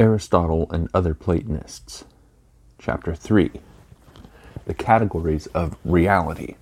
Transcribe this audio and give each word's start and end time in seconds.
Aristotle 0.00 0.70
and 0.70 0.88
Other 0.94 1.12
Platonists, 1.12 2.04
Chapter 2.78 3.16
3 3.16 3.50
The 4.64 4.74
Categories 4.74 5.48
of 5.48 5.76
Reality. 5.84 6.54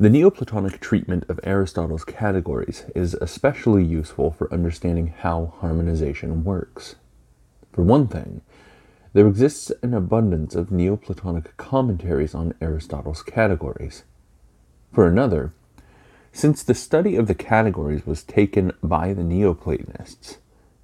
The 0.00 0.10
Neoplatonic 0.10 0.80
treatment 0.80 1.22
of 1.28 1.38
Aristotle's 1.44 2.04
categories 2.04 2.84
is 2.96 3.14
especially 3.14 3.84
useful 3.84 4.32
for 4.32 4.52
understanding 4.52 5.14
how 5.18 5.52
harmonization 5.60 6.42
works. 6.42 6.96
For 7.72 7.84
one 7.84 8.08
thing, 8.08 8.40
there 9.12 9.28
exists 9.28 9.70
an 9.84 9.94
abundance 9.94 10.56
of 10.56 10.72
Neoplatonic 10.72 11.56
commentaries 11.56 12.34
on 12.34 12.54
Aristotle's 12.60 13.22
categories. 13.22 14.02
For 14.92 15.06
another, 15.06 15.52
since 16.32 16.64
the 16.64 16.74
study 16.74 17.14
of 17.14 17.28
the 17.28 17.36
categories 17.36 18.04
was 18.04 18.24
taken 18.24 18.72
by 18.82 19.12
the 19.12 19.22
Neoplatonists 19.22 20.38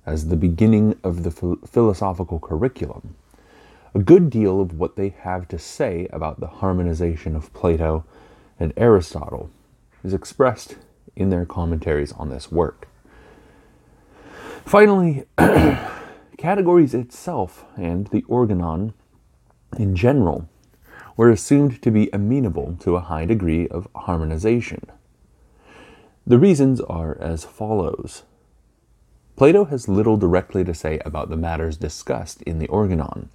as 0.06 0.28
the 0.28 0.36
beginning 0.36 0.98
of 1.02 1.24
the 1.24 1.30
philosophical 1.66 2.38
curriculum, 2.38 3.16
a 3.94 3.98
good 3.98 4.30
deal 4.30 4.60
of 4.60 4.78
what 4.78 4.96
they 4.96 5.08
have 5.08 5.48
to 5.48 5.58
say 5.58 6.06
about 6.12 6.38
the 6.38 6.46
harmonization 6.46 7.34
of 7.34 7.52
Plato 7.52 8.04
and 8.58 8.72
Aristotle 8.76 9.50
is 10.04 10.14
expressed 10.14 10.76
in 11.16 11.30
their 11.30 11.44
commentaries 11.44 12.12
on 12.12 12.30
this 12.30 12.52
work. 12.52 12.88
Finally, 14.64 15.24
categories 16.36 16.94
itself 16.94 17.64
and 17.76 18.06
the 18.08 18.22
organon 18.28 18.94
in 19.78 19.96
general 19.96 20.48
were 21.16 21.30
assumed 21.30 21.80
to 21.82 21.90
be 21.90 22.10
amenable 22.12 22.76
to 22.80 22.96
a 22.96 23.00
high 23.00 23.24
degree 23.24 23.66
of 23.68 23.88
harmonization. 23.94 24.82
The 26.26 26.38
reasons 26.38 26.80
are 26.80 27.16
as 27.20 27.44
follows. 27.44 28.24
Plato 29.36 29.66
has 29.66 29.86
little 29.86 30.16
directly 30.16 30.64
to 30.64 30.72
say 30.72 30.98
about 31.04 31.28
the 31.28 31.36
matters 31.36 31.76
discussed 31.76 32.40
in 32.42 32.58
the 32.58 32.68
Organon. 32.68 33.28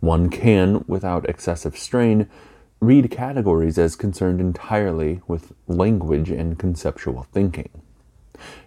One 0.00 0.30
can, 0.30 0.84
without 0.88 1.28
excessive 1.28 1.76
strain, 1.76 2.28
read 2.80 3.10
categories 3.10 3.76
as 3.76 3.94
concerned 3.94 4.40
entirely 4.40 5.20
with 5.28 5.52
language 5.66 6.30
and 6.30 6.58
conceptual 6.58 7.24
thinking. 7.32 7.68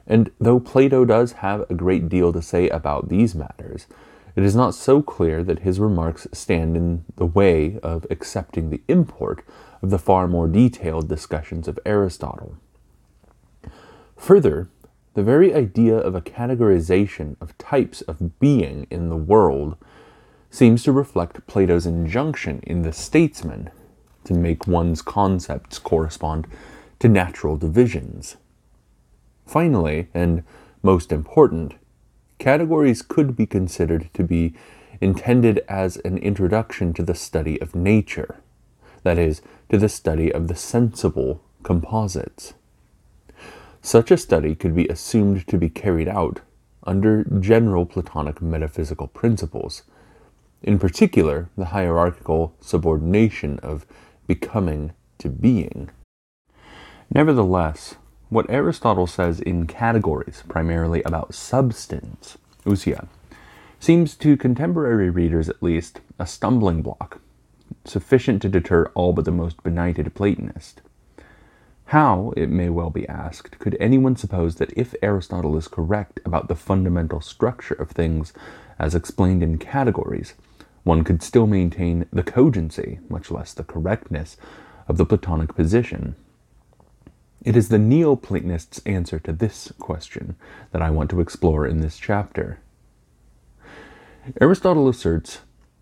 And 0.05 0.29
though 0.39 0.59
Plato 0.59 1.03
does 1.03 1.31
have 1.33 1.65
a 1.69 1.73
great 1.73 2.09
deal 2.09 2.31
to 2.31 2.41
say 2.43 2.69
about 2.69 3.09
these 3.09 3.33
matters, 3.33 3.87
it 4.35 4.43
is 4.43 4.55
not 4.55 4.75
so 4.75 5.01
clear 5.01 5.43
that 5.43 5.59
his 5.59 5.79
remarks 5.79 6.27
stand 6.31 6.77
in 6.77 7.05
the 7.15 7.25
way 7.25 7.79
of 7.81 8.05
accepting 8.11 8.69
the 8.69 8.81
import 8.87 9.43
of 9.81 9.89
the 9.89 9.99
far 9.99 10.27
more 10.27 10.47
detailed 10.47 11.09
discussions 11.09 11.67
of 11.67 11.79
Aristotle. 11.85 12.55
Further, 14.15 14.69
the 15.13 15.23
very 15.23 15.53
idea 15.53 15.97
of 15.97 16.15
a 16.15 16.21
categorization 16.21 17.35
of 17.41 17.57
types 17.57 18.01
of 18.01 18.39
being 18.39 18.87
in 18.89 19.09
the 19.09 19.17
world 19.17 19.75
seems 20.49 20.83
to 20.83 20.91
reflect 20.91 21.45
Plato's 21.47 21.85
injunction 21.85 22.61
in 22.63 22.81
The 22.83 22.93
Statesman 22.93 23.69
to 24.23 24.33
make 24.33 24.67
one's 24.67 25.01
concepts 25.01 25.79
correspond 25.79 26.47
to 26.99 27.09
natural 27.09 27.57
divisions. 27.57 28.37
Finally, 29.45 30.07
and 30.13 30.43
most 30.83 31.11
important, 31.11 31.73
categories 32.37 33.01
could 33.01 33.35
be 33.35 33.45
considered 33.45 34.09
to 34.13 34.23
be 34.23 34.53
intended 35.01 35.61
as 35.67 35.97
an 35.97 36.17
introduction 36.19 36.93
to 36.93 37.03
the 37.03 37.15
study 37.15 37.59
of 37.61 37.75
nature, 37.75 38.39
that 39.03 39.17
is, 39.17 39.41
to 39.69 39.77
the 39.77 39.89
study 39.89 40.31
of 40.31 40.47
the 40.47 40.55
sensible 40.55 41.41
composites. 41.63 42.53
Such 43.81 44.11
a 44.11 44.17
study 44.17 44.53
could 44.53 44.75
be 44.75 44.87
assumed 44.87 45.47
to 45.47 45.57
be 45.57 45.69
carried 45.69 46.07
out 46.07 46.41
under 46.83 47.23
general 47.39 47.85
Platonic 47.85 48.41
metaphysical 48.41 49.07
principles, 49.07 49.83
in 50.61 50.77
particular, 50.77 51.49
the 51.57 51.65
hierarchical 51.65 52.55
subordination 52.59 53.57
of 53.59 53.87
becoming 54.27 54.93
to 55.17 55.29
being. 55.29 55.89
Nevertheless, 57.13 57.95
what 58.29 58.49
Aristotle 58.49 59.07
says 59.07 59.39
in 59.41 59.65
categories, 59.65 60.43
primarily 60.47 61.01
about 61.03 61.33
substance, 61.33 62.37
ousia, 62.65 63.07
seems 63.79 64.15
to 64.15 64.37
contemporary 64.37 65.09
readers 65.09 65.49
at 65.49 65.63
least 65.63 66.01
a 66.19 66.27
stumbling 66.27 66.83
block, 66.83 67.19
sufficient 67.83 68.43
to 68.43 68.49
deter 68.49 68.91
all 68.93 69.11
but 69.11 69.25
the 69.25 69.31
most 69.31 69.61
benighted 69.63 70.13
Platonist. 70.13 70.81
How, 71.91 72.31
it 72.37 72.49
may 72.49 72.69
well 72.69 72.89
be 72.89 73.05
asked, 73.09 73.59
could 73.59 73.75
anyone 73.77 74.15
suppose 74.15 74.55
that 74.55 74.71
if 74.77 74.95
Aristotle 75.01 75.57
is 75.57 75.67
correct 75.67 76.21
about 76.23 76.47
the 76.47 76.55
fundamental 76.55 77.19
structure 77.19 77.73
of 77.73 77.91
things 77.91 78.31
as 78.79 78.95
explained 78.95 79.43
in 79.43 79.57
categories, 79.57 80.35
one 80.83 81.03
could 81.03 81.21
still 81.21 81.47
maintain 81.47 82.05
the 82.13 82.23
cogency, 82.23 82.99
much 83.09 83.29
less 83.29 83.53
the 83.53 83.65
correctness, 83.65 84.37
of 84.87 84.95
the 84.95 85.05
Platonic 85.05 85.53
position? 85.53 86.15
It 87.43 87.57
is 87.57 87.67
the 87.67 87.75
Neoplatonist's 87.75 88.79
answer 88.85 89.19
to 89.19 89.33
this 89.33 89.73
question 89.77 90.37
that 90.71 90.81
I 90.81 90.91
want 90.91 91.09
to 91.09 91.19
explore 91.19 91.67
in 91.67 91.81
this 91.81 91.97
chapter. 91.97 92.61
Aristotle 94.39 94.87
asserts, 94.87 95.41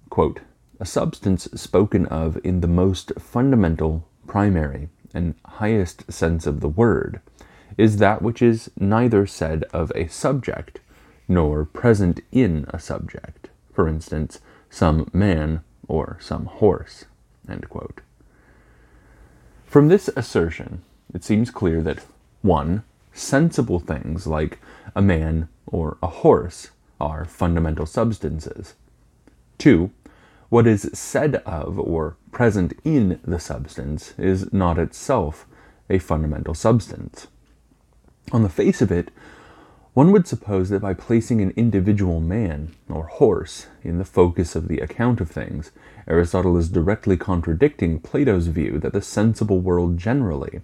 quote, 0.09 0.40
a 0.80 0.88
substance 0.88 1.44
spoken 1.53 2.08
of 2.08 2.40
in 2.44 2.62
the 2.62 2.68
most 2.68 3.12
fundamental, 3.20 4.08
primary, 4.26 4.90
and 5.14 5.36
highest 5.46 6.12
sense 6.12 6.46
of 6.46 6.59
the 6.59 6.70
word 6.70 7.22
is 7.78 7.97
that 7.97 8.22
which 8.22 8.42
is 8.42 8.70
neither 8.78 9.25
said 9.25 9.64
of 9.72 9.92
a 9.96 10.08
subject 10.08 10.80
nor 11.28 11.66
present 11.66 12.20
in 12.31 12.66
a 12.70 12.80
subject, 12.80 13.50
for 13.72 13.88
instance, 13.88 14.40
some 14.70 15.09
man 15.14 15.62
or 15.88 16.18
some 16.20 16.46
horse. 16.46 17.06
From 19.66 19.88
this 19.88 20.09
assertion, 20.16 20.81
it 21.14 21.24
seems 21.24 21.52
clear 21.52 21.81
that 21.81 22.03
1. 22.41 22.84
Sensible 23.14 23.80
things 23.80 24.28
like 24.28 24.59
a 24.96 25.02
man 25.02 25.47
or 25.68 25.97
a 26.02 26.08
horse 26.08 26.72
are 27.00 27.26
fundamental 27.26 27.86
substances. 27.86 28.76
2 29.59 29.91
what 30.49 30.67
is 30.67 30.89
said 30.93 31.35
of 31.45 31.79
or 31.79 32.17
present 32.31 32.73
in 32.83 33.19
the 33.23 33.39
substance 33.39 34.13
is 34.17 34.51
not 34.51 34.77
itself 34.77 35.45
a 35.89 35.99
fundamental 35.99 36.53
substance. 36.53 37.27
On 38.31 38.43
the 38.43 38.49
face 38.49 38.81
of 38.81 38.91
it, 38.91 39.11
one 39.93 40.11
would 40.11 40.27
suppose 40.27 40.69
that 40.69 40.81
by 40.81 40.93
placing 40.93 41.41
an 41.41 41.53
individual 41.55 42.19
man 42.19 42.75
or 42.89 43.07
horse 43.07 43.67
in 43.83 43.97
the 43.97 44.05
focus 44.05 44.55
of 44.55 44.67
the 44.67 44.79
account 44.79 45.19
of 45.19 45.29
things, 45.29 45.71
Aristotle 46.07 46.57
is 46.57 46.69
directly 46.69 47.17
contradicting 47.17 47.99
Plato's 47.99 48.47
view 48.47 48.79
that 48.79 48.93
the 48.93 49.01
sensible 49.01 49.59
world 49.59 49.97
generally 49.97 50.61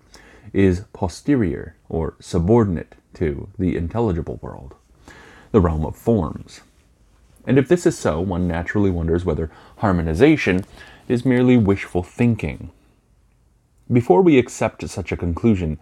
is 0.54 0.86
posterior 0.94 1.76
or 1.90 2.16
subordinate 2.20 2.96
to 3.16 3.50
the 3.58 3.76
intelligible 3.76 4.40
world, 4.42 4.76
the 5.52 5.60
realm 5.60 5.86
of 5.86 5.96
forms. 5.96 6.62
And 7.48 7.58
if 7.58 7.68
this 7.68 7.86
is 7.86 7.98
so, 7.98 8.20
one 8.20 8.48
naturally 8.48 8.90
wonders 8.90 9.26
whether 9.26 9.52
harmonization 9.78 10.66
is 11.08 11.26
merely 11.26 11.58
wishful 11.58 12.04
thinking. 12.04 12.72
Before 13.92 14.22
we 14.22 14.40
accept 14.40 14.88
such 14.90 15.12
a 15.12 15.18
conclusion, 15.18 15.78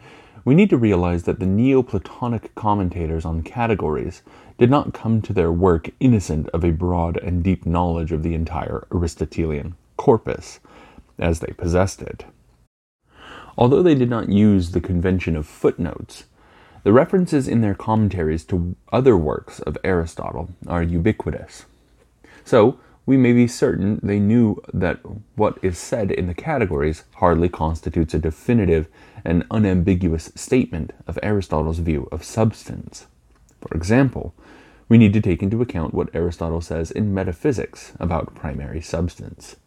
we 0.46 0.56
need 0.56 0.70
to 0.72 0.78
realize 0.78 1.24
that 1.24 1.40
the 1.40 1.46
Neoplatonic 1.46 2.54
commentators 2.54 3.24
on 3.24 3.44
categories 3.44 4.24
did 4.58 4.70
not 4.70 4.94
come 4.94 5.22
to 5.22 5.32
their 5.32 5.52
work 5.52 5.90
innocent 6.02 6.50
of 6.50 6.66
a 6.66 6.72
broad 6.72 7.18
and 7.18 7.44
deep 7.44 7.66
knowledge 7.66 8.12
of 8.12 8.24
the 8.24 8.34
entire 8.34 8.86
Aristotelian 8.92 9.76
corpus, 9.96 10.60
as 11.18 11.40
they 11.40 11.54
possessed 11.54 12.02
it. 12.02 12.26
Although 13.58 13.84
they 13.84 13.96
did 13.96 14.10
not 14.10 14.30
use 14.30 14.72
the 14.72 14.82
convention 14.82 15.38
of 15.38 15.48
footnotes, 15.48 16.26
the 16.84 16.94
references 16.94 17.48
in 17.48 17.62
their 17.62 17.76
commentaries 17.76 18.44
to 18.46 18.76
other 18.92 19.18
works 19.18 19.60
of 19.60 19.78
Aristotle 19.84 20.50
are 20.68 20.84
ubiquitous. 20.84 21.66
So, 22.44 22.80
we 23.06 23.18
may 23.18 23.34
be 23.34 23.48
certain 23.48 24.00
they 24.02 24.20
knew 24.20 24.62
that 24.74 25.00
what 25.36 25.58
is 25.62 25.78
said 25.78 26.12
in 26.12 26.28
the 26.28 26.34
categories 26.34 27.04
hardly 27.16 27.50
constitutes 27.50 28.14
a 28.14 28.20
definitive 28.20 28.88
and 29.26 29.46
unambiguous 29.52 30.32
statement 30.36 30.92
of 31.06 31.20
Aristotle's 31.22 31.80
view 31.80 32.08
of 32.12 32.24
substance. 32.24 33.08
For 33.62 33.76
example, 33.76 34.34
we 34.88 34.98
need 34.98 35.14
to 35.14 35.22
take 35.22 35.44
into 35.44 35.62
account 35.62 35.94
what 35.94 36.14
Aristotle 36.14 36.62
says 36.62 36.92
in 36.92 37.14
Metaphysics 37.14 37.94
about 38.00 38.36
primary 38.36 38.82
substance. 38.82 39.58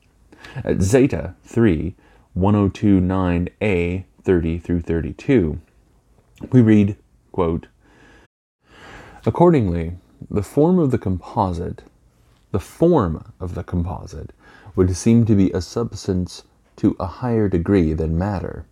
At 0.65 0.83
Zeta 0.83 1.35
3, 1.45 1.95
1029a 2.37 4.05
30 4.23 4.59
through 4.59 4.81
32, 4.81 5.61
we 6.53 6.61
read 6.61 6.97
Quote, 7.37 7.67
Accordingly, 9.27 9.99
the 10.31 10.43
form 10.43 10.79
of 10.79 10.91
the 10.91 10.97
composite, 10.97 11.83
the 12.51 12.59
form 12.59 13.31
of 13.39 13.55
the 13.55 13.63
composite 13.63 14.33
would 14.75 14.97
seem 14.97 15.27
to 15.27 15.35
be 15.37 15.51
a 15.51 15.61
substance 15.61 16.45
to 16.77 16.97
a 16.99 17.05
higher 17.05 17.47
degree 17.47 17.93
than 17.93 18.17
matter. 18.17 18.65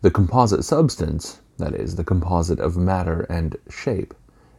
The 0.00 0.10
composite 0.10 0.64
substance, 0.64 1.42
that 1.58 1.74
is, 1.74 1.96
the 1.96 2.04
composite 2.04 2.58
of 2.58 2.78
matter 2.78 3.26
and 3.28 3.54
shape, 3.68 4.14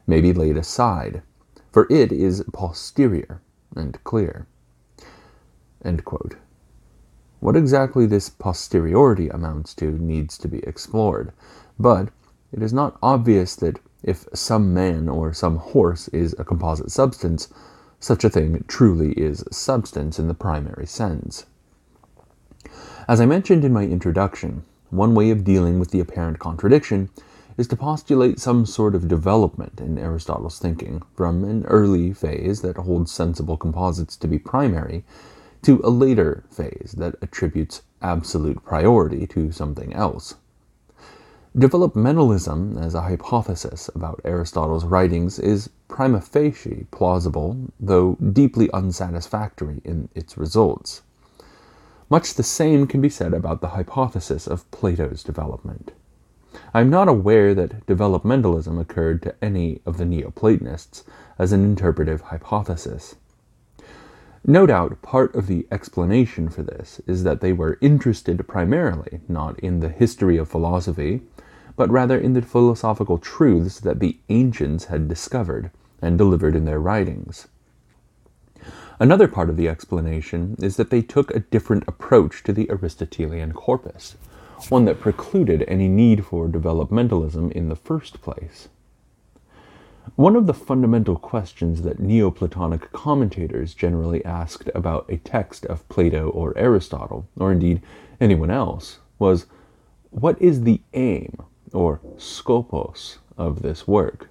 may 0.06 0.22
be 0.22 0.32
laid 0.32 0.56
aside, 0.56 1.24
for 1.72 1.88
it 1.90 2.12
is 2.12 2.44
posterior 2.54 3.42
and 3.76 4.04
clear. 4.04 4.46
What 7.40 7.56
exactly 7.56 8.06
this 8.06 8.30
posteriority 8.30 9.30
amounts 9.30 9.74
to 9.78 9.94
needs 9.94 10.38
to 10.38 10.48
be 10.48 10.60
explored, 10.60 11.34
but 11.80 12.10
it 12.52 12.62
is 12.62 12.74
not 12.74 12.98
obvious 13.02 13.56
that 13.58 13.80
if 14.04 14.26
some 14.34 14.74
man 14.74 15.10
or 15.10 15.34
some 15.34 15.58
horse 15.58 16.08
is 16.10 16.36
a 16.40 16.46
composite 16.46 16.92
substance, 16.92 17.50
such 18.00 18.24
a 18.24 18.30
thing 18.30 18.64
truly 18.68 19.12
is 19.14 19.44
substance 19.52 20.20
in 20.20 20.28
the 20.28 20.34
primary 20.34 20.86
sense. 20.86 21.46
As 23.08 23.20
I 23.20 23.26
mentioned 23.26 23.66
in 23.66 23.74
my 23.74 23.84
introduction, 23.84 24.64
one 24.90 25.14
way 25.14 25.30
of 25.32 25.44
dealing 25.44 25.80
with 25.80 25.92
the 25.92 26.00
apparent 26.00 26.40
contradiction 26.40 27.10
is 27.58 27.68
to 27.68 27.76
postulate 27.76 28.40
some 28.40 28.66
sort 28.66 28.96
of 28.96 29.10
development 29.10 29.82
in 29.82 29.98
Aristotle's 29.98 30.60
thinking 30.60 31.02
from 31.14 31.44
an 31.44 31.66
early 31.66 32.14
phase 32.14 32.62
that 32.62 32.78
holds 32.78 33.12
sensible 33.12 33.58
composites 33.58 34.16
to 34.16 34.28
be 34.28 34.40
primary 34.40 35.04
to 35.62 35.82
a 35.84 35.90
later 35.90 36.46
phase 36.50 36.96
that 36.98 37.16
attributes 37.22 37.82
absolute 38.02 38.64
priority 38.64 39.28
to 39.28 39.52
something 39.52 39.94
else. 39.94 40.36
Developmentalism 41.58 42.80
as 42.80 42.94
a 42.94 43.02
hypothesis 43.02 43.90
about 43.96 44.22
Aristotle's 44.24 44.86
writings 44.86 45.40
is 45.40 45.72
prima 45.88 46.22
facie 46.22 46.86
plausible, 46.92 47.58
though 47.80 48.16
deeply 48.32 48.70
unsatisfactory 48.72 49.82
in 49.84 50.10
its 50.14 50.38
results. 50.38 51.02
Much 52.08 52.36
the 52.36 52.44
same 52.44 52.86
can 52.86 53.02
be 53.02 53.10
said 53.10 53.34
about 53.34 53.62
the 53.62 53.70
hypothesis 53.70 54.46
of 54.46 54.70
Plato's 54.70 55.24
development. 55.24 55.92
I 56.72 56.82
am 56.82 56.92
not 56.92 57.08
aware 57.08 57.56
that 57.56 57.84
developmentalism 57.88 58.80
occurred 58.80 59.24
to 59.24 59.36
any 59.42 59.82
of 59.88 59.98
the 59.98 60.06
Neoplatonists 60.06 61.04
as 61.40 61.52
an 61.52 61.64
interpretive 61.64 62.22
hypothesis. 62.22 63.16
No 64.46 64.66
doubt 64.66 65.02
part 65.02 65.36
of 65.36 65.48
the 65.48 65.68
explanation 65.72 66.48
for 66.50 66.62
this 66.62 67.02
is 67.08 67.24
that 67.24 67.42
they 67.42 67.54
were 67.54 67.78
interested 67.82 68.48
primarily 68.48 69.20
not 69.28 69.60
in 69.60 69.80
the 69.80 69.90
history 69.90 70.38
of 70.38 70.48
philosophy, 70.48 71.22
but 71.80 71.90
rather 71.90 72.20
in 72.20 72.34
the 72.34 72.42
philosophical 72.42 73.18
truths 73.18 73.80
that 73.80 74.02
the 74.02 74.20
ancients 74.28 74.86
had 74.86 75.08
discovered 75.08 75.72
and 76.02 76.18
delivered 76.18 76.54
in 76.54 76.66
their 76.66 76.78
writings. 76.78 77.48
Another 79.00 79.30
part 79.30 79.50
of 79.50 79.56
the 79.56 79.70
explanation 79.70 80.58
is 80.62 80.76
that 80.76 80.90
they 80.90 81.02
took 81.02 81.32
a 81.32 81.40
different 81.40 81.86
approach 81.88 82.44
to 82.44 82.52
the 82.52 82.70
Aristotelian 82.70 83.54
corpus 83.54 84.18
one 84.68 84.84
that 84.84 85.00
precluded 85.00 85.64
any 85.70 85.88
need 85.88 86.26
for 86.26 86.50
developmentalism 86.50 87.50
in 87.54 87.70
the 87.70 87.78
first 87.78 88.22
place. 88.22 88.68
One 90.18 90.36
of 90.36 90.48
the 90.48 90.54
fundamental 90.54 91.16
questions 91.16 91.84
that 91.84 92.02
Neoplatonic 92.02 92.92
commentators 92.92 93.74
generally 93.74 94.26
asked 94.26 94.70
about 94.76 95.06
a 95.08 95.16
text 95.16 95.66
of 95.68 95.88
Plato 95.88 96.28
or 96.32 96.58
Aristotle, 96.58 97.30
or 97.38 97.54
indeed 97.54 97.82
anyone 98.20 98.52
else, 98.52 99.00
was 99.18 99.46
what 100.10 100.42
is 100.42 100.64
the 100.64 100.82
aim, 100.94 101.42
or 101.74 102.00
scopos, 102.18 103.18
of 103.38 103.62
this 103.62 103.88
work? 103.88 104.30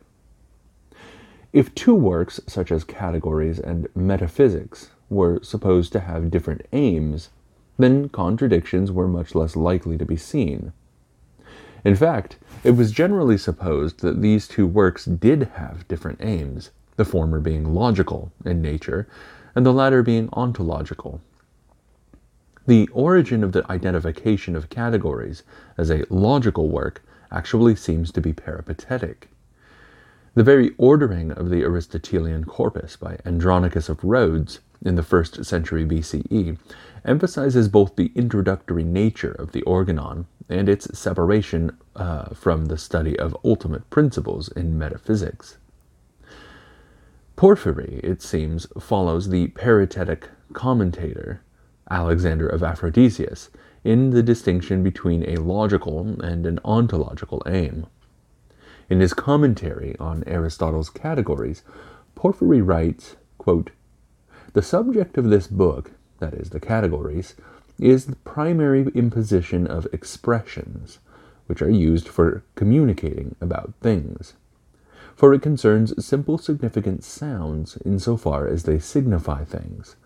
If 1.53 1.75
two 1.75 1.95
works, 1.95 2.41
such 2.47 2.71
as 2.71 2.85
categories 2.85 3.59
and 3.59 3.89
metaphysics, 3.95 4.91
were 5.09 5.41
supposed 5.43 5.93
to 5.93 6.01
have 6.01 6.31
different 6.31 6.67
aims, 6.73 7.31
then 7.79 8.11
contradictions 8.11 8.93
were 8.93 9.09
much 9.09 9.35
less 9.35 9.57
likely 9.57 9.97
to 9.97 10.05
be 10.05 10.17
seen. 10.17 10.73
In 11.85 11.97
fact, 11.97 12.37
it 12.65 12.73
was 12.73 12.93
generally 12.93 13.39
supposed 13.39 14.01
that 14.01 14.21
these 14.21 14.47
two 14.47 14.67
works 14.67 15.05
did 15.05 15.45
have 15.55 15.89
different 15.89 16.21
aims, 16.21 16.71
the 16.97 17.05
former 17.05 17.41
being 17.41 17.73
logical 17.73 18.31
in 18.45 18.61
nature, 18.61 19.09
and 19.55 19.65
the 19.65 19.73
latter 19.73 20.03
being 20.03 20.29
ontological. 20.33 21.21
The 22.67 22.89
origin 22.93 23.43
of 23.43 23.53
the 23.53 23.65
identification 23.71 24.55
of 24.55 24.69
categories 24.69 25.45
as 25.79 25.91
a 25.91 26.05
logical 26.11 26.69
work 26.69 27.03
actually 27.31 27.77
seems 27.77 28.11
to 28.13 28.21
be 28.21 28.33
peripatetic. 28.33 29.29
The 30.35 30.45
very 30.45 30.73
ordering 30.79 31.33
of 31.33 31.51
the 31.51 31.63
Aristotelian 31.65 32.45
corpus 32.45 32.97
by 32.97 33.19
Andronicus 33.25 33.89
of 33.89 34.05
Rhodes 34.05 34.61
in 34.85 34.95
the 34.95 35.03
first 35.03 35.45
century 35.45 35.85
BCE 35.85 36.59
emphasizes 37.05 37.69
both 37.69 37.97
the 37.97 38.13
introductory 38.15 38.85
nature 38.85 39.33
of 39.33 39.53
the 39.53 39.63
organon 39.63 40.27
and 40.49 40.69
its 40.69 40.99
separation 40.99 41.77
uh, 41.97 42.35
from 42.35 42.67
the 42.67 42.79
study 42.79 43.19
of 43.19 43.37
ultimate 43.45 43.89
principles 43.91 44.49
in 44.49 44.79
metaphysics. 44.79 45.59
Porphyry, 47.37 48.01
it 48.03 48.23
seems, 48.23 48.67
follows 48.81 49.29
the 49.29 49.49
peripatetic 49.49 50.29
commentator 50.53 51.41
Alexander 51.91 52.49
of 52.49 52.63
Aphrodisias 52.63 53.49
in 53.85 54.11
the 54.11 54.23
distinction 54.23 54.83
between 54.83 55.29
a 55.29 55.41
logical 55.41 56.21
and 56.21 56.47
an 56.47 56.59
ontological 56.65 57.43
aim. 57.47 57.87
In 58.91 59.01
his 59.01 59.15
commentary 59.15 59.97
on 59.99 60.25
Aristotle's 60.27 60.91
categories, 60.91 61.63
Porphyry 62.15 62.63
writes, 62.63 63.17
quote, 63.37 63.71
The 64.55 64.63
subject 64.63 65.19
of 65.19 65.31
this 65.31 65.47
book 65.47 65.93
that 66.19 66.35
is, 66.35 66.51
the 66.51 66.61
categories, 66.61 67.35
is 67.79 68.07
the 68.07 68.17
primary 68.17 68.87
imposition 68.95 69.67
of 69.67 69.87
expressions, 69.93 70.99
which 71.47 71.63
are 71.63 71.71
used 71.71 72.09
for 72.09 72.43
communicating 72.55 73.37
about 73.41 73.75
things. 73.81 74.35
For 75.15 75.35
it 75.35 75.43
concerns 75.43 76.05
simple 76.05 76.39
significant 76.39 77.05
sounds 77.05 77.77
in 77.79 77.99
so 77.99 78.17
far 78.17 78.47
as 78.47 78.65
they 78.65 78.79
signify 78.79 79.45
things, 79.45 79.97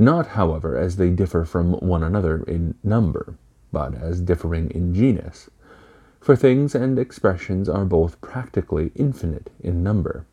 not, 0.00 0.28
however, 0.28 0.76
as 0.78 0.96
they 0.96 1.10
differ 1.10 1.44
from 1.44 1.74
one 1.74 2.02
another 2.02 2.42
in 2.44 2.74
number, 2.82 3.34
but 3.70 3.94
as 3.94 4.20
differing 4.20 4.70
in 4.70 4.94
genus. 4.94 5.50
For 6.20 6.34
things 6.34 6.74
and 6.74 6.98
expressions 6.98 7.68
are 7.68 7.84
both 7.84 8.20
practically 8.20 8.92
infinite 8.94 9.50
in 9.60 9.82
number. 9.82 10.24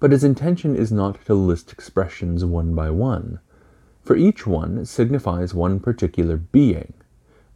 But 0.00 0.12
his 0.12 0.24
intention 0.24 0.74
is 0.74 0.90
not 0.90 1.24
to 1.26 1.34
list 1.34 1.72
expressions 1.72 2.44
one 2.44 2.74
by 2.74 2.90
one, 2.90 3.38
for 4.02 4.16
each 4.16 4.46
one 4.46 4.84
signifies 4.84 5.54
one 5.54 5.78
particular 5.78 6.36
being. 6.36 6.92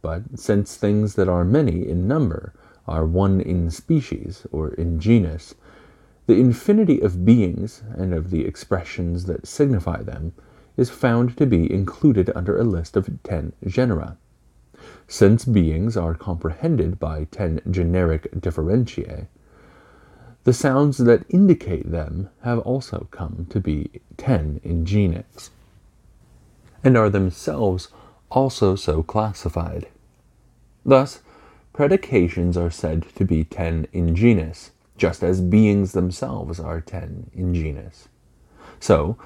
But 0.01 0.39
since 0.39 0.77
things 0.77 1.15
that 1.15 1.27
are 1.27 1.43
many 1.43 1.87
in 1.87 2.07
number 2.07 2.53
are 2.87 3.05
one 3.05 3.41
in 3.41 3.69
species 3.69 4.47
or 4.51 4.69
in 4.75 4.99
genus, 4.99 5.55
the 6.27 6.39
infinity 6.39 7.01
of 7.01 7.25
beings 7.25 7.83
and 7.95 8.13
of 8.13 8.29
the 8.29 8.45
expressions 8.45 9.25
that 9.25 9.47
signify 9.47 10.03
them 10.03 10.33
is 10.77 10.89
found 10.89 11.35
to 11.35 11.45
be 11.45 11.71
included 11.71 12.31
under 12.35 12.57
a 12.57 12.63
list 12.63 12.95
of 12.95 13.09
ten 13.23 13.51
genera. 13.65 14.17
Since 15.07 15.43
beings 15.45 15.97
are 15.97 16.13
comprehended 16.13 16.99
by 16.99 17.25
ten 17.25 17.59
generic 17.69 18.31
differentiae, 18.31 19.27
the 20.43 20.53
sounds 20.53 20.99
that 20.99 21.25
indicate 21.29 21.91
them 21.91 22.29
have 22.43 22.59
also 22.59 23.07
come 23.11 23.47
to 23.49 23.59
be 23.59 23.89
ten 24.15 24.61
in 24.63 24.85
genus 24.85 25.49
and 26.83 26.95
are 26.95 27.09
themselves 27.09 27.89
also 28.29 28.75
so 28.75 29.03
classified. 29.03 29.87
Thus, 30.85 31.21
predications 31.73 32.55
are 32.55 32.69
said 32.69 33.05
to 33.15 33.25
be 33.25 33.43
ten 33.43 33.87
in 33.91 34.15
genus, 34.15 34.71
just 34.97 35.23
as 35.23 35.41
beings 35.41 35.91
themselves 35.91 36.59
are 36.59 36.79
ten 36.79 37.29
in 37.33 37.53
genus. 37.53 38.07
So, 38.79 39.17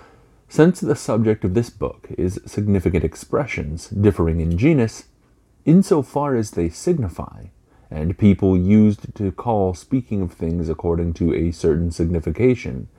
since 0.51 0.81
the 0.81 0.97
subject 0.97 1.45
of 1.45 1.53
this 1.53 1.69
book 1.69 2.09
is 2.17 2.41
significant 2.45 3.05
expressions 3.05 3.87
differing 3.87 4.41
in 4.41 4.57
genus, 4.57 5.05
insofar 5.63 6.35
as 6.35 6.51
they 6.51 6.67
signify, 6.67 7.45
and 7.89 8.17
people 8.17 8.57
used 8.57 9.15
to 9.15 9.31
call 9.31 9.73
speaking 9.73 10.21
of 10.21 10.33
things 10.33 10.67
according 10.67 11.13
to 11.13 11.33
a 11.33 11.51
certain 11.51 11.89
signification, 11.89 12.89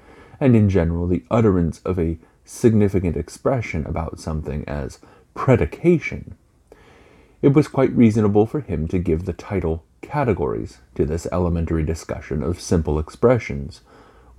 and 0.40 0.56
in 0.56 0.70
general 0.70 1.06
the 1.06 1.24
utterance 1.30 1.82
of 1.84 1.98
a 1.98 2.16
significant 2.42 3.18
expression 3.18 3.84
about 3.84 4.18
something 4.18 4.64
as 4.66 4.98
predication, 5.34 6.34
it 7.42 7.52
was 7.52 7.68
quite 7.68 7.94
reasonable 7.94 8.46
for 8.46 8.60
him 8.60 8.88
to 8.88 8.98
give 8.98 9.26
the 9.26 9.34
title 9.34 9.84
categories 10.00 10.78
to 10.94 11.04
this 11.04 11.26
elementary 11.30 11.82
discussion 11.82 12.42
of 12.42 12.58
simple 12.58 12.98
expressions, 12.98 13.82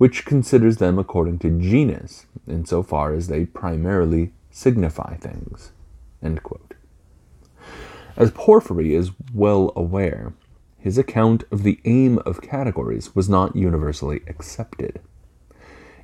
which 0.04 0.26
considers 0.26 0.76
them 0.76 0.98
according 0.98 1.38
to 1.38 1.58
genus 1.58 2.26
insofar 2.46 3.14
as 3.14 3.28
they 3.28 3.46
primarily 3.46 4.34
signify 4.50 5.16
things. 5.16 5.72
As 8.14 8.30
Porphyry 8.30 8.94
is 8.94 9.12
well 9.32 9.72
aware, 9.74 10.34
his 10.76 10.98
account 10.98 11.44
of 11.50 11.62
the 11.62 11.80
aim 11.86 12.18
of 12.26 12.42
categories 12.42 13.14
was 13.14 13.30
not 13.30 13.56
universally 13.56 14.20
accepted. 14.26 15.00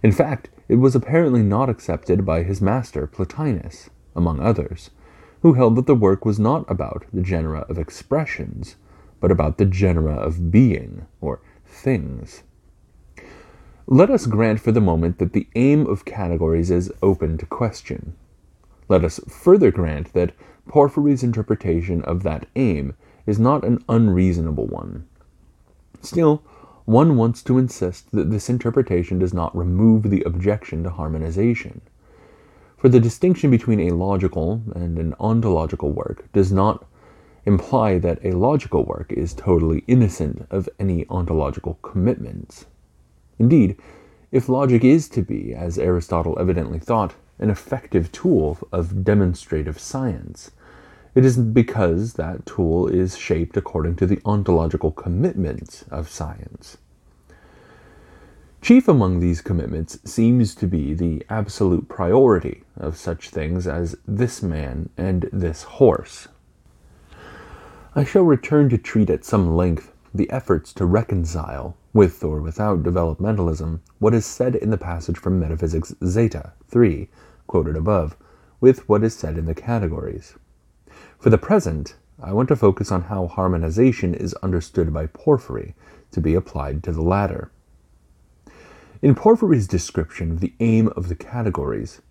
In 0.03 0.13
fact, 0.13 0.49
it 0.67 0.77
was 0.77 0.97
apparently 0.97 1.43
not 1.43 1.69
accepted 1.69 2.25
by 2.25 2.43
his 2.43 2.63
master 2.63 3.07
Plotinus, 3.07 3.91
among 4.17 4.41
others, 4.41 4.89
who 5.43 5.53
held 5.53 5.77
that 5.77 5.85
the 5.85 5.95
work 5.95 6.25
was 6.25 6.39
not 6.39 6.65
about 6.71 7.05
the 7.13 7.21
genera 7.21 7.67
of 7.69 7.77
expressions, 7.77 8.77
but 9.21 9.31
about 9.31 9.59
the 9.59 9.67
genera 9.67 10.15
of 10.15 10.51
being, 10.51 11.05
or 11.21 11.43
things. 11.67 12.45
Let 13.93 14.09
us 14.09 14.27
grant 14.27 14.61
for 14.61 14.71
the 14.71 14.81
moment 14.81 15.19
that 15.19 15.33
the 15.33 15.49
aim 15.57 15.85
of 15.89 16.05
categories 16.05 16.71
is 16.71 16.93
open 17.03 17.37
to 17.39 17.47
question. 17.47 18.15
Let 18.89 19.05
us 19.05 19.19
further 19.29 19.73
grant 19.73 20.13
that 20.13 20.31
Porphyry's 20.69 21.25
interpretation 21.25 22.01
of 22.03 22.23
that 22.23 22.47
aim 22.55 22.95
is 23.27 23.41
not 23.41 23.65
an 23.65 23.83
unreasonable 23.89 24.69
one. 24.69 25.09
Still, 26.03 26.41
one 26.85 27.17
wants 27.17 27.43
to 27.43 27.59
insist 27.59 28.13
that 28.13 28.31
this 28.31 28.49
interpretation 28.49 29.19
does 29.19 29.35
not 29.35 29.57
remove 29.57 30.05
the 30.05 30.23
objection 30.23 30.85
to 30.85 30.91
harmonization. 30.91 31.81
For 32.77 32.89
the 32.89 33.01
distinction 33.01 33.51
between 33.51 33.81
a 33.81 33.97
logical 33.97 34.63
and 34.73 35.01
an 35.01 35.17
ontological 35.19 35.91
work 35.91 36.31
does 36.33 36.53
not 36.53 36.87
imply 37.45 37.99
that 37.99 38.25
a 38.25 38.39
logical 38.39 38.85
work 38.85 39.11
is 39.11 39.35
totally 39.35 39.83
innocent 39.89 40.47
of 40.49 40.69
any 40.79 41.07
ontological 41.09 41.75
commitments. 41.83 42.67
Indeed, 43.41 43.77
if 44.31 44.51
logic 44.51 44.85
is 44.85 45.09
to 45.09 45.23
be, 45.23 45.55
as 45.55 45.79
Aristotle 45.79 46.39
evidently 46.39 46.79
thought, 46.79 47.15
an 47.39 47.49
effective 47.49 48.13
tool 48.13 48.59
of 48.71 49.03
demonstrative 49.03 49.79
science, 49.79 50.51
it 51.15 51.25
is 51.25 51.39
because 51.39 52.13
that 52.13 52.45
tool 52.45 52.87
is 52.87 53.17
shaped 53.17 53.57
according 53.57 53.97
to 53.97 54.07
the 54.07 54.21
ontological 54.27 54.93
commitments 54.93 55.85
of 55.91 56.11
science. 56.11 56.77
Chief 58.61 58.87
among 58.87 59.21
these 59.21 59.41
commitments 59.41 59.99
seems 60.05 60.55
to 60.57 60.67
be 60.67 60.93
the 60.93 61.25
absolute 61.31 61.89
priority 61.89 62.63
of 62.77 62.99
such 62.99 63.31
things 63.31 63.67
as 63.67 63.97
this 64.07 64.43
man 64.43 64.91
and 64.99 65.31
this 65.33 65.63
horse. 65.63 66.29
I 67.97 68.05
shall 68.05 68.23
return 68.23 68.69
to 68.69 68.77
treat 68.77 69.09
at 69.09 69.25
some 69.25 69.57
length 69.57 69.93
the 70.13 70.31
efforts 70.31 70.73
to 70.75 70.85
reconcile, 70.85 71.77
with 71.93 72.23
or 72.25 72.41
without 72.41 72.83
developmentalism, 72.83 73.81
what 73.99 74.15
is 74.15 74.27
said 74.27 74.55
in 74.55 74.71
the 74.71 74.79
passage 74.79 75.19
from 75.19 75.39
Metaphysics 75.39 75.95
Zeta 76.05 76.53
3, 76.69 77.09
quoted 77.47 77.77
above, 77.77 78.17
with 78.61 78.89
what 78.89 79.05
is 79.05 79.15
said 79.15 79.39
in 79.39 79.47
the 79.47 79.55
categories. 79.55 80.35
For 81.19 81.31
the 81.31 81.39
present, 81.39 81.97
I 82.23 82.33
want 82.33 82.49
to 82.49 82.57
focus 82.57 82.93
on 82.93 83.03
how 83.03 83.27
harmonization 83.27 84.15
is 84.15 84.35
understood 84.35 84.93
by 84.93 85.07
Porphyry 85.07 85.75
to 86.13 86.21
be 86.21 86.35
applied 86.35 86.83
to 86.85 86.93
the 86.93 87.03
latter. 87.03 87.51
In 89.03 89.15
Porphyry's 89.15 89.67
description 89.67 90.31
of 90.31 90.41
the 90.41 90.53
aim 90.61 90.89
of 90.89 91.09
the 91.09 91.15
categories, 91.15 92.03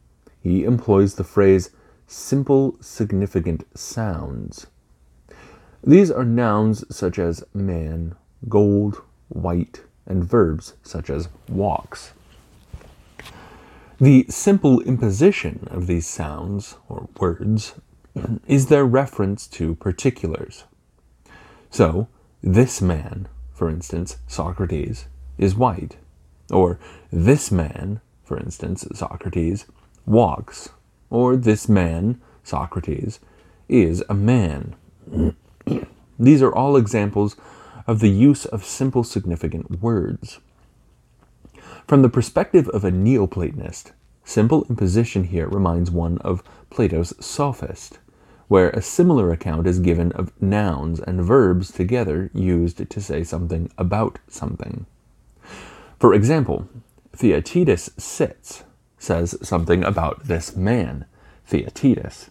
he 0.41 0.63
employs 0.63 1.15
the 1.15 1.24
phrase 1.24 1.70
simple 2.08 2.77
significant 2.82 3.65
sounds. 3.77 4.65
These 5.83 6.12
are 6.12 6.25
nouns 6.25 6.83
such 6.93 7.17
as 7.17 7.43
man, 7.53 8.15
gold, 8.50 9.01
white, 9.29 9.83
and 10.05 10.24
verbs 10.24 10.74
such 10.83 11.09
as 11.09 11.29
walks. 11.48 12.12
The 14.01 14.25
simple 14.29 14.81
imposition 14.81 15.67
of 15.71 15.88
these 15.88 16.07
sounds, 16.07 16.75
or 16.89 17.07
words, 17.19 17.75
is 18.48 18.67
their 18.67 18.86
reference 18.86 19.48
to 19.48 19.75
particulars. 19.75 20.65
So, 21.69 22.07
this 22.41 22.81
man, 22.81 23.27
for 23.53 23.69
instance, 23.69 24.17
Socrates, 24.27 25.05
is 25.38 25.55
white. 25.55 25.98
Or, 26.50 26.79
this 27.12 27.51
man, 27.51 28.01
for 28.24 28.38
instance, 28.38 28.86
Socrates, 28.93 29.65
walks. 30.05 30.69
Or, 31.09 31.36
this 31.36 31.69
man, 31.69 32.21
Socrates, 32.43 33.19
is 33.67 34.03
a 34.09 34.13
man. 34.13 34.75
These 36.20 36.42
are 36.42 36.54
all 36.54 36.76
examples 36.76 37.36
of 37.88 38.00
the 38.00 38.10
use 38.10 38.46
of 38.46 38.66
simple 38.66 39.04
significant 39.04 39.82
words. 39.82 40.40
From 41.88 42.02
the 42.02 42.10
perspective 42.10 42.68
of 42.70 42.84
a 42.84 42.92
Neoplatonist, 42.92 43.92
simple 44.24 44.66
imposition 44.70 45.24
here 45.26 45.48
reminds 45.48 45.90
one 45.90 46.18
of 46.20 46.44
Plato's 46.70 47.14
Sophist, 47.20 48.00
where 48.48 48.70
a 48.72 48.82
similar 48.82 49.32
account 49.32 49.66
is 49.66 49.80
given 49.80 50.12
of 50.12 50.32
nouns 50.42 51.00
and 51.00 51.24
verbs 51.24 51.72
together 51.72 52.30
used 52.34 52.90
to 52.90 53.02
say 53.02 53.24
something 53.24 53.72
about 53.78 54.20
something. 54.28 54.86
For 56.00 56.14
example, 56.14 56.68
Theaetetus 57.16 57.92
sits 57.98 58.64
says 59.00 59.38
something 59.42 59.84
about 59.84 60.26
this 60.26 60.56
man, 60.56 61.06
Theaetetus, 61.48 62.30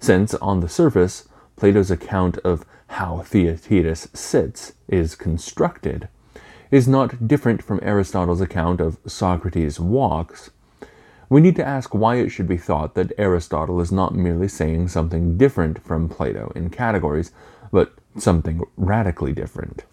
since 0.00 0.34
on 0.34 0.60
the 0.60 0.68
surface, 0.68 1.28
Plato's 1.62 1.92
account 1.92 2.38
of 2.38 2.64
how 2.88 3.18
Theaetetus 3.18 4.08
sits 4.12 4.72
is 4.88 5.14
constructed 5.14 6.08
is 6.72 6.88
not 6.88 7.28
different 7.28 7.62
from 7.62 7.78
Aristotle's 7.84 8.40
account 8.40 8.80
of 8.80 8.98
Socrates 9.06 9.78
walks, 9.78 10.50
we 11.28 11.40
need 11.40 11.54
to 11.54 11.64
ask 11.64 11.94
why 11.94 12.16
it 12.16 12.30
should 12.30 12.48
be 12.48 12.56
thought 12.56 12.96
that 12.96 13.12
Aristotle 13.16 13.80
is 13.80 13.92
not 13.92 14.12
merely 14.12 14.48
saying 14.48 14.88
something 14.88 15.38
different 15.38 15.80
from 15.84 16.08
Plato 16.08 16.50
in 16.56 16.68
categories, 16.68 17.30
but 17.70 17.92
something 18.18 18.62
radically 18.76 19.32
different. 19.32 19.84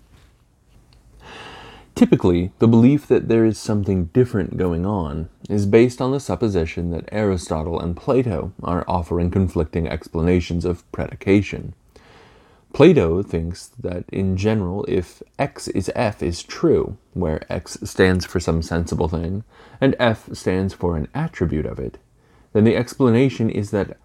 Typically, 1.99 2.53
the 2.59 2.67
belief 2.69 3.07
that 3.07 3.27
there 3.27 3.43
is 3.43 3.57
something 3.57 4.05
different 4.13 4.55
going 4.55 4.85
on 4.85 5.27
is 5.49 5.65
based 5.65 5.99
on 5.99 6.13
the 6.13 6.19
supposition 6.21 6.91
that 6.91 7.09
Aristotle 7.11 7.77
and 7.77 7.93
Plato 7.93 8.53
are 8.63 8.85
offering 8.87 9.29
conflicting 9.29 9.85
explanations 9.85 10.63
of 10.63 10.89
predication. 10.93 11.73
Plato 12.71 13.21
thinks 13.21 13.67
that 13.77 14.05
in 14.13 14.37
general, 14.37 14.85
if 14.87 15.21
x 15.37 15.67
is 15.67 15.91
f 15.93 16.23
is 16.23 16.41
true, 16.41 16.97
where 17.11 17.43
x 17.51 17.77
stands 17.83 18.25
for 18.25 18.39
some 18.39 18.61
sensible 18.61 19.09
thing, 19.09 19.43
and 19.81 19.93
f 19.99 20.29
stands 20.31 20.73
for 20.73 20.95
an 20.95 21.09
attribute 21.13 21.65
of 21.65 21.79
it, 21.79 21.97
then 22.53 22.63
the 22.63 22.77
explanation 22.77 23.49
is 23.49 23.71
that 23.71 23.97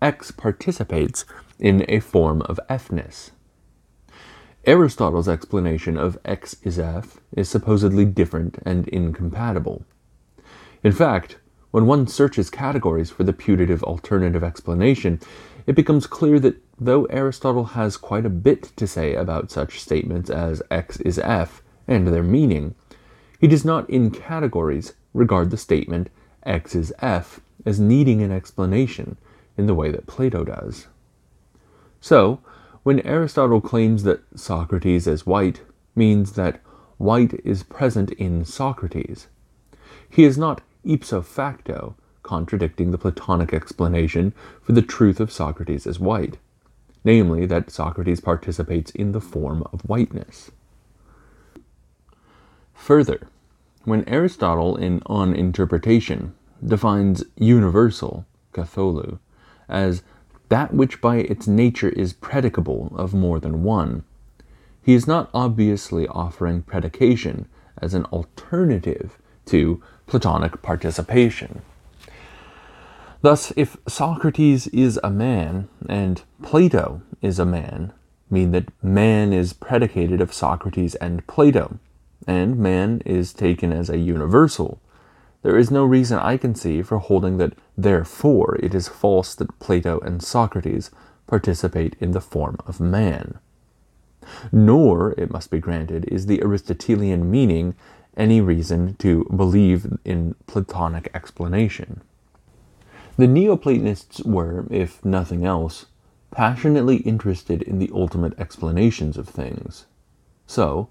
x 0.00 0.30
participates 0.30 1.26
in 1.58 1.84
a 1.90 2.00
form 2.00 2.40
of 2.40 2.58
fness. 2.70 3.32
Aristotle's 4.66 5.28
explanation 5.28 5.98
of 5.98 6.18
x 6.24 6.56
is 6.62 6.78
f 6.78 7.18
is 7.36 7.48
supposedly 7.48 8.06
different 8.06 8.58
and 8.64 8.88
incompatible. 8.88 9.84
In 10.82 10.92
fact, 10.92 11.36
when 11.70 11.86
one 11.86 12.06
searches 12.06 12.48
categories 12.48 13.10
for 13.10 13.24
the 13.24 13.32
putative 13.32 13.82
alternative 13.82 14.42
explanation, 14.42 15.20
it 15.66 15.74
becomes 15.74 16.06
clear 16.06 16.40
that 16.40 16.56
though 16.78 17.04
Aristotle 17.06 17.64
has 17.64 17.96
quite 17.98 18.24
a 18.24 18.30
bit 18.30 18.72
to 18.76 18.86
say 18.86 19.14
about 19.14 19.50
such 19.50 19.80
statements 19.80 20.30
as 20.30 20.62
x 20.70 20.98
is 21.00 21.18
f 21.18 21.62
and 21.86 22.08
their 22.08 22.22
meaning, 22.22 22.74
he 23.38 23.46
does 23.46 23.64
not 23.64 23.88
in 23.90 24.10
categories 24.10 24.94
regard 25.12 25.50
the 25.50 25.58
statement 25.58 26.08
x 26.44 26.74
is 26.74 26.92
f 27.00 27.40
as 27.66 27.78
needing 27.80 28.22
an 28.22 28.32
explanation 28.32 29.18
in 29.58 29.66
the 29.66 29.74
way 29.74 29.90
that 29.90 30.06
Plato 30.06 30.44
does. 30.44 30.86
So, 32.00 32.40
when 32.84 33.00
Aristotle 33.00 33.60
claims 33.60 34.04
that 34.04 34.22
Socrates 34.36 35.06
is 35.06 35.26
white 35.26 35.62
means 35.96 36.32
that 36.32 36.60
white 36.98 37.40
is 37.42 37.62
present 37.62 38.12
in 38.12 38.44
Socrates, 38.44 39.26
he 40.08 40.24
is 40.24 40.38
not 40.38 40.60
ipso 40.84 41.22
facto 41.22 41.96
contradicting 42.22 42.90
the 42.90 42.98
Platonic 42.98 43.52
explanation 43.52 44.32
for 44.62 44.72
the 44.72 44.82
truth 44.82 45.18
of 45.18 45.32
Socrates 45.32 45.86
as 45.86 45.98
white, 45.98 46.36
namely 47.04 47.46
that 47.46 47.70
Socrates 47.70 48.20
participates 48.20 48.90
in 48.90 49.12
the 49.12 49.20
form 49.20 49.66
of 49.72 49.80
whiteness. 49.82 50.50
Further, 52.74 53.28
when 53.84 54.06
Aristotle 54.06 54.76
in 54.76 55.02
On 55.06 55.34
Interpretation 55.34 56.34
defines 56.64 57.24
universal, 57.36 58.26
katholou, 58.52 59.18
as 59.68 60.02
that 60.48 60.74
which 60.74 61.00
by 61.00 61.16
its 61.16 61.46
nature 61.46 61.88
is 61.88 62.12
predicable 62.12 62.92
of 62.94 63.14
more 63.14 63.40
than 63.40 63.62
one, 63.62 64.04
he 64.82 64.94
is 64.94 65.06
not 65.06 65.30
obviously 65.32 66.06
offering 66.08 66.62
predication 66.62 67.46
as 67.78 67.94
an 67.94 68.04
alternative 68.06 69.18
to 69.46 69.82
Platonic 70.06 70.62
participation. 70.62 71.62
Thus, 73.22 73.52
if 73.56 73.78
Socrates 73.88 74.66
is 74.66 75.00
a 75.02 75.10
man 75.10 75.68
and 75.88 76.20
Plato 76.42 77.00
is 77.22 77.38
a 77.38 77.46
man, 77.46 77.92
mean 78.30 78.52
that 78.52 78.68
man 78.82 79.32
is 79.32 79.54
predicated 79.54 80.20
of 80.20 80.34
Socrates 80.34 80.94
and 80.96 81.26
Plato, 81.26 81.78
and 82.26 82.58
man 82.58 83.00
is 83.06 83.32
taken 83.32 83.72
as 83.72 83.88
a 83.88 83.96
universal, 83.96 84.78
there 85.44 85.58
is 85.58 85.70
no 85.70 85.84
reason 85.84 86.18
I 86.18 86.38
can 86.38 86.54
see 86.54 86.80
for 86.80 86.98
holding 86.98 87.36
that 87.36 87.52
therefore 87.76 88.56
it 88.62 88.74
is 88.74 88.88
false 88.88 89.34
that 89.34 89.58
Plato 89.58 90.00
and 90.00 90.22
Socrates 90.22 90.90
participate 91.26 91.96
in 92.00 92.12
the 92.12 92.20
form 92.20 92.56
of 92.66 92.80
man. 92.80 93.38
Nor, 94.50 95.12
it 95.18 95.30
must 95.30 95.50
be 95.50 95.58
granted, 95.58 96.06
is 96.06 96.24
the 96.24 96.42
Aristotelian 96.42 97.30
meaning 97.30 97.74
any 98.16 98.40
reason 98.40 98.94
to 99.00 99.24
believe 99.36 99.86
in 100.02 100.34
Platonic 100.46 101.10
explanation. 101.12 102.00
The 103.18 103.26
Neoplatonists 103.26 104.22
were, 104.24 104.66
if 104.70 105.04
nothing 105.04 105.44
else, 105.44 105.86
passionately 106.30 106.96
interested 106.96 107.60
in 107.60 107.78
the 107.78 107.90
ultimate 107.92 108.32
explanations 108.40 109.18
of 109.18 109.28
things. 109.28 109.84
So, 110.46 110.88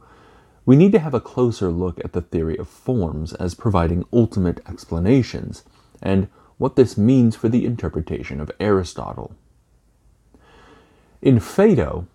we 0.66 0.76
need 0.76 0.92
to 0.94 1.00
have 1.00 1.14
a 1.14 1.20
closer 1.20 1.70
look 1.70 2.00
at 2.04 2.14
the 2.14 2.22
theory 2.22 2.58
of 2.58 2.68
forms 2.68 3.34
as 3.34 3.54
providing 3.56 4.06
ultimate 4.14 4.62
explanations, 4.68 5.64
and 6.02 6.28
what 6.58 6.76
this 6.76 6.98
means 6.98 7.36
for 7.36 7.50
the 7.50 7.66
interpretation 7.66 8.40
of 8.40 8.52
Aristotle. 8.60 9.36
In 11.22 11.40
Phaedo, 11.40 12.08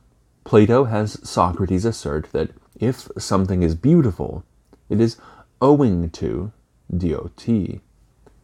Plato 0.45 0.85
has 0.85 1.19
Socrates 1.29 1.85
assert 1.85 2.33
that 2.33 2.51
if 2.79 3.09
something 3.19 3.63
is 3.63 3.75
beautiful, 3.75 4.45
it 4.89 5.01
is 5.01 5.19
owing 5.61 6.09
to 6.11 6.53
dot 6.97 7.47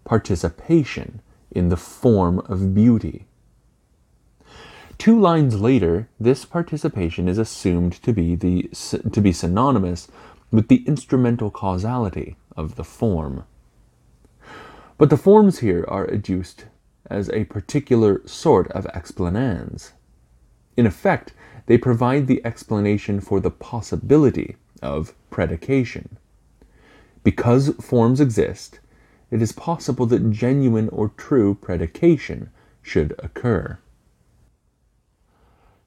participation 0.04 1.22
in 1.50 1.70
the 1.70 1.76
form 1.76 2.40
of 2.40 2.74
beauty. 2.74 3.26
Two 5.04 5.20
lines 5.20 5.60
later, 5.60 6.08
this 6.18 6.46
participation 6.46 7.28
is 7.28 7.36
assumed 7.36 7.92
to 8.04 8.10
be, 8.10 8.34
the, 8.34 8.70
to 9.12 9.20
be 9.20 9.32
synonymous 9.32 10.08
with 10.50 10.68
the 10.68 10.82
instrumental 10.86 11.50
causality 11.50 12.36
of 12.56 12.76
the 12.76 12.84
form. 12.84 13.44
But 14.96 15.10
the 15.10 15.18
forms 15.18 15.58
here 15.58 15.84
are 15.88 16.06
adduced 16.06 16.64
as 17.10 17.28
a 17.28 17.44
particular 17.44 18.26
sort 18.26 18.72
of 18.72 18.86
explanans. 18.94 19.92
In 20.74 20.86
effect, 20.86 21.34
they 21.66 21.76
provide 21.76 22.26
the 22.26 22.40
explanation 22.42 23.20
for 23.20 23.40
the 23.40 23.50
possibility 23.50 24.56
of 24.80 25.12
predication. 25.28 26.16
Because 27.22 27.74
forms 27.74 28.22
exist, 28.22 28.80
it 29.30 29.42
is 29.42 29.52
possible 29.52 30.06
that 30.06 30.30
genuine 30.30 30.88
or 30.88 31.10
true 31.10 31.54
predication 31.54 32.48
should 32.80 33.14
occur. 33.18 33.78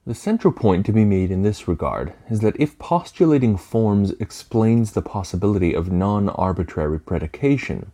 The 0.08 0.14
central 0.14 0.54
point 0.54 0.86
to 0.86 0.92
be 0.92 1.04
made 1.04 1.30
in 1.30 1.42
this 1.42 1.68
regard 1.68 2.14
is 2.30 2.40
that 2.40 2.58
if 2.58 2.78
postulating 2.78 3.58
forms 3.58 4.12
explains 4.12 4.92
the 4.92 5.02
possibility 5.02 5.74
of 5.74 5.92
non 5.92 6.30
arbitrary 6.30 6.98
predication, 6.98 7.92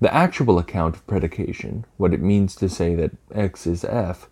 the 0.00 0.14
actual 0.14 0.60
account 0.60 0.94
of 0.94 1.06
predication, 1.08 1.86
what 1.96 2.14
it 2.14 2.22
means 2.22 2.54
to 2.54 2.68
say 2.68 2.94
that 2.94 3.16
x 3.34 3.66
is 3.66 3.84
f, 3.84 4.28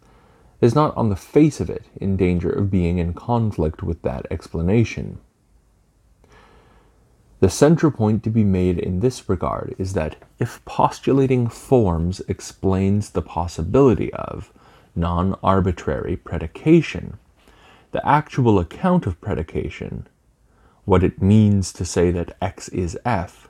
is 0.61 0.77
not 0.77 0.97
on 0.97 1.09
the 1.09 1.17
face 1.17 1.59
of 1.59 1.69
it 1.69 1.87
in 1.97 2.17
danger 2.17 2.51
of 2.51 2.71
being 2.71 2.99
in 2.99 3.15
conflict 3.15 3.83
with 3.83 4.01
that 4.03 4.25
explanation. 4.31 5.19
The 7.41 7.51
central 7.51 7.91
point 7.91 8.23
to 8.23 8.31
be 8.31 8.45
made 8.45 8.79
in 8.79 9.01
this 9.01 9.29
regard 9.29 9.75
is 9.77 9.93
that 9.95 10.15
if 10.39 10.65
postulating 10.65 11.49
forms 11.49 12.21
explains 12.29 13.11
the 13.11 13.23
possibility 13.23 14.13
of 14.13 14.53
non 14.99 15.35
arbitrary 15.43 16.17
predication, 16.17 17.19
the 17.93 18.07
actual 18.07 18.59
account 18.59 19.07
of 19.07 19.21
predication, 19.21 20.07
what 20.85 21.05
it 21.05 21.23
means 21.23 21.73
to 21.73 21.85
say 21.85 22.11
that 22.11 22.37
x 22.43 22.69
is 22.69 22.99
f, 23.05 23.49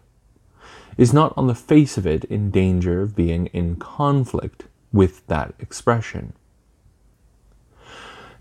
is 0.96 1.12
not 1.12 1.32
on 1.36 1.46
the 1.46 1.54
face 1.54 1.96
of 1.96 2.06
it 2.06 2.24
in 2.24 2.50
danger 2.50 3.00
of 3.00 3.16
being 3.16 3.46
in 3.46 3.76
conflict 3.76 4.64
with 4.92 5.26
that 5.28 5.54
expression. 5.58 6.32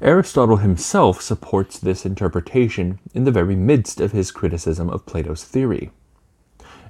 Aristotle 0.01 0.57
himself 0.57 1.21
supports 1.21 1.79
this 1.79 2.05
interpretation 2.05 2.99
in 3.13 3.23
the 3.23 3.31
very 3.31 3.55
midst 3.55 3.99
of 3.99 4.11
his 4.11 4.31
criticism 4.31 4.89
of 4.89 5.05
Plato's 5.07 5.43
theory. 5.43 5.91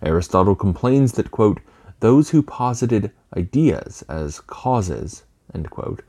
Aristotle 0.01 0.55
complains 0.55 1.13
that, 1.13 1.31
quote, 1.31 1.59
those 1.99 2.29
who 2.29 2.43
posited 2.43 3.11
ideas 3.35 4.03
as 4.09 4.41
causes, 4.41 5.23
quote, 5.69 6.03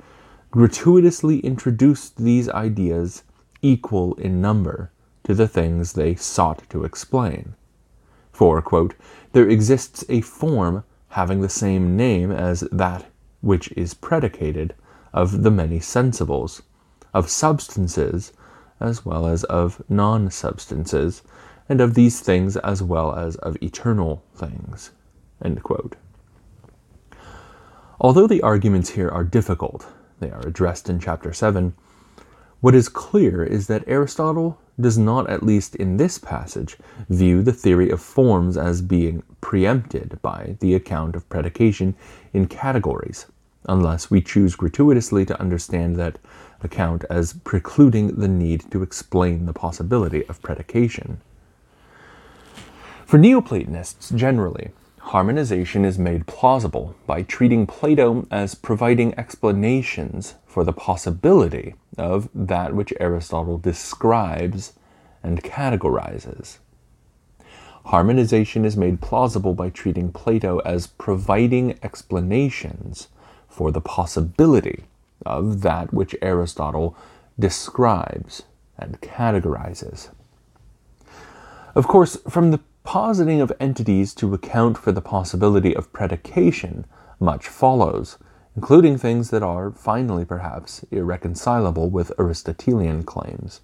gratuitously 0.51 1.41
introduced 1.41 2.17
these 2.17 2.49
ideas 2.49 3.23
equal 3.63 4.15
in 4.15 4.41
number 4.41 4.91
to 5.25 5.35
the 5.35 5.49
things 5.49 5.93
they 5.93 6.15
sought 6.15 6.69
to 6.71 6.85
explain. 6.85 7.55
For, 8.33 8.63
quote, 8.63 8.95
there 9.33 9.49
exists 9.49 10.05
a 10.09 10.21
form 10.21 10.85
having 11.09 11.41
the 11.41 11.49
same 11.49 11.97
name 11.97 12.31
as 12.31 12.61
that 12.73 13.07
which 13.41 13.73
is 13.73 13.95
predicated 13.95 14.75
of 15.13 15.43
the 15.43 15.51
many 15.51 15.81
sensibles, 15.81 16.63
of 17.13 17.29
substances 17.29 18.33
as 18.81 19.05
well 19.05 19.27
as 19.27 19.45
of 19.45 19.83
non 19.89 20.31
substances, 20.31 21.23
and 21.69 21.81
of 21.81 21.95
these 21.95 22.21
things 22.21 22.57
as 22.59 22.83
well 22.83 23.15
as 23.15 23.37
of 23.37 23.57
eternal 23.63 24.23
things. 24.35 24.91
Although 28.01 28.29
the 28.29 28.43
arguments 28.43 28.91
here 28.91 29.09
are 29.09 29.25
difficult, 29.25 29.87
they 30.21 30.31
are 30.31 30.47
addressed 30.47 30.89
in 30.89 31.01
chapter 31.01 31.33
7, 31.33 31.75
what 32.61 32.75
is 32.75 32.89
clear 32.89 33.43
is 33.43 33.67
that 33.67 33.83
Aristotle 33.89 34.59
does 34.81 34.97
not, 34.97 35.29
at 35.29 35.43
least 35.43 35.75
in 35.75 35.97
this 35.97 36.17
passage, 36.17 36.77
view 37.09 37.43
the 37.43 37.53
theory 37.53 37.91
of 37.91 38.01
forms 38.01 38.57
as 38.57 38.83
being 38.83 39.25
preempted 39.41 40.21
by 40.23 40.57
the 40.61 40.75
account 40.75 41.17
of 41.17 41.29
predication 41.29 41.97
in 42.33 42.47
categories, 42.47 43.27
unless 43.69 44.11
we 44.11 44.21
choose 44.21 44.55
gratuitously 44.55 45.27
to 45.27 45.41
understand 45.41 45.97
that 45.97 46.19
account 46.63 47.05
as 47.11 47.33
precluding 47.33 48.15
the 48.15 48.29
need 48.29 48.71
to 48.71 48.83
explain 48.83 49.47
the 49.47 49.53
possibility 49.53 50.25
of 50.27 50.41
predication. 50.41 51.21
For 53.07 53.19
Neoplatonists 53.19 54.11
generally, 54.11 54.71
harmonization 55.09 55.87
is 55.87 55.99
made 55.99 56.27
plausible 56.27 56.95
by 57.07 57.23
treating 57.23 57.67
Plato 57.67 58.27
as 58.31 58.55
providing 58.55 59.19
explanations 59.19 60.35
for 60.47 60.65
the 60.65 60.73
possibility 60.73 61.75
of 61.97 62.29
that 62.35 62.75
which 62.75 62.93
Aristotle 63.01 63.57
describes 63.57 64.75
and 65.23 65.43
categorizes. 65.43 66.59
Harmonization 67.87 68.67
is 68.67 68.77
made 68.77 69.01
plausible 69.01 69.55
by 69.55 69.71
treating 69.71 70.13
Plato 70.13 70.59
as 70.59 70.87
providing 70.87 71.79
explanations 71.83 73.09
for 73.49 73.71
the 73.73 73.81
possibility 73.81 74.85
of 75.25 75.63
that 75.63 75.91
which 75.91 76.15
Aristotle 76.21 76.95
describes 77.39 78.43
and 78.77 79.01
categorizes. 79.01 80.11
Of 81.75 81.89
course, 81.89 82.19
from 82.29 82.51
the 82.51 82.61
positing 82.89 83.43
of 83.43 83.53
entities 83.61 84.15
to 84.15 84.33
account 84.33 84.79
for 84.79 84.93
the 84.93 85.03
possibility 85.03 85.77
of 85.77 85.93
predication, 85.93 86.87
much 87.21 87.47
follows, 87.47 88.17
including 88.57 88.97
things 88.97 89.29
that 89.29 89.43
are, 89.43 89.71
finally 89.71 90.25
perhaps, 90.25 90.87
irreconcilable 90.91 91.91
with 91.91 92.19
Aristotelian 92.19 93.03
claims. 93.03 93.61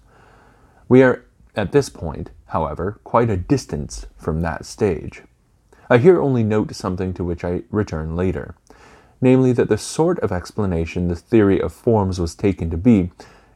We 0.87 1.01
are, 1.01 1.25
at 1.55 1.71
this 1.71 1.89
point, 1.89 2.29
however, 2.49 2.99
quite 3.03 3.31
a 3.31 3.35
distance 3.35 4.05
from 4.15 4.41
that 4.41 4.63
stage. 4.63 5.23
I 5.89 5.97
here 5.97 6.21
only 6.21 6.43
note 6.43 6.75
something 6.75 7.11
to 7.15 7.23
which 7.23 7.43
I 7.43 7.63
return 7.71 8.15
later, 8.15 8.53
namely 9.21 9.53
that 9.53 9.69
the 9.69 9.79
sort 9.79 10.19
of 10.19 10.31
explanation 10.31 11.07
the 11.07 11.15
theory 11.15 11.59
of 11.59 11.73
forms 11.73 12.19
was 12.19 12.35
taken 12.35 12.69
to 12.69 12.77
be 12.77 13.09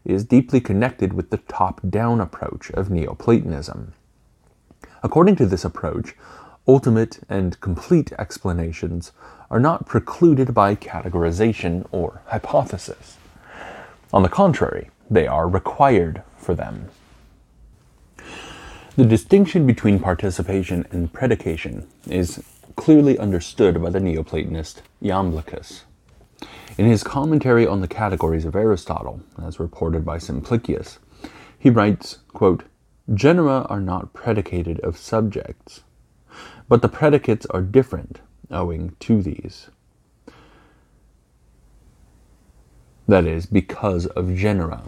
is 0.03 0.23
deeply 0.23 0.61
connected 0.61 1.13
with 1.13 1.29
the 1.29 1.37
top 1.37 1.79
down 1.87 2.19
approach 2.19 2.71
of 2.71 2.89
Neoplatonism. 2.89 3.93
According 5.01 5.35
to 5.37 5.45
this 5.45 5.65
approach, 5.65 6.15
ultimate 6.67 7.19
and 7.29 7.59
complete 7.61 8.11
explanations 8.19 9.11
are 9.49 9.59
not 9.59 9.85
precluded 9.85 10.53
by 10.53 10.75
categorization 10.75 11.87
or 11.91 12.21
hypothesis. 12.27 13.17
On 14.13 14.23
the 14.23 14.29
contrary, 14.29 14.89
they 15.09 15.27
are 15.27 15.47
required 15.47 16.23
for 16.37 16.53
them. 16.53 16.89
The 18.95 19.05
distinction 19.05 19.65
between 19.65 19.99
participation 19.99 20.85
and 20.91 21.11
predication 21.11 21.87
is 22.07 22.43
clearly 22.75 23.17
understood 23.17 23.81
by 23.81 23.89
the 23.89 23.99
Neoplatonist 23.99 24.81
Iamblichus. 25.01 25.83
In 26.77 26.85
his 26.85 27.03
commentary 27.03 27.65
on 27.65 27.81
the 27.81 27.87
categories 27.87 28.45
of 28.45 28.55
Aristotle, 28.55 29.21
as 29.41 29.59
reported 29.59 30.05
by 30.05 30.17
Simplicius, 30.17 30.99
he 31.57 31.69
writes, 31.69 32.19
quote, 32.33 32.63
Genera 33.13 33.65
are 33.69 33.79
not 33.79 34.13
predicated 34.13 34.79
of 34.81 34.97
subjects, 34.97 35.81
but 36.67 36.81
the 36.81 36.89
predicates 36.89 37.45
are 37.47 37.61
different 37.61 38.21
owing 38.51 38.95
to 38.99 39.21
these. 39.21 39.69
That 43.07 43.25
is, 43.25 43.47
because 43.47 44.05
of 44.05 44.35
genera. 44.35 44.83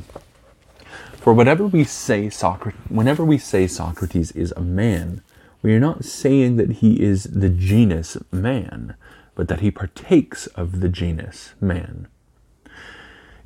For 1.13 1.33
whatever 1.33 1.65
we 1.65 1.83
say 1.83 2.29
Socrates, 2.29 2.79
whenever 2.89 3.25
we 3.25 3.39
say 3.39 3.65
Socrates 3.65 4.31
is 4.33 4.53
a 4.55 4.61
man, 4.61 5.23
we 5.63 5.73
are 5.73 5.79
not 5.79 6.05
saying 6.05 6.57
that 6.57 6.71
he 6.73 7.01
is 7.01 7.23
the 7.23 7.49
genus 7.49 8.17
man, 8.31 8.95
but 9.33 9.47
that 9.47 9.61
he 9.61 9.71
partakes 9.71 10.45
of 10.47 10.81
the 10.81 10.89
genus 10.89 11.53
man. 11.59 12.07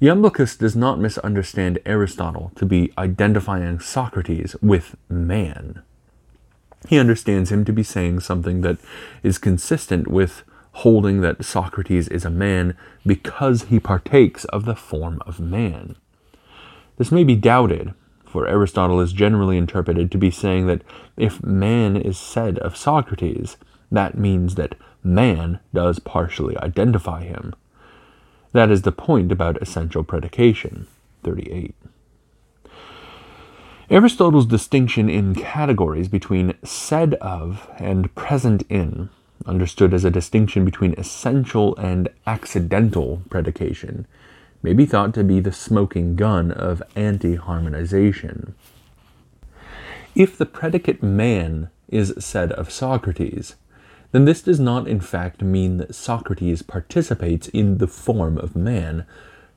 Iamblichus 0.06 0.56
does 0.56 0.76
not 0.76 1.00
misunderstand 1.00 1.80
Aristotle 1.84 2.52
to 2.58 2.65
be 2.68 2.94
identifying 2.96 3.80
Socrates 3.80 4.56
with 4.62 4.96
man. 5.10 5.82
He 6.88 7.00
understands 7.00 7.52
him 7.52 7.65
to 7.65 7.74
be 7.74 7.82
saying 7.82 8.20
something 8.20 8.62
that 8.62 8.78
is 9.24 9.39
consistent 9.39 10.08
with 10.08 10.44
holding 10.74 11.22
that 11.22 11.44
Socrates 11.44 12.08
is 12.10 12.24
a 12.24 12.30
man 12.30 12.78
because 13.04 13.63
he 13.63 13.80
partakes 13.80 14.46
of 14.46 14.65
the 14.65 14.76
form 14.76 15.24
of 15.26 15.39
man. 15.39 15.96
This 16.98 17.12
may 17.12 17.24
be 17.24 17.36
doubted, 17.36 17.96
for 18.28 18.48
Aristotle 18.48 19.00
is 19.00 19.12
generally 19.12 19.58
interpreted 19.58 20.12
to 20.12 20.20
be 20.20 20.30
saying 20.30 20.68
that 20.68 20.84
if 21.18 21.44
man 21.44 21.98
is 21.98 22.20
said 22.20 22.60
of 22.60 22.78
Socrates, 22.78 23.58
that 23.91 24.15
means 24.15 24.54
that 24.54 24.76
man 25.04 25.62
does 25.74 25.98
partially 25.98 26.56
identify 26.60 27.24
him. 27.24 27.56
That 28.56 28.72
is 28.72 28.84
the 28.84 28.94
point 28.94 29.34
about 29.34 29.62
essential 29.62 30.02
predication. 30.06 30.88
38. 31.24 31.76
Aristotle's 33.89 34.46
distinction 34.46 35.10
in 35.10 35.36
categories 35.36 36.08
between 36.08 36.54
said 36.63 37.15
of 37.15 37.70
and 37.80 38.15
present 38.15 38.63
in, 38.70 39.10
understood 39.46 39.94
as 39.94 40.06
a 40.06 40.10
distinction 40.10 40.63
between 40.63 40.96
essential 40.98 41.76
and 41.76 42.08
accidental 42.26 43.24
predication, 43.30 44.08
may 44.63 44.72
be 44.72 44.86
thought 44.86 45.13
to 45.15 45.26
be 45.26 45.41
the 45.41 45.52
smoking 45.52 46.15
gun 46.15 46.50
of 46.50 46.82
anti 46.96 47.36
harmonization. 47.36 48.56
If 50.15 50.38
the 50.38 50.46
predicate 50.46 51.04
man 51.04 51.72
is 51.89 52.13
said 52.20 52.54
of 52.54 52.72
Socrates, 52.72 53.56
then 54.15 54.23
this 54.23 54.41
does 54.41 54.62
not 54.62 54.88
in 54.88 55.01
fact 55.01 55.41
mean 55.41 55.75
that 55.75 55.93
Socrates 55.93 56.62
participates 56.62 57.49
in 57.49 57.80
the 57.80 57.88
form 57.88 58.38
of 58.38 58.56
man, 58.56 59.06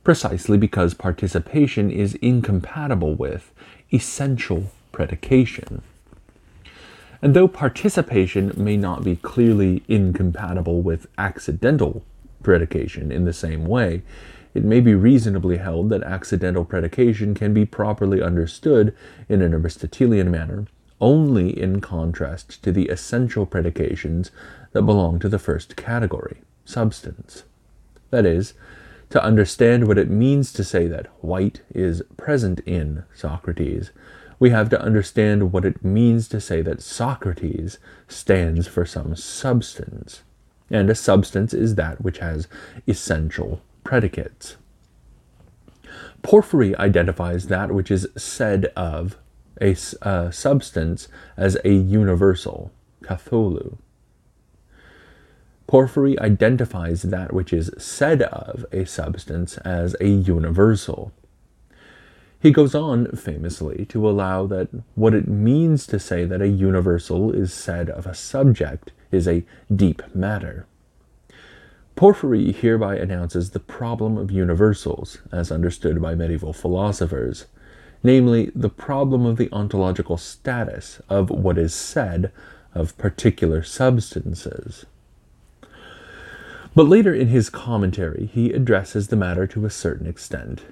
precisely 0.03 0.59
because 0.59 0.95
participation 0.95 1.93
is 1.93 2.17
incompatible 2.17 3.15
with 3.15 3.53
essential 3.93 4.73
predication. 4.91 5.83
And 7.23 7.35
though 7.35 7.47
participation 7.47 8.53
may 8.57 8.77
not 8.77 9.05
be 9.05 9.15
clearly 9.15 9.85
incompatible 9.87 10.83
with 10.83 11.07
accidental 11.17 12.03
predication 12.43 13.13
in 13.13 13.27
the 13.27 13.33
same 13.33 13.65
way, 13.65 14.03
it 14.55 14.65
may 14.65 14.81
be 14.81 14.97
reasonably 14.97 15.59
held 15.59 15.89
that 15.91 16.03
accidental 16.03 16.65
predication 16.65 17.33
can 17.33 17.55
be 17.55 17.65
properly 17.65 18.21
understood 18.21 18.93
in 19.29 19.41
an 19.41 19.55
Aristotelian 19.55 20.33
manner 20.33 20.67
only 21.01 21.59
in 21.59 21.81
contrast 21.81 22.63
to 22.63 22.73
the 22.73 22.89
essential 22.89 23.47
predications 23.47 24.31
that 24.73 24.83
belong 24.83 25.19
to 25.19 25.29
the 25.29 25.39
first 25.39 25.77
category, 25.77 26.39
substance. 26.65 27.45
That 28.11 28.27
is, 28.27 28.55
to 29.11 29.23
understand 29.23 29.87
what 29.87 29.99
it 29.99 30.11
means 30.11 30.53
to 30.53 30.65
say 30.65 30.87
that 30.87 31.07
white 31.23 31.63
is 31.75 32.03
present 32.17 32.61
in 32.61 33.05
Socrates, 33.15 33.91
we 34.39 34.51
have 34.51 34.69
to 34.71 34.81
understand 34.81 35.53
what 35.53 35.65
it 35.65 35.85
means 35.85 36.29
to 36.29 36.41
say 36.41 36.63
that 36.63 36.83
Socrates 36.83 37.79
stands 38.07 38.67
for 38.67 38.85
some 38.85 39.17
substance. 39.17 40.23
And 40.71 40.91
a 40.91 40.95
substance 40.95 41.55
is 41.55 41.75
that 41.75 42.01
which 42.03 42.19
has 42.19 42.47
essential 42.87 43.63
predicates. 43.85 44.57
Porphyry 46.23 46.77
identifies 46.77 47.47
that 47.47 47.73
which 47.73 47.91
is 47.91 48.07
said 48.17 48.67
of 48.77 49.17
a 49.61 49.77
uh, 50.03 50.31
substance 50.31 51.09
as 51.37 51.57
a 51.65 51.73
universal, 51.73 52.71
katholou. 53.03 53.77
Porphyry 55.67 56.19
identifies 56.19 57.03
that 57.03 57.33
which 57.33 57.53
is 57.53 57.71
said 57.77 58.23
of 58.23 58.65
a 58.73 58.87
substance 58.87 59.59
as 59.59 59.95
a 60.01 60.09
universal. 60.09 61.13
He 62.41 62.53
goes 62.53 62.75
on 62.75 63.13
famously 63.13 63.85
to 63.87 64.09
allow 64.09 64.47
that 64.47 64.69
what 64.95 65.13
it 65.13 65.29
means 65.29 65.87
to 65.89 65.99
say 65.99 66.25
that 66.25 66.41
a 66.41 66.49
universal 66.49 67.33
is 67.33 67.53
said 67.53 67.91
of 67.91 68.07
a 68.07 68.15
subject 68.15 68.93
is 69.11 69.27
a 69.27 69.45
deep 69.75 70.03
matter. 70.15 70.67
Porphyry 71.97 72.53
hereby 72.53 72.97
announces 72.97 73.51
the 73.51 73.59
problem 73.59 74.17
of 74.17 74.31
universals, 74.31 75.19
as 75.33 75.51
understood 75.51 76.01
by 76.01 76.15
medieval 76.15 76.53
philosophers, 76.53 77.47
namely, 78.03 78.51
the 78.55 78.69
problem 78.69 79.27
of 79.27 79.37
the 79.37 79.53
ontological 79.53 80.17
status 80.17 81.01
of 81.09 81.31
what 81.31 81.59
is 81.59 81.75
said 81.75 82.33
of 82.75 82.97
particular 82.99 83.63
substances. 83.63 84.87
But 86.75 86.89
later 86.89 87.13
in 87.15 87.29
his 87.29 87.51
commentary, 87.51 88.27
he 88.33 88.53
addresses 88.53 89.09
the 89.09 89.17
matter 89.17 89.47
to 89.49 89.65
a 89.65 89.71
certain 89.71 90.07
extent. 90.07 90.63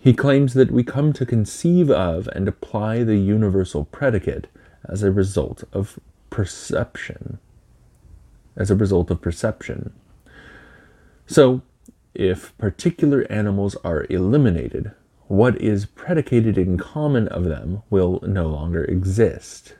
He 0.00 0.14
claims 0.14 0.54
that 0.54 0.70
we 0.70 0.84
come 0.84 1.12
to 1.14 1.26
conceive 1.26 1.90
of 1.90 2.28
and 2.28 2.46
apply 2.46 3.02
the 3.02 3.16
universal 3.16 3.84
predicate 3.84 4.46
as 4.88 5.02
a 5.02 5.10
result 5.10 5.64
of 5.72 5.98
perception. 6.30 7.38
As 8.56 8.70
a 8.70 8.76
result 8.76 9.10
of 9.10 9.20
perception. 9.20 9.92
So, 11.26 11.62
if 12.14 12.56
particular 12.58 13.26
animals 13.30 13.76
are 13.84 14.06
eliminated, 14.08 14.92
what 15.28 15.60
is 15.60 15.86
predicated 15.86 16.56
in 16.58 16.78
common 16.78 17.28
of 17.28 17.44
them 17.44 17.82
will 17.90 18.18
no 18.26 18.48
longer 18.48 18.84
exist. 18.84 19.74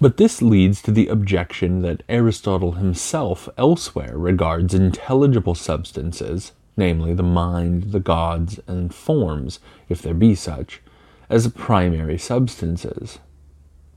But 0.00 0.16
this 0.16 0.40
leads 0.40 0.80
to 0.82 0.90
the 0.90 1.08
objection 1.08 1.82
that 1.82 2.02
Aristotle 2.08 2.72
himself 2.72 3.48
elsewhere 3.58 4.16
regards 4.16 4.72
intelligible 4.72 5.54
substances, 5.54 6.52
namely 6.76 7.12
the 7.12 7.22
mind, 7.22 7.92
the 7.92 8.00
gods, 8.00 8.58
and 8.66 8.94
forms, 8.94 9.60
if 9.88 10.00
there 10.00 10.14
be 10.14 10.34
such, 10.34 10.80
as 11.28 11.48
primary 11.48 12.16
substances. 12.16 13.18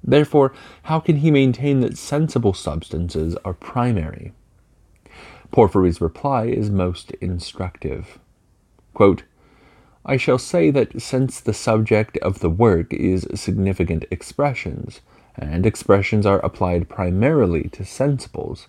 Therefore, 0.03 0.53
how 0.83 0.99
can 0.99 1.17
he 1.17 1.31
maintain 1.31 1.79
that 1.81 1.97
sensible 1.97 2.53
substances 2.53 3.37
are 3.45 3.53
primary? 3.53 4.33
Porphyry's 5.51 6.01
reply 6.01 6.45
is 6.45 6.69
most 6.69 7.11
instructive. 7.21 8.19
Quote, 8.93 9.23
I 10.05 10.17
shall 10.17 10.39
say 10.39 10.71
that 10.71 11.01
since 11.01 11.39
the 11.39 11.53
subject 11.53 12.17
of 12.19 12.39
the 12.39 12.49
work 12.49 12.93
is 12.93 13.27
significant 13.35 14.05
expressions, 14.09 15.01
and 15.35 15.65
expressions 15.65 16.25
are 16.25 16.39
applied 16.39 16.89
primarily 16.89 17.69
to 17.69 17.83
sensibles, 17.83 18.67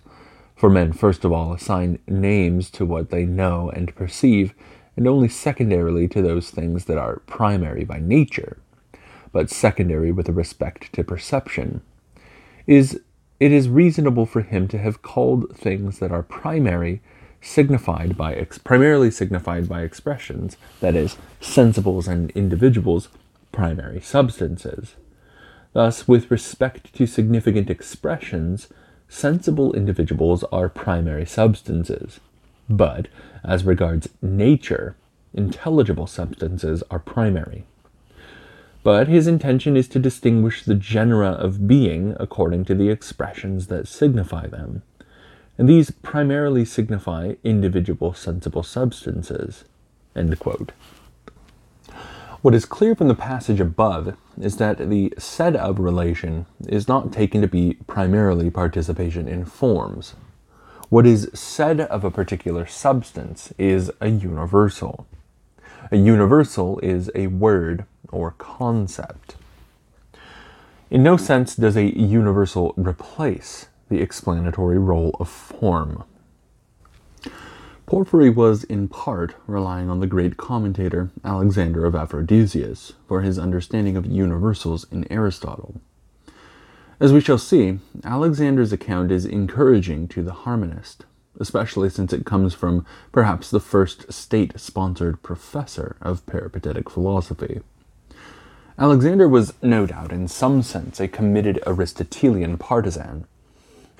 for 0.55 0.69
men 0.69 0.93
first 0.93 1.25
of 1.25 1.31
all 1.31 1.53
assign 1.53 1.99
names 2.07 2.69
to 2.71 2.85
what 2.85 3.09
they 3.09 3.25
know 3.25 3.69
and 3.71 3.95
perceive, 3.95 4.53
and 4.95 5.07
only 5.07 5.27
secondarily 5.27 6.07
to 6.07 6.21
those 6.21 6.51
things 6.51 6.85
that 6.85 6.99
are 6.99 7.21
primary 7.25 7.83
by 7.83 7.99
nature, 7.99 8.57
but 9.31 9.49
secondary 9.49 10.11
with 10.11 10.29
respect 10.29 10.93
to 10.93 11.03
perception, 11.03 11.81
is 12.67 13.01
it 13.39 13.51
is 13.51 13.67
reasonable 13.67 14.27
for 14.27 14.41
him 14.41 14.67
to 14.67 14.77
have 14.77 15.01
called 15.01 15.53
things 15.57 15.99
that 15.99 16.11
are 16.11 16.23
primary 16.23 17.01
signified 17.43 18.17
by 18.17 18.33
ex- 18.33 18.57
primarily 18.57 19.11
signified 19.11 19.67
by 19.69 19.81
expressions, 19.81 20.57
that 20.79 20.95
is, 20.95 21.17
sensibles 21.41 22.07
and 22.07 22.31
individuals, 22.31 23.09
primary 23.51 24.01
substances. 24.01 24.95
Thus, 25.73 26.07
with 26.07 26.31
respect 26.31 26.93
to 26.95 27.05
significant 27.05 27.69
expressions, 27.69 28.69
sensible 29.09 29.73
individuals 29.73 30.43
are 30.45 30.69
primary 30.69 31.25
substances. 31.25 32.19
But, 32.69 33.07
as 33.43 33.65
regards 33.65 34.09
nature, 34.21 34.95
intelligible 35.33 36.07
substances 36.07 36.83
are 36.89 36.99
primary. 36.99 37.65
But 38.83 39.07
his 39.07 39.27
intention 39.27 39.77
is 39.77 39.87
to 39.89 39.99
distinguish 39.99 40.63
the 40.63 40.75
genera 40.75 41.29
of 41.29 41.67
being 41.67 42.15
according 42.19 42.65
to 42.65 42.75
the 42.75 42.89
expressions 42.89 43.67
that 43.67 43.87
signify 43.87 44.47
them. 44.47 44.83
And 45.57 45.69
these 45.69 45.91
primarily 45.91 46.65
signify 46.65 47.35
individual 47.43 48.13
sensible 48.13 48.63
substances. 48.63 49.65
What 52.41 52.53
is 52.53 52.65
clear 52.65 52.95
from 52.95 53.07
the 53.07 53.15
passage 53.15 53.59
above 53.59 54.17
is 54.39 54.57
that 54.57 54.89
the 54.89 55.13
said 55.17 55.55
of 55.55 55.79
relation 55.79 56.45
is 56.67 56.87
not 56.87 57.13
taken 57.13 57.41
to 57.41 57.47
be 57.47 57.77
primarily 57.87 58.49
participation 58.49 59.27
in 59.27 59.45
forms. 59.45 60.15
What 60.89 61.07
is 61.07 61.29
said 61.33 61.81
of 61.81 62.03
a 62.03 62.11
particular 62.11 62.65
substance 62.65 63.53
is 63.57 63.91
a 64.01 64.09
universal. 64.09 65.07
A 65.91 65.97
universal 65.97 66.79
is 66.79 67.09
a 67.15 67.27
word 67.27 67.85
or 68.11 68.31
concept. 68.37 69.35
In 70.89 71.01
no 71.01 71.17
sense 71.17 71.55
does 71.55 71.75
a 71.75 71.97
universal 71.97 72.73
replace 72.77 73.67
the 73.93 74.01
explanatory 74.01 74.79
role 74.79 75.15
of 75.19 75.29
form. 75.29 76.03
Porphyry 77.85 78.29
was 78.31 78.63
in 78.63 78.87
part 78.87 79.35
relying 79.45 79.87
on 79.87 79.99
the 79.99 80.07
great 80.07 80.35
commentator 80.35 81.11
Alexander 81.23 81.85
of 81.85 81.93
Aphrodisias 81.93 82.93
for 83.07 83.21
his 83.21 83.37
understanding 83.37 83.95
of 83.95 84.07
universals 84.07 84.85
in 84.91 85.05
Aristotle. 85.11 85.79
As 86.99 87.13
we 87.13 87.21
shall 87.21 87.37
see, 87.37 87.77
Alexander's 88.03 88.73
account 88.73 89.11
is 89.11 89.25
encouraging 89.25 90.07
to 90.07 90.23
the 90.23 90.33
harmonist, 90.33 91.05
especially 91.39 91.89
since 91.89 92.11
it 92.13 92.25
comes 92.25 92.55
from 92.55 92.87
perhaps 93.11 93.51
the 93.51 93.59
first 93.59 94.11
state 94.11 94.59
sponsored 94.59 95.21
professor 95.21 95.97
of 96.01 96.25
peripatetic 96.25 96.89
philosophy. 96.89 97.61
Alexander 98.79 99.29
was 99.29 99.53
no 99.61 99.85
doubt 99.85 100.11
in 100.11 100.27
some 100.27 100.63
sense 100.63 100.99
a 100.99 101.07
committed 101.07 101.59
Aristotelian 101.67 102.57
partisan, 102.57 103.27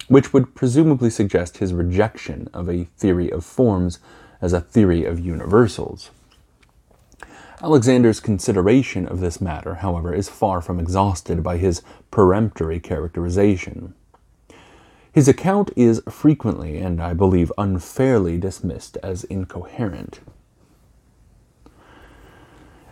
which 0.07 0.33
would 0.33 0.55
presumably 0.55 1.09
suggest 1.09 1.57
his 1.57 1.73
rejection 1.73 2.49
of 2.53 2.69
a 2.69 2.85
theory 2.97 3.31
of 3.31 3.45
forms 3.45 3.99
as 4.41 4.53
a 4.53 4.61
theory 4.61 5.05
of 5.05 5.19
universals. 5.19 6.09
Alexander's 7.61 8.19
consideration 8.19 9.07
of 9.07 9.21
this 9.21 9.39
matter, 9.39 9.75
however, 9.75 10.13
is 10.13 10.27
far 10.27 10.59
from 10.59 10.79
exhausted 10.79 11.41
by 11.41 11.57
his 11.57 11.81
peremptory 12.11 12.79
characterization. 12.79 13.93
His 15.13 15.27
account 15.27 15.71
is 15.75 16.01
frequently, 16.09 16.79
and 16.79 17.01
I 17.01 17.13
believe 17.13 17.53
unfairly, 17.57 18.37
dismissed 18.37 18.97
as 19.03 19.23
incoherent. 19.25 20.19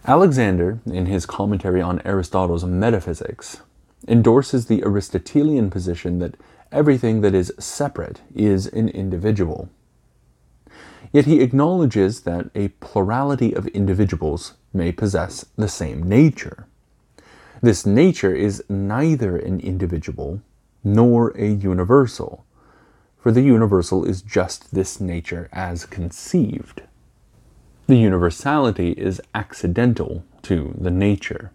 Alexander, 0.06 0.80
in 0.86 1.08
his 1.08 1.26
commentary 1.26 1.82
on 1.82 2.02
Aristotle's 2.06 2.64
Metaphysics, 2.64 3.62
endorses 4.08 4.66
the 4.66 4.84
Aristotelian 4.84 5.70
position 5.70 6.20
that 6.20 6.36
everything 6.72 7.22
that 7.22 7.36
is 7.36 7.54
separate 7.60 8.22
is 8.34 8.68
an 8.68 8.90
individual. 8.90 9.70
Yet 11.12 11.26
he 11.26 11.42
acknowledges 11.42 12.22
that 12.22 12.50
a 12.56 12.70
plurality 12.70 13.54
of 13.54 13.68
individuals 13.68 14.54
may 14.74 14.92
possess 14.92 15.46
the 15.58 15.68
same 15.68 16.04
nature. 16.04 16.68
This 17.62 17.86
nature 17.86 18.34
is 18.34 18.64
neither 18.70 19.38
an 19.38 19.60
individual 19.60 20.42
nor 20.84 21.30
a 21.38 21.48
universal, 21.48 22.46
for 23.20 23.32
the 23.32 23.42
universal 23.42 24.04
is 24.06 24.22
just 24.22 24.74
this 24.74 25.00
nature 25.00 25.48
as 25.52 25.86
conceived. 25.86 26.82
The 27.88 27.98
universality 27.98 28.92
is 28.94 29.22
accidental 29.36 30.24
to 30.44 30.74
the 30.80 30.90
nature. 30.90 31.52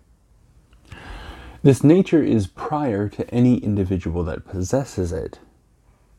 This 1.67 1.83
nature 1.83 2.23
is 2.23 2.47
prior 2.47 3.09
to 3.09 3.29
any 3.35 3.57
individual 3.57 4.23
that 4.23 4.47
possesses 4.47 5.13
it. 5.13 5.41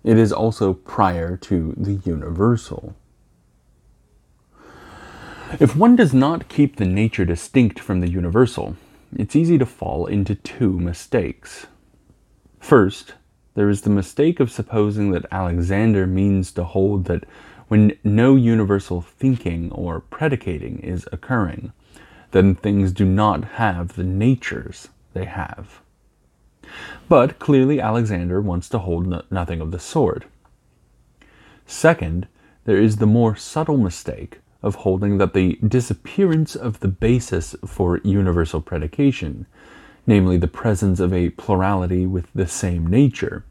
It 0.04 0.18
is 0.18 0.34
also 0.34 0.74
prior 0.74 1.38
to 1.38 1.74
the 1.78 2.02
universal. 2.04 2.98
If 5.58 5.74
one 5.74 5.96
does 5.96 6.14
not 6.14 6.50
keep 6.50 6.76
the 6.76 6.86
nature 6.86 7.24
distinct 7.24 7.80
from 7.80 8.02
the 8.02 8.10
universal, 8.10 8.76
it's 9.16 9.38
easy 9.38 9.58
to 9.58 9.66
fall 9.66 10.06
into 10.06 10.36
two 10.36 10.82
mistakes. 10.82 11.68
First, 12.60 13.14
there 13.54 13.70
is 13.70 13.84
the 13.84 13.90
mistake 13.90 14.42
of 14.42 14.52
supposing 14.52 15.12
that 15.12 15.32
Alexander 15.32 16.06
means 16.06 16.52
to 16.52 16.66
hold 16.66 17.06
that 17.06 17.24
when 17.70 17.98
no 18.04 18.36
universal 18.36 19.00
thinking 19.00 19.72
or 19.72 20.02
predicating 20.02 20.80
is 20.80 21.08
occurring, 21.14 21.72
then 22.32 22.54
things 22.54 22.92
do 22.92 23.06
not 23.06 23.46
have 23.46 23.96
the 23.96 24.04
natures 24.04 24.90
they 25.18 25.26
have. 25.26 25.82
But 27.10 27.40
clearly, 27.40 27.80
Alexander 27.80 28.42
wants 28.42 28.70
to 28.70 28.80
hold 28.80 29.08
no- 29.08 29.24
nothing 29.32 29.62
of 29.62 29.72
the 29.72 29.80
sort. 29.80 30.26
Second, 31.66 32.28
there 32.66 32.78
is 32.78 32.98
the 32.98 33.06
more 33.06 33.36
subtle 33.36 33.78
mistake 33.78 34.40
of 34.62 34.76
holding 34.76 35.18
that 35.18 35.34
the 35.34 35.58
disappearance 35.66 36.56
of 36.56 36.80
the 36.80 36.88
basis 36.88 37.56
for 37.66 38.00
universal 38.04 38.62
predication, 38.62 39.46
namely 40.06 40.38
the 40.38 40.48
presence 40.48 41.00
of 41.00 41.14
a 41.14 41.30
plurality 41.32 42.06
with 42.06 42.32
the 42.34 42.48
same 42.48 42.86
nature, 42.88 43.44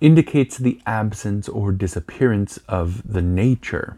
indicates 0.00 0.56
the 0.56 0.80
absence 0.86 1.48
or 1.48 1.70
disappearance 1.72 2.58
of 2.68 3.12
the 3.12 3.22
nature. 3.22 3.96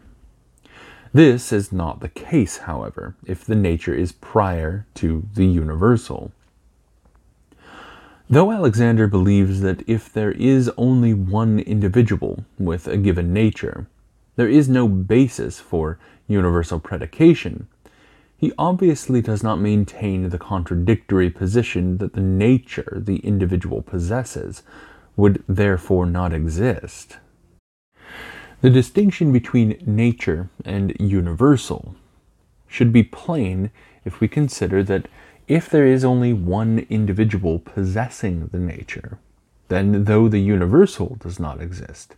This 1.13 1.53
is 1.53 1.71
not 1.71 2.01
the 2.01 2.09
case, 2.09 2.57
however, 2.57 3.15
if 3.25 3.45
the 3.45 3.55
nature 3.55 3.93
is 3.93 4.11
prior 4.11 4.85
to 4.95 5.25
the 5.33 5.45
universal. 5.45 6.31
Though 8.27 8.51
Alexander 8.51 9.05
believes 9.05 9.61
that 9.61 9.83
if 9.87 10.11
there 10.11 10.31
is 10.31 10.71
only 10.77 11.13
one 11.13 11.59
individual 11.59 12.43
with 12.57 12.87
a 12.87 12.97
given 12.97 13.31
nature, 13.31 13.85
there 14.35 14.49
is 14.49 14.67
no 14.67 14.87
basis 14.87 15.59
for 15.59 15.99
universal 16.27 16.79
predication, 16.79 17.67
he 18.35 18.51
obviously 18.57 19.21
does 19.21 19.43
not 19.43 19.59
maintain 19.59 20.29
the 20.29 20.39
contradictory 20.39 21.29
position 21.29 21.99
that 21.99 22.13
the 22.13 22.21
nature 22.21 22.97
the 23.05 23.17
individual 23.17 23.83
possesses 23.83 24.63
would 25.15 25.43
therefore 25.47 26.07
not 26.07 26.33
exist. 26.33 27.17
The 28.61 28.71
distinction 28.71 29.31
between 29.31 29.81
nature 29.85 30.49
and 30.65 30.95
universal 30.99 31.95
should 32.67 32.91
be 32.91 33.03
plain 33.03 33.69
if 34.03 34.19
we 34.19 34.27
consider 34.27 34.81
that 34.83 35.07
if 35.47 35.69
there 35.69 35.85
is 35.85 36.03
only 36.03 36.33
one 36.33 36.85
individual 36.89 37.59
possessing 37.59 38.49
the 38.51 38.59
nature, 38.59 39.19
then 39.67 40.05
though 40.05 40.27
the 40.27 40.39
universal 40.39 41.17
does 41.19 41.39
not 41.39 41.61
exist, 41.61 42.15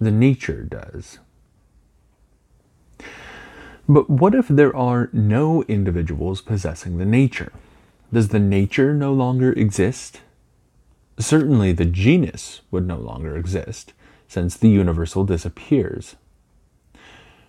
the 0.00 0.10
nature 0.10 0.62
does. 0.62 1.18
But 3.88 4.08
what 4.08 4.34
if 4.34 4.48
there 4.48 4.74
are 4.74 5.10
no 5.12 5.62
individuals 5.64 6.40
possessing 6.40 6.96
the 6.96 7.04
nature? 7.04 7.52
Does 8.12 8.28
the 8.28 8.38
nature 8.38 8.94
no 8.94 9.12
longer 9.12 9.52
exist? 9.52 10.20
Certainly 11.18 11.72
the 11.72 11.84
genus 11.84 12.62
would 12.70 12.86
no 12.86 12.96
longer 12.96 13.36
exist, 13.36 13.92
since 14.26 14.56
the 14.56 14.70
universal 14.70 15.24
disappears. 15.24 16.16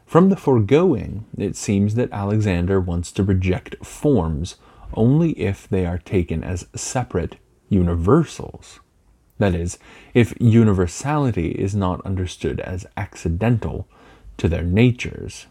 From 0.05 0.29
the 0.29 0.35
foregoing, 0.35 1.25
it 1.37 1.55
seems 1.55 1.95
that 1.95 2.11
Alexander 2.11 2.79
wants 2.79 3.11
to 3.13 3.23
reject 3.23 3.83
forms 3.83 4.55
only 4.93 5.31
if 5.31 5.67
they 5.67 5.85
are 5.85 5.97
taken 5.97 6.43
as 6.43 6.67
separate 6.75 7.37
universals. 7.69 8.79
That 9.37 9.53
is, 9.53 9.77
if 10.13 10.33
universality 10.39 11.49
is 11.51 11.75
not 11.75 12.05
understood 12.05 12.59
as 12.61 12.85
accidental 12.95 13.87
to 14.37 14.47
their 14.47 14.63
natures. 14.63 15.47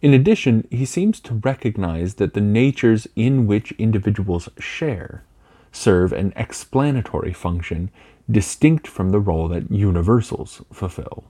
In 0.00 0.14
addition, 0.14 0.66
he 0.70 0.84
seems 0.84 1.20
to 1.20 1.34
recognize 1.34 2.14
that 2.14 2.34
the 2.34 2.40
natures 2.40 3.06
in 3.16 3.46
which 3.46 3.72
individuals 3.72 4.48
share 4.58 5.24
serve 5.72 6.12
an 6.12 6.32
explanatory 6.36 7.32
function 7.32 7.90
distinct 8.30 8.86
from 8.86 9.10
the 9.10 9.20
role 9.20 9.48
that 9.48 9.70
universals 9.70 10.62
fulfill. 10.72 11.24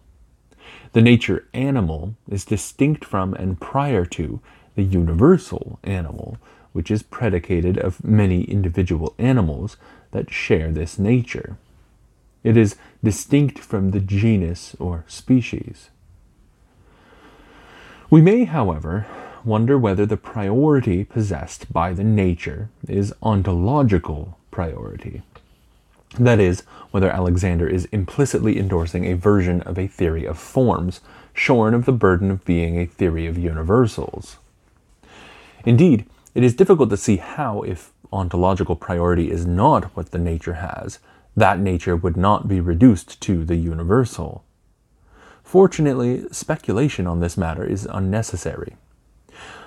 The 0.93 1.03
nature 1.03 1.47
animal 1.53 2.15
is 2.29 2.45
distinct 2.45 3.05
from 3.05 3.35
and 3.35 3.61
prior 3.61 4.05
to 4.07 4.41
the 4.81 4.87
universal 4.87 5.79
animal, 5.85 6.39
which 6.73 6.91
is 6.91 7.03
predicated 7.03 7.77
of 7.77 8.03
many 8.03 8.45
individual 8.45 9.15
animals 9.19 9.77
that 10.13 10.33
share 10.33 10.73
this 10.73 10.99
nature. 10.99 11.59
It 12.43 12.57
is 12.57 12.77
distinct 13.05 13.59
from 13.59 13.91
the 13.91 14.01
genus 14.01 14.75
or 14.79 15.05
species. 15.07 15.91
We 18.09 18.23
may, 18.23 18.45
however, 18.45 19.07
wonder 19.45 19.77
whether 19.77 20.07
the 20.07 20.17
priority 20.17 21.05
possessed 21.05 21.71
by 21.71 21.93
the 21.93 22.05
nature 22.05 22.71
is 22.89 23.13
ontological 23.23 24.39
priority. 24.51 25.21
That 26.19 26.41
is, 26.41 26.63
whether 26.91 27.11
Alexander 27.11 27.69
is 27.69 27.85
implicitly 27.93 28.59
endorsing 28.59 29.05
a 29.05 29.15
version 29.15 29.61
of 29.61 29.79
a 29.79 29.87
theory 29.87 30.25
of 30.25 30.39
forms, 30.39 31.03
shorn 31.35 31.75
of 31.75 31.85
the 31.85 31.93
burden 31.93 32.31
of 32.31 32.47
being 32.47 32.79
a 32.79 32.87
theory 32.87 33.27
of 33.27 33.37
universals. 33.37 34.39
Indeed, 35.65 36.07
it 36.35 36.45
is 36.45 36.55
difficult 36.55 36.91
to 36.91 36.97
see 36.97 37.17
how, 37.17 37.63
if 37.63 37.93
ontological 38.13 38.77
priority 38.77 39.31
is 39.31 39.47
not 39.47 39.85
what 39.97 40.11
the 40.11 40.19
nature 40.19 40.55
has, 40.55 40.99
that 41.37 41.59
nature 41.59 41.97
would 41.97 42.17
not 42.17 42.49
be 42.49 42.61
reduced 42.61 43.21
to 43.23 43.45
the 43.45 43.57
universal. 43.57 44.45
Fortunately, 45.43 46.25
speculation 46.31 47.07
on 47.07 47.21
this 47.21 47.37
matter 47.37 47.65
is 47.65 47.89
unnecessary. 47.91 48.77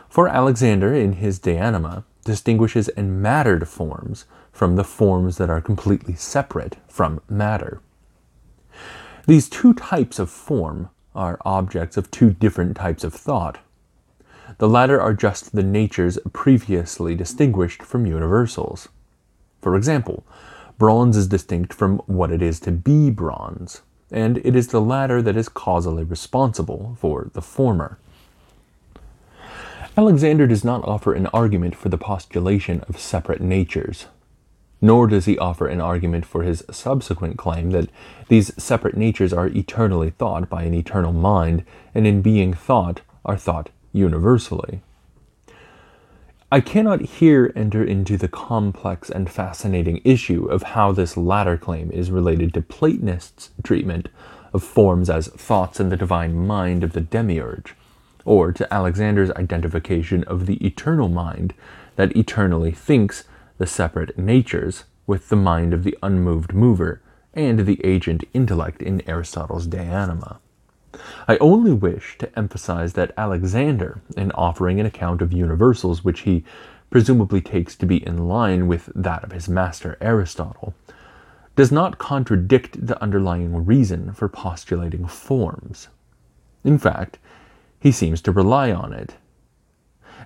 For 0.10 0.28
Alexander, 0.28 0.94
in 0.94 1.14
his 1.14 1.40
De 1.40 1.58
Anima, 1.58 2.06
distinguishes 2.24 2.90
enmattered 2.96 3.68
forms 3.68 4.26
from 4.52 4.76
the 4.76 4.84
forms 4.84 5.38
that 5.38 5.50
are 5.50 5.62
completely 5.62 6.16
separate 6.16 6.78
from 6.88 7.22
matter. 7.30 7.82
These 9.26 9.50
two 9.50 9.74
types 9.74 10.20
of 10.20 10.30
form 10.30 10.90
are 11.16 11.40
objects 11.44 11.98
of 11.98 12.12
two 12.12 12.32
different 12.32 12.78
types 12.78 13.04
of 13.04 13.14
thought. 13.14 13.60
The 14.58 14.70
latter 14.70 15.02
are 15.02 15.14
just 15.14 15.56
the 15.56 15.64
natures 15.64 16.18
previously 16.32 17.16
distinguished 17.16 17.84
from 17.84 18.06
universals. 18.06 18.90
For 19.62 19.76
example, 19.76 20.24
bronze 20.78 21.18
is 21.18 21.28
distinct 21.28 21.74
from 21.74 22.00
what 22.08 22.32
it 22.32 22.42
is 22.42 22.60
to 22.62 22.72
be 22.72 23.10
bronze 23.10 23.82
and 24.14 24.38
it 24.46 24.56
is 24.56 24.68
the 24.68 24.80
latter 24.80 25.22
that 25.22 25.36
is 25.36 25.50
causally 25.50 26.04
responsible 26.04 26.96
for 27.00 27.30
the 27.34 27.42
former. 27.42 27.98
Alexander 29.98 30.48
does 30.48 30.64
not 30.64 30.88
offer 30.88 31.14
an 31.14 31.28
argument 31.28 31.76
for 31.76 31.90
the 31.90 31.98
postulation 31.98 32.82
of 32.88 33.00
separate 33.00 33.42
natures, 33.42 34.06
nor 34.82 35.08
does 35.08 35.26
he 35.26 35.38
offer 35.38 35.68
an 35.68 35.82
argument 35.82 36.26
for 36.26 36.44
his 36.44 36.64
subsequent 36.72 37.38
claim 37.38 37.72
that 37.72 37.90
these 38.28 38.52
separate 38.62 38.96
natures 38.96 39.34
are 39.34 39.48
eternally 39.48 40.12
thought 40.12 40.48
by 40.48 40.64
an 40.64 40.74
eternal 40.74 41.14
mind, 41.14 41.64
and 41.94 42.06
in 42.06 42.22
being 42.22 42.54
thought 42.54 43.02
are 43.26 43.38
thought 43.38 43.70
universally. 43.94 44.82
I 46.52 46.60
cannot 46.60 47.02
here 47.02 47.52
enter 47.56 47.84
into 47.84 48.18
the 48.18 48.28
complex 48.28 49.10
and 49.10 49.28
fascinating 49.28 50.02
issue 50.04 50.46
of 50.46 50.62
how 50.62 50.92
this 50.92 51.18
latter 51.18 51.58
claim 51.58 51.90
is 51.92 52.12
related 52.12 52.54
to 52.54 52.62
Platonists' 52.62 53.50
treatment 53.64 54.10
of 54.54 54.64
forms 54.64 55.10
as 55.10 55.30
thoughts 55.30 55.80
in 55.80 55.90
the 55.90 55.98
divine 55.98 56.36
mind 56.36 56.84
of 56.84 56.94
the 56.94 57.02
demiurge, 57.02 57.74
or 58.24 58.52
to 58.52 58.72
Alexander's 58.72 59.32
identification 59.32 60.24
of 60.26 60.46
the 60.46 60.64
eternal 60.64 61.10
mind 61.10 61.56
that 61.96 62.16
eternally 62.16 62.72
thinks 62.72 63.24
the 63.58 63.66
separate 63.66 64.18
natures 64.18 64.84
with 65.08 65.30
the 65.30 65.36
mind 65.36 65.74
of 65.74 65.84
the 65.84 65.98
unmoved 66.04 66.54
mover 66.54 67.02
and 67.34 67.62
the 67.62 67.84
agent 67.84 68.24
intellect 68.34 68.82
in 68.84 69.02
Aristotle's 69.10 69.66
De 69.66 69.80
Anima. 69.80 70.40
I 71.28 71.38
only 71.38 71.72
wish 71.72 72.18
to 72.20 72.38
emphasize 72.38 72.94
that 72.94 73.14
Alexander, 73.18 74.02
in 74.16 74.32
offering 74.32 74.80
an 74.80 74.86
account 74.86 75.22
of 75.22 75.34
universals 75.34 76.04
which 76.04 76.22
he 76.22 76.44
presumably 76.90 77.42
takes 77.42 77.76
to 77.76 77.86
be 77.86 78.06
in 78.06 78.28
line 78.28 78.68
with 78.68 78.92
that 78.94 79.24
of 79.24 79.32
his 79.32 79.50
master 79.50 79.98
Aristotle, 80.00 80.74
does 81.56 81.72
not 81.72 81.98
contradict 81.98 82.86
the 82.86 83.02
underlying 83.02 83.66
reason 83.66 84.12
for 84.14 84.28
postulating 84.28 85.08
forms. 85.08 85.88
In 86.64 86.78
fact, 86.78 87.20
he 87.80 87.92
seems 87.92 88.22
to 88.22 88.32
rely 88.32 88.72
on 88.72 88.94
it. 88.94 89.16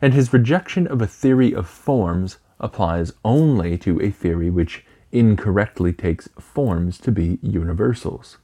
And 0.02 0.14
his 0.14 0.34
rejection 0.34 0.88
of 0.88 1.02
a 1.02 1.08
theory 1.08 1.54
of 1.54 1.68
forms 1.68 2.38
applies 2.60 3.14
only 3.26 3.78
to 3.80 4.02
a 4.02 4.12
theory 4.12 4.50
which 4.50 4.86
incorrectly 5.12 5.94
takes 5.94 6.28
forms 6.40 6.98
to 7.00 7.12
be 7.12 7.40
universals. 7.42 8.38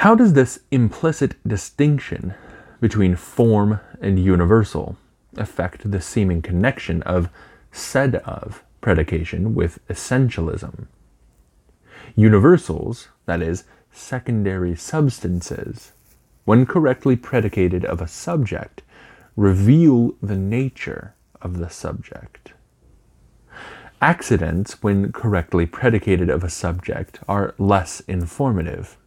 How 0.00 0.14
does 0.14 0.34
this 0.34 0.60
implicit 0.70 1.36
distinction 1.48 2.34
between 2.80 3.16
form 3.16 3.80
and 4.00 4.18
universal 4.18 4.96
affect 5.36 5.90
the 5.90 6.02
seeming 6.02 6.42
connection 6.42 7.02
of 7.02 7.30
said 7.72 8.16
of 8.16 8.62
predication 8.82 9.54
with 9.54 9.78
essentialism? 9.88 10.86
Universals, 12.14 13.08
that 13.24 13.40
is, 13.40 13.64
secondary 13.90 14.76
substances, 14.76 15.92
when 16.44 16.66
correctly 16.66 17.16
predicated 17.16 17.84
of 17.86 18.02
a 18.02 18.06
subject, 18.06 18.82
reveal 19.34 20.14
the 20.22 20.36
nature 20.36 21.14
of 21.40 21.56
the 21.56 21.70
subject. 21.70 22.52
Accidents, 24.02 24.82
when 24.82 25.10
correctly 25.10 25.64
predicated 25.64 26.28
of 26.28 26.44
a 26.44 26.50
subject, 26.50 27.18
are 27.26 27.54
less 27.58 28.00
informative. 28.00 28.98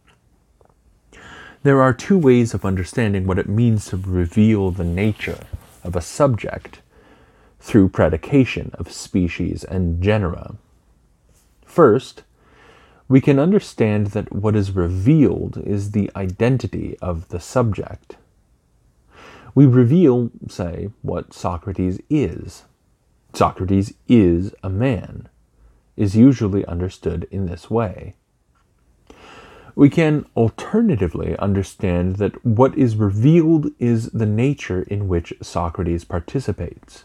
There 1.62 1.82
are 1.82 1.92
two 1.92 2.16
ways 2.16 2.54
of 2.54 2.64
understanding 2.64 3.26
what 3.26 3.38
it 3.38 3.48
means 3.48 3.84
to 3.86 3.98
reveal 3.98 4.70
the 4.70 4.84
nature 4.84 5.40
of 5.84 5.94
a 5.94 6.00
subject 6.00 6.80
through 7.58 7.90
predication 7.90 8.70
of 8.78 8.90
species 8.90 9.62
and 9.64 10.02
genera. 10.02 10.54
First, 11.66 12.22
we 13.08 13.20
can 13.20 13.38
understand 13.38 14.08
that 14.08 14.32
what 14.32 14.56
is 14.56 14.70
revealed 14.70 15.58
is 15.58 15.90
the 15.90 16.10
identity 16.16 16.96
of 17.02 17.28
the 17.28 17.40
subject. 17.40 18.16
We 19.54 19.66
reveal, 19.66 20.30
say, 20.48 20.88
what 21.02 21.34
Socrates 21.34 22.00
is. 22.08 22.62
Socrates 23.34 23.92
is 24.08 24.54
a 24.62 24.70
man, 24.70 25.28
is 25.94 26.16
usually 26.16 26.64
understood 26.64 27.28
in 27.30 27.44
this 27.44 27.68
way. 27.68 28.14
We 29.74 29.88
can 29.88 30.26
alternatively 30.36 31.36
understand 31.38 32.16
that 32.16 32.44
what 32.44 32.76
is 32.76 32.96
revealed 32.96 33.70
is 33.78 34.10
the 34.10 34.26
nature 34.26 34.82
in 34.82 35.08
which 35.08 35.32
Socrates 35.40 36.04
participates. 36.04 37.04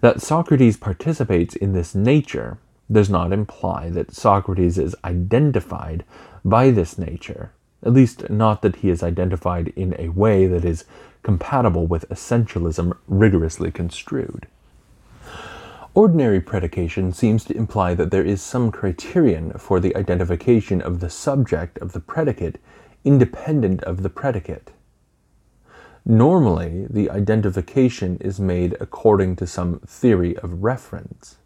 That 0.00 0.20
Socrates 0.20 0.76
participates 0.76 1.56
in 1.56 1.72
this 1.72 1.94
nature 1.94 2.58
does 2.90 3.10
not 3.10 3.32
imply 3.32 3.90
that 3.90 4.14
Socrates 4.14 4.78
is 4.78 4.96
identified 5.04 6.04
by 6.44 6.70
this 6.70 6.98
nature, 6.98 7.52
at 7.82 7.92
least 7.92 8.30
not 8.30 8.62
that 8.62 8.76
he 8.76 8.90
is 8.90 9.02
identified 9.02 9.72
in 9.76 9.94
a 9.98 10.08
way 10.10 10.46
that 10.46 10.64
is 10.64 10.84
compatible 11.22 11.86
with 11.86 12.08
essentialism 12.08 12.96
rigorously 13.06 13.70
construed. 13.70 14.46
Ordinary 15.98 16.40
predication 16.40 17.12
seems 17.12 17.42
to 17.46 17.56
imply 17.56 17.92
that 17.94 18.12
there 18.12 18.24
is 18.24 18.40
some 18.40 18.70
criterion 18.70 19.50
for 19.58 19.80
the 19.80 19.96
identification 19.96 20.80
of 20.80 21.00
the 21.00 21.10
subject 21.10 21.76
of 21.78 21.90
the 21.90 21.98
predicate 21.98 22.60
independent 23.04 23.82
of 23.82 24.04
the 24.04 24.08
predicate. 24.08 24.70
Normally, 26.06 26.86
the 26.88 27.10
identification 27.10 28.16
is 28.20 28.38
made 28.38 28.76
according 28.78 29.34
to 29.36 29.46
some 29.48 29.80
theory 29.80 30.36
of 30.36 30.62
reference. 30.62 31.38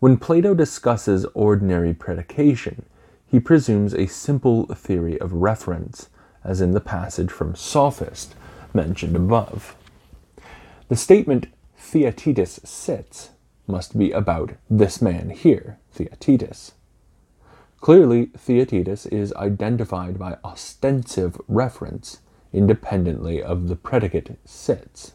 When 0.00 0.16
Plato 0.16 0.52
discusses 0.52 1.24
ordinary 1.26 1.94
predication, 1.94 2.84
he 3.24 3.38
presumes 3.38 3.94
a 3.94 4.06
simple 4.06 4.66
theory 4.66 5.16
of 5.20 5.32
reference, 5.32 6.08
as 6.42 6.60
in 6.60 6.72
the 6.72 6.80
passage 6.80 7.30
from 7.30 7.54
Sophist 7.54 8.34
mentioned 8.72 9.14
above. 9.14 9.76
The 10.88 10.96
statement 10.96 11.46
Theaetetus 11.78 12.58
sits 12.64 13.30
must 13.66 13.98
be 13.98 14.10
about 14.10 14.52
this 14.70 15.00
man 15.00 15.30
here, 15.30 15.78
Theaetetus. 15.92 16.72
Clearly, 17.80 18.26
Theaetetus 18.36 19.06
is 19.06 19.32
identified 19.34 20.18
by 20.18 20.38
ostensive 20.42 21.40
reference, 21.48 22.20
independently 22.52 23.42
of 23.42 23.68
the 23.68 23.76
predicate 23.76 24.38
sits. 24.44 25.12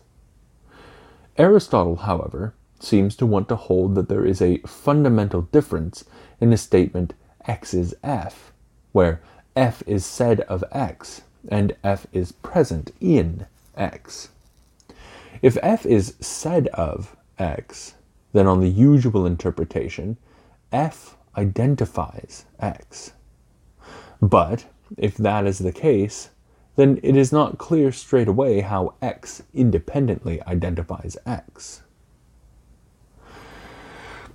Aristotle, 1.38 1.96
however, 1.98 2.54
seems 2.80 3.16
to 3.16 3.26
want 3.26 3.48
to 3.50 3.56
hold 3.56 3.96
that 3.96 4.10
there 4.10 4.26
is 4.26 4.42
a 4.42 4.60
fundamental 4.60 5.42
difference 5.42 6.06
in 6.40 6.50
the 6.50 6.58
statement 6.58 7.14
x 7.48 7.74
is 7.74 7.96
f, 8.04 8.52
where 8.92 9.22
f 9.56 9.82
is 9.88 10.06
said 10.06 10.42
of 10.42 10.64
x 10.72 11.22
and 11.50 11.76
f 11.84 12.08
is 12.12 12.32
present 12.32 12.92
in 13.00 13.46
x. 13.76 14.30
If 15.42 15.58
f 15.64 15.86
is 15.86 16.16
said 16.20 16.68
of 16.68 17.16
x, 17.38 17.96
then 18.34 18.48
on 18.48 18.60
the 18.60 18.70
usual 18.70 19.26
interpretation, 19.26 20.18
f 20.72 21.18
identifies 21.36 22.46
x. 22.60 23.14
But 24.22 24.66
if 24.98 25.16
that 25.18 25.46
is 25.46 25.60
the 25.60 25.72
case, 25.72 26.30
then 26.76 27.00
it 27.04 27.16
is 27.16 27.32
not 27.32 27.58
clear 27.58 27.92
straight 27.92 28.28
away 28.28 28.62
how 28.62 28.94
x 29.02 29.44
independently 29.54 30.42
identifies 30.44 31.18
x. 31.26 31.82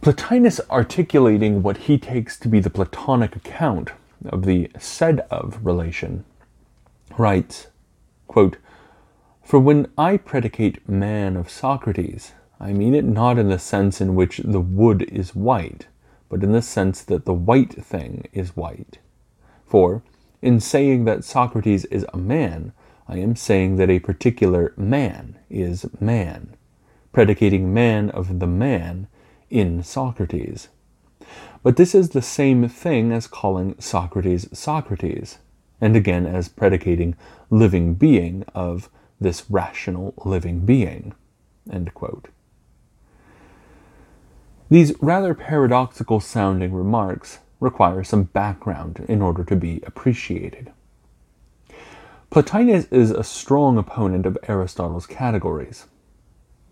Plotinus 0.00 0.60
articulating 0.70 1.62
what 1.62 1.78
he 1.78 1.96
takes 1.96 2.38
to 2.38 2.48
be 2.48 2.60
the 2.60 2.68
Platonic 2.68 3.36
account 3.36 3.92
of 4.26 4.44
the 4.44 4.70
said 4.78 5.20
of 5.30 5.64
relation 5.64 6.24
writes, 7.16 7.68
quote, 8.26 8.58
For 9.42 9.58
when 9.58 9.90
I 9.96 10.18
predicate 10.18 10.86
man 10.86 11.36
of 11.36 11.48
Socrates, 11.48 12.32
I 12.64 12.72
mean 12.72 12.94
it 12.94 13.04
not 13.04 13.38
in 13.38 13.50
the 13.50 13.58
sense 13.58 14.00
in 14.00 14.14
which 14.14 14.38
the 14.38 14.58
wood 14.58 15.02
is 15.02 15.34
white, 15.34 15.86
but 16.30 16.42
in 16.42 16.52
the 16.52 16.62
sense 16.62 17.02
that 17.02 17.26
the 17.26 17.34
white 17.34 17.74
thing 17.74 18.26
is 18.32 18.56
white. 18.56 19.00
For, 19.66 20.02
in 20.40 20.60
saying 20.60 21.04
that 21.04 21.24
Socrates 21.24 21.84
is 21.84 22.06
a 22.14 22.16
man, 22.16 22.72
I 23.06 23.18
am 23.18 23.36
saying 23.36 23.76
that 23.76 23.90
a 23.90 23.98
particular 23.98 24.72
man 24.78 25.36
is 25.50 25.84
man, 26.00 26.56
predicating 27.12 27.74
man 27.74 28.08
of 28.08 28.38
the 28.38 28.46
man 28.46 29.08
in 29.50 29.82
Socrates. 29.82 30.68
But 31.62 31.76
this 31.76 31.94
is 31.94 32.10
the 32.10 32.22
same 32.22 32.66
thing 32.70 33.12
as 33.12 33.26
calling 33.26 33.74
Socrates 33.78 34.48
Socrates, 34.58 35.36
and 35.82 35.94
again 35.94 36.24
as 36.24 36.48
predicating 36.48 37.14
living 37.50 37.92
being 37.92 38.42
of 38.54 38.88
this 39.20 39.44
rational 39.50 40.14
living 40.24 40.60
being. 40.60 41.12
These 44.74 44.92
rather 45.00 45.34
paradoxical 45.34 46.18
sounding 46.18 46.74
remarks 46.74 47.38
require 47.60 48.02
some 48.02 48.24
background 48.24 49.06
in 49.08 49.22
order 49.22 49.44
to 49.44 49.54
be 49.54 49.80
appreciated. 49.86 50.72
Plotinus 52.28 52.88
is 52.90 53.12
a 53.12 53.22
strong 53.22 53.78
opponent 53.78 54.26
of 54.26 54.36
Aristotle's 54.48 55.06
categories, 55.06 55.86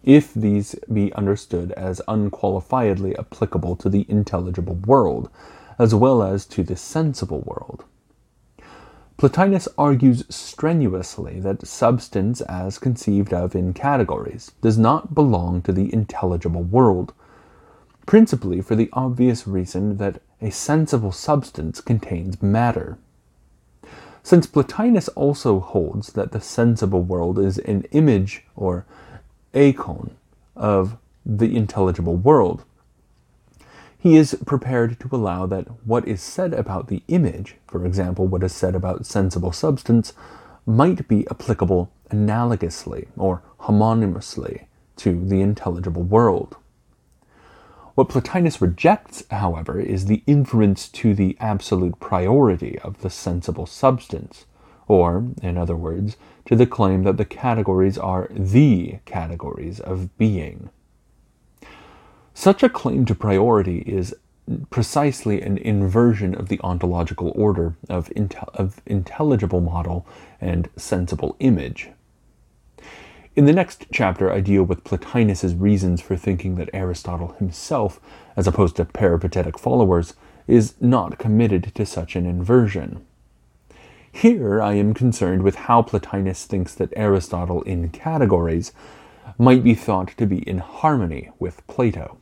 if 0.02 0.34
these 0.34 0.74
be 0.92 1.14
understood 1.14 1.70
as 1.76 2.02
unqualifiedly 2.08 3.16
applicable 3.16 3.76
to 3.76 3.88
the 3.88 4.04
intelligible 4.08 4.74
world, 4.84 5.30
as 5.78 5.94
well 5.94 6.24
as 6.24 6.44
to 6.46 6.64
the 6.64 6.74
sensible 6.74 7.42
world. 7.42 7.84
Plotinus 9.16 9.68
argues 9.78 10.24
strenuously 10.28 11.38
that 11.38 11.64
substance, 11.64 12.40
as 12.40 12.80
conceived 12.80 13.32
of 13.32 13.54
in 13.54 13.72
categories, 13.72 14.50
does 14.60 14.76
not 14.76 15.14
belong 15.14 15.62
to 15.62 15.70
the 15.70 15.94
intelligible 15.94 16.64
world, 16.64 17.14
principally 18.06 18.60
for 18.60 18.74
the 18.74 18.90
obvious 18.92 19.46
reason 19.46 19.96
that 19.98 20.20
a 20.40 20.50
sensible 20.50 21.12
substance 21.12 21.80
contains 21.80 22.42
matter. 22.42 22.98
Since 24.22 24.46
Plotinus 24.46 25.08
also 25.10 25.60
holds 25.60 26.12
that 26.12 26.32
the 26.32 26.40
sensible 26.40 27.02
world 27.02 27.38
is 27.38 27.58
an 27.58 27.84
image 27.90 28.44
or 28.54 28.86
eikon 29.54 30.16
of 30.54 30.96
the 31.24 31.56
intelligible 31.56 32.16
world, 32.16 32.64
he 33.98 34.16
is 34.16 34.36
prepared 34.46 34.98
to 34.98 35.08
allow 35.12 35.46
that 35.46 35.68
what 35.86 36.06
is 36.08 36.20
said 36.20 36.52
about 36.54 36.88
the 36.88 37.02
image, 37.06 37.56
for 37.68 37.86
example, 37.86 38.26
what 38.26 38.42
is 38.42 38.52
said 38.52 38.74
about 38.74 39.06
sensible 39.06 39.52
substance, 39.52 40.12
might 40.66 41.06
be 41.06 41.26
applicable 41.30 41.90
analogously 42.10 43.06
or 43.16 43.42
homonymously 43.60 44.66
to 44.96 45.24
the 45.24 45.40
intelligible 45.40 46.02
world. 46.02 46.56
What 47.94 48.08
Plotinus 48.08 48.62
rejects, 48.62 49.22
however, 49.30 49.78
is 49.78 50.06
the 50.06 50.22
inference 50.26 50.88
to 50.90 51.14
the 51.14 51.36
absolute 51.40 52.00
priority 52.00 52.78
of 52.78 53.02
the 53.02 53.10
sensible 53.10 53.66
substance, 53.66 54.46
or, 54.88 55.26
in 55.42 55.58
other 55.58 55.76
words, 55.76 56.16
to 56.46 56.56
the 56.56 56.66
claim 56.66 57.02
that 57.02 57.18
the 57.18 57.26
categories 57.26 57.98
are 57.98 58.28
the 58.30 58.98
categories 59.04 59.78
of 59.78 60.16
being. 60.16 60.70
Such 62.32 62.62
a 62.62 62.70
claim 62.70 63.04
to 63.04 63.14
priority 63.14 63.80
is 63.80 64.14
precisely 64.70 65.42
an 65.42 65.58
inversion 65.58 66.34
of 66.34 66.48
the 66.48 66.60
ontological 66.64 67.30
order 67.36 67.76
of, 67.90 68.08
intel- 68.16 68.48
of 68.54 68.80
intelligible 68.86 69.60
model 69.60 70.06
and 70.40 70.68
sensible 70.76 71.36
image. 71.40 71.90
In 73.34 73.46
the 73.46 73.52
next 73.54 73.86
chapter, 73.90 74.30
I 74.30 74.40
deal 74.40 74.62
with 74.62 74.84
Plotinus's 74.84 75.54
reasons 75.54 76.02
for 76.02 76.16
thinking 76.16 76.56
that 76.56 76.68
Aristotle 76.74 77.28
himself, 77.38 77.98
as 78.36 78.46
opposed 78.46 78.76
to 78.76 78.84
peripatetic 78.84 79.58
followers, 79.58 80.12
is 80.46 80.74
not 80.82 81.18
committed 81.18 81.72
to 81.74 81.86
such 81.86 82.14
an 82.14 82.26
inversion. 82.26 83.06
Here 84.10 84.60
I 84.60 84.74
am 84.74 84.92
concerned 84.92 85.42
with 85.42 85.54
how 85.54 85.80
Plotinus 85.80 86.44
thinks 86.44 86.74
that 86.74 86.92
Aristotle 86.94 87.62
in 87.62 87.88
categories 87.88 88.72
might 89.38 89.64
be 89.64 89.74
thought 89.74 90.08
to 90.18 90.26
be 90.26 90.46
in 90.46 90.58
harmony 90.58 91.30
with 91.38 91.66
Plato. 91.66 92.18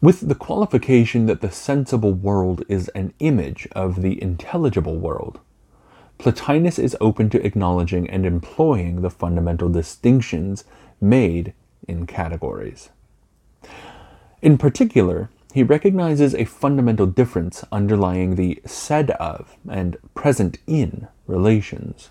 With 0.00 0.26
the 0.26 0.34
qualification 0.34 1.26
that 1.26 1.42
the 1.42 1.52
sensible 1.52 2.12
world 2.12 2.64
is 2.68 2.88
an 2.88 3.14
image 3.20 3.68
of 3.70 4.02
the 4.02 4.20
intelligible 4.20 4.98
world, 4.98 5.38
Plotinus 6.18 6.78
is 6.78 6.96
open 7.00 7.30
to 7.30 7.44
acknowledging 7.44 8.08
and 8.08 8.24
employing 8.24 9.02
the 9.02 9.10
fundamental 9.10 9.68
distinctions 9.68 10.64
made 11.00 11.52
in 11.86 12.06
categories. 12.06 12.90
In 14.42 14.58
particular, 14.58 15.30
he 15.52 15.62
recognizes 15.62 16.34
a 16.34 16.44
fundamental 16.44 17.06
difference 17.06 17.64
underlying 17.72 18.34
the 18.34 18.60
said 18.66 19.10
of 19.12 19.56
and 19.68 19.96
present 20.14 20.58
in 20.66 21.08
relations. 21.26 22.10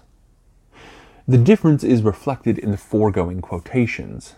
The 1.28 1.38
difference 1.38 1.84
is 1.84 2.03
reflected 2.03 2.58
in 2.58 2.72
the 2.72 2.78
foregoing 2.78 3.41
quotations. 3.41 4.36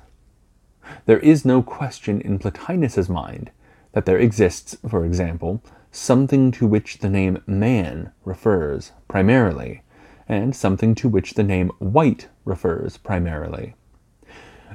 There 1.05 1.19
is 1.19 1.45
no 1.45 1.61
question 1.61 2.21
in 2.21 2.39
Plotinus's 2.39 3.09
mind 3.09 3.51
that 3.91 4.05
there 4.05 4.17
exists, 4.17 4.77
for 4.87 5.05
example, 5.05 5.61
something 5.91 6.51
to 6.51 6.67
which 6.67 6.99
the 6.99 7.09
name 7.09 7.41
man 7.47 8.11
refers 8.23 8.91
primarily, 9.07 9.81
and 10.27 10.55
something 10.55 10.93
to 10.95 11.07
which 11.07 11.33
the 11.33 11.43
name 11.43 11.69
white 11.79 12.27
refers 12.45 12.97
primarily. 12.97 13.75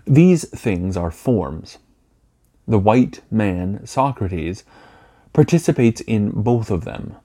These 0.06 0.48
things 0.48 0.96
are 0.96 1.10
forms. 1.10 1.78
The 2.66 2.78
white 2.78 3.20
man, 3.30 3.86
Socrates, 3.86 4.64
participates 5.32 6.00
in 6.02 6.30
both 6.30 6.70
of 6.70 6.84
them. 6.84 7.16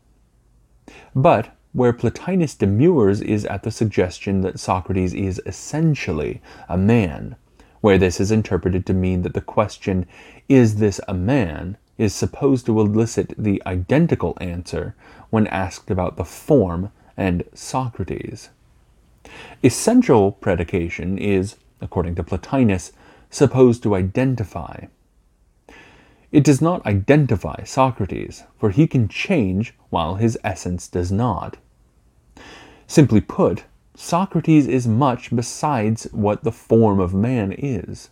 But 1.15 1.55
where 1.73 1.93
Plotinus 1.93 2.55
demurs 2.55 3.21
is 3.21 3.45
at 3.45 3.63
the 3.63 3.71
suggestion 3.71 4.41
that 4.41 4.59
Socrates 4.59 5.13
is 5.13 5.41
essentially 5.45 6.41
a 6.67 6.77
man, 6.77 7.35
where 7.81 7.97
this 7.97 8.19
is 8.19 8.31
interpreted 8.31 8.85
to 8.85 8.93
mean 8.93 9.21
that 9.21 9.33
the 9.33 9.41
question, 9.41 10.07
is 10.49 10.77
this 10.77 10.99
a 11.07 11.13
man, 11.13 11.77
is 11.97 12.13
supposed 12.13 12.65
to 12.65 12.79
elicit 12.79 13.33
the 13.37 13.61
identical 13.65 14.37
answer 14.39 14.95
when 15.29 15.47
asked 15.47 15.89
about 15.89 16.15
the 16.15 16.25
form 16.25 16.91
and 17.15 17.43
Socrates. 17.53 18.49
Essential 19.63 20.31
predication 20.31 21.17
is, 21.17 21.55
according 21.81 22.15
to 22.15 22.23
Plotinus, 22.23 22.91
supposed 23.29 23.83
to 23.83 23.95
identify. 23.95 24.85
It 26.31 26.43
does 26.43 26.61
not 26.61 26.85
identify 26.85 27.63
Socrates, 27.63 28.43
for 28.59 28.69
he 28.69 28.85
can 28.87 29.07
change 29.07 29.73
while 29.89 30.15
his 30.15 30.37
essence 30.43 30.87
does 30.87 31.11
not. 31.11 31.57
Simply 32.85 33.21
put, 33.21 33.63
Socrates 33.95 34.67
is 34.67 34.87
much 34.87 35.35
besides 35.35 36.03
what 36.11 36.43
the 36.43 36.51
form 36.51 36.99
of 36.99 37.13
man 37.13 37.51
is. 37.51 38.09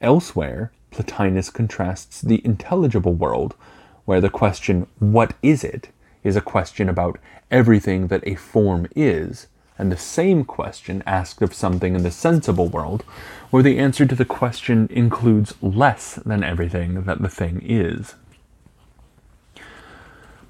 Elsewhere, 0.00 0.72
Plotinus 0.94 1.50
contrasts 1.52 2.20
the 2.20 2.40
intelligible 2.44 3.14
world, 3.14 3.56
where 4.04 4.20
the 4.20 4.30
question, 4.30 4.86
what 5.00 5.34
is 5.42 5.64
it, 5.64 5.88
is 6.22 6.36
a 6.36 6.40
question 6.40 6.88
about 6.88 7.18
everything 7.50 8.06
that 8.06 8.22
a 8.24 8.36
form 8.36 8.86
is, 8.94 9.48
and 9.76 9.90
the 9.90 9.96
same 9.96 10.44
question 10.44 11.02
asked 11.04 11.42
of 11.42 11.52
something 11.52 11.96
in 11.96 12.04
the 12.04 12.12
sensible 12.12 12.68
world, 12.68 13.02
where 13.50 13.62
the 13.62 13.76
answer 13.76 14.06
to 14.06 14.14
the 14.14 14.24
question 14.24 14.86
includes 14.88 15.54
less 15.60 16.14
than 16.14 16.44
everything 16.44 17.02
that 17.02 17.20
the 17.20 17.28
thing 17.28 17.60
is. 17.64 18.14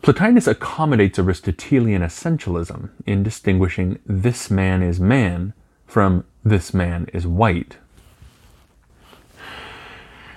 Plotinus 0.03 0.47
accommodates 0.47 1.18
Aristotelian 1.18 2.03
essentialism 2.03 2.90
in 3.07 3.22
distinguishing 3.22 3.99
this 4.05 4.51
man 4.51 4.82
is 4.82 5.01
man 5.01 5.55
from 5.86 6.26
this 6.45 6.74
man 6.74 7.09
is 7.14 7.26
white. 7.26 7.78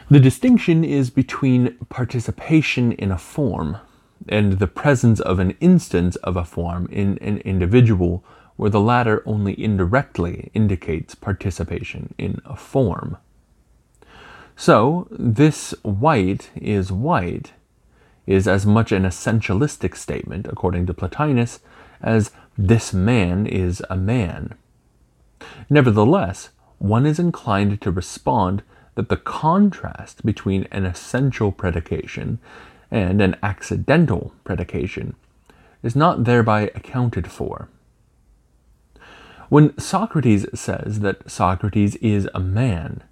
The 0.10 0.20
distinction 0.22 0.86
is 0.86 1.10
between 1.10 1.76
participation 1.90 2.94
in 2.94 3.12
a 3.12 3.18
form 3.18 3.78
and 4.30 4.54
the 4.54 4.68
presence 4.68 5.20
of 5.20 5.40
an 5.40 5.52
instance 5.60 6.16
of 6.18 6.38
a 6.38 6.46
form 6.46 6.88
in 6.90 7.18
an 7.18 7.40
individual, 7.40 8.24
where 8.56 8.70
the 8.70 8.80
latter 8.80 9.22
only 9.26 9.62
indirectly 9.62 10.50
indicates 10.54 11.14
participation 11.14 12.14
in 12.18 12.42
a 12.46 12.56
form. 12.56 13.18
So, 14.56 15.08
this 15.12 15.72
white 15.84 16.52
is 16.56 16.90
white 16.90 17.52
is 18.26 18.48
as 18.48 18.66
much 18.66 18.94
an 18.94 19.04
essentialistic 19.04 19.96
statement, 19.96 20.48
according 20.48 20.86
to 20.86 20.94
Plotinus, 20.94 21.60
as 22.02 22.32
this 22.58 22.94
man 22.94 23.46
is 23.46 23.84
a 23.90 23.98
man. 23.98 24.56
Nevertheless, 25.70 26.50
one 26.78 27.06
is 27.06 27.20
inclined 27.20 27.82
to 27.82 27.92
respond 27.92 28.64
that 28.98 29.10
the 29.10 29.16
contrast 29.16 30.26
between 30.26 30.64
an 30.72 30.84
essential 30.84 31.52
predication 31.52 32.40
and 32.90 33.22
an 33.22 33.36
accidental 33.44 34.34
predication 34.44 35.16
is 35.84 35.96
not 35.96 36.24
thereby 36.24 36.72
accounted 36.74 37.32
for. 37.32 37.70
When 39.50 39.78
Socrates 39.78 40.48
says 40.60 41.02
that 41.02 41.30
Socrates 41.30 41.96
is 41.98 42.28
a 42.34 42.40
man, 42.40 43.04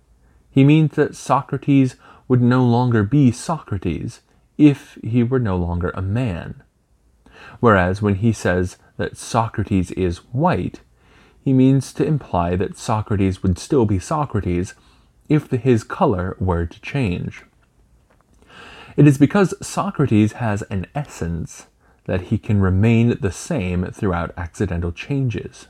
he 0.50 0.64
means 0.64 0.96
that 0.96 1.16
Socrates 1.16 1.98
would 2.28 2.42
no 2.42 2.66
longer 2.66 3.04
be 3.04 3.32
Socrates 3.32 4.22
if 4.58 4.98
he 5.04 5.22
were 5.22 5.40
no 5.40 5.56
longer 5.56 5.92
a 5.94 6.02
man. 6.02 6.64
Whereas 7.60 8.02
when 8.02 8.16
he 8.16 8.34
says 8.34 8.78
that 8.98 9.18
Socrates 9.18 9.92
is 9.92 10.18
white, 10.34 10.82
he 11.44 11.54
means 11.54 11.94
to 11.94 12.04
imply 12.04 12.56
that 12.56 12.76
Socrates 12.76 13.44
would 13.44 13.60
still 13.60 13.86
be 13.86 14.00
Socrates 14.00 14.74
if 15.30 15.50
his 15.50 15.84
color 15.84 16.36
were 16.40 16.66
to 16.66 16.82
change. 16.82 17.44
It 18.98 19.08
is 19.08 19.18
because 19.18 19.54
Socrates 19.62 20.34
has 20.34 20.62
an 20.64 20.88
essence 20.96 21.68
that 22.06 22.22
he 22.22 22.38
can 22.38 22.62
remain 22.62 23.18
the 23.20 23.32
same 23.32 23.86
throughout 23.92 24.34
accidental 24.38 24.92
changes. 24.92 25.68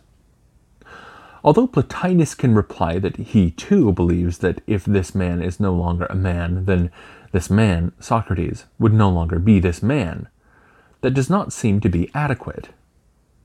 Although 1.43 1.68
Plotinus 1.68 2.36
can 2.36 2.56
reply 2.56 2.99
that 2.99 3.18
he 3.18 3.51
too 3.51 3.91
believes 3.93 4.39
that 4.39 4.62
if 4.66 4.84
this 4.84 5.14
man 5.14 5.41
is 5.41 5.60
no 5.60 5.74
longer 5.74 6.08
a 6.08 6.16
man, 6.16 6.66
then 6.66 6.91
this 7.32 7.49
man, 7.49 7.91
Socrates, 7.99 8.66
would 8.80 8.93
no 8.93 9.10
longer 9.10 9.39
be 9.39 9.60
this 9.60 9.84
man, 9.84 10.28
that 11.01 11.14
does 11.14 11.30
not 11.30 11.53
seem 11.53 11.80
to 11.82 11.89
be 11.89 12.10
adequate. 12.16 12.70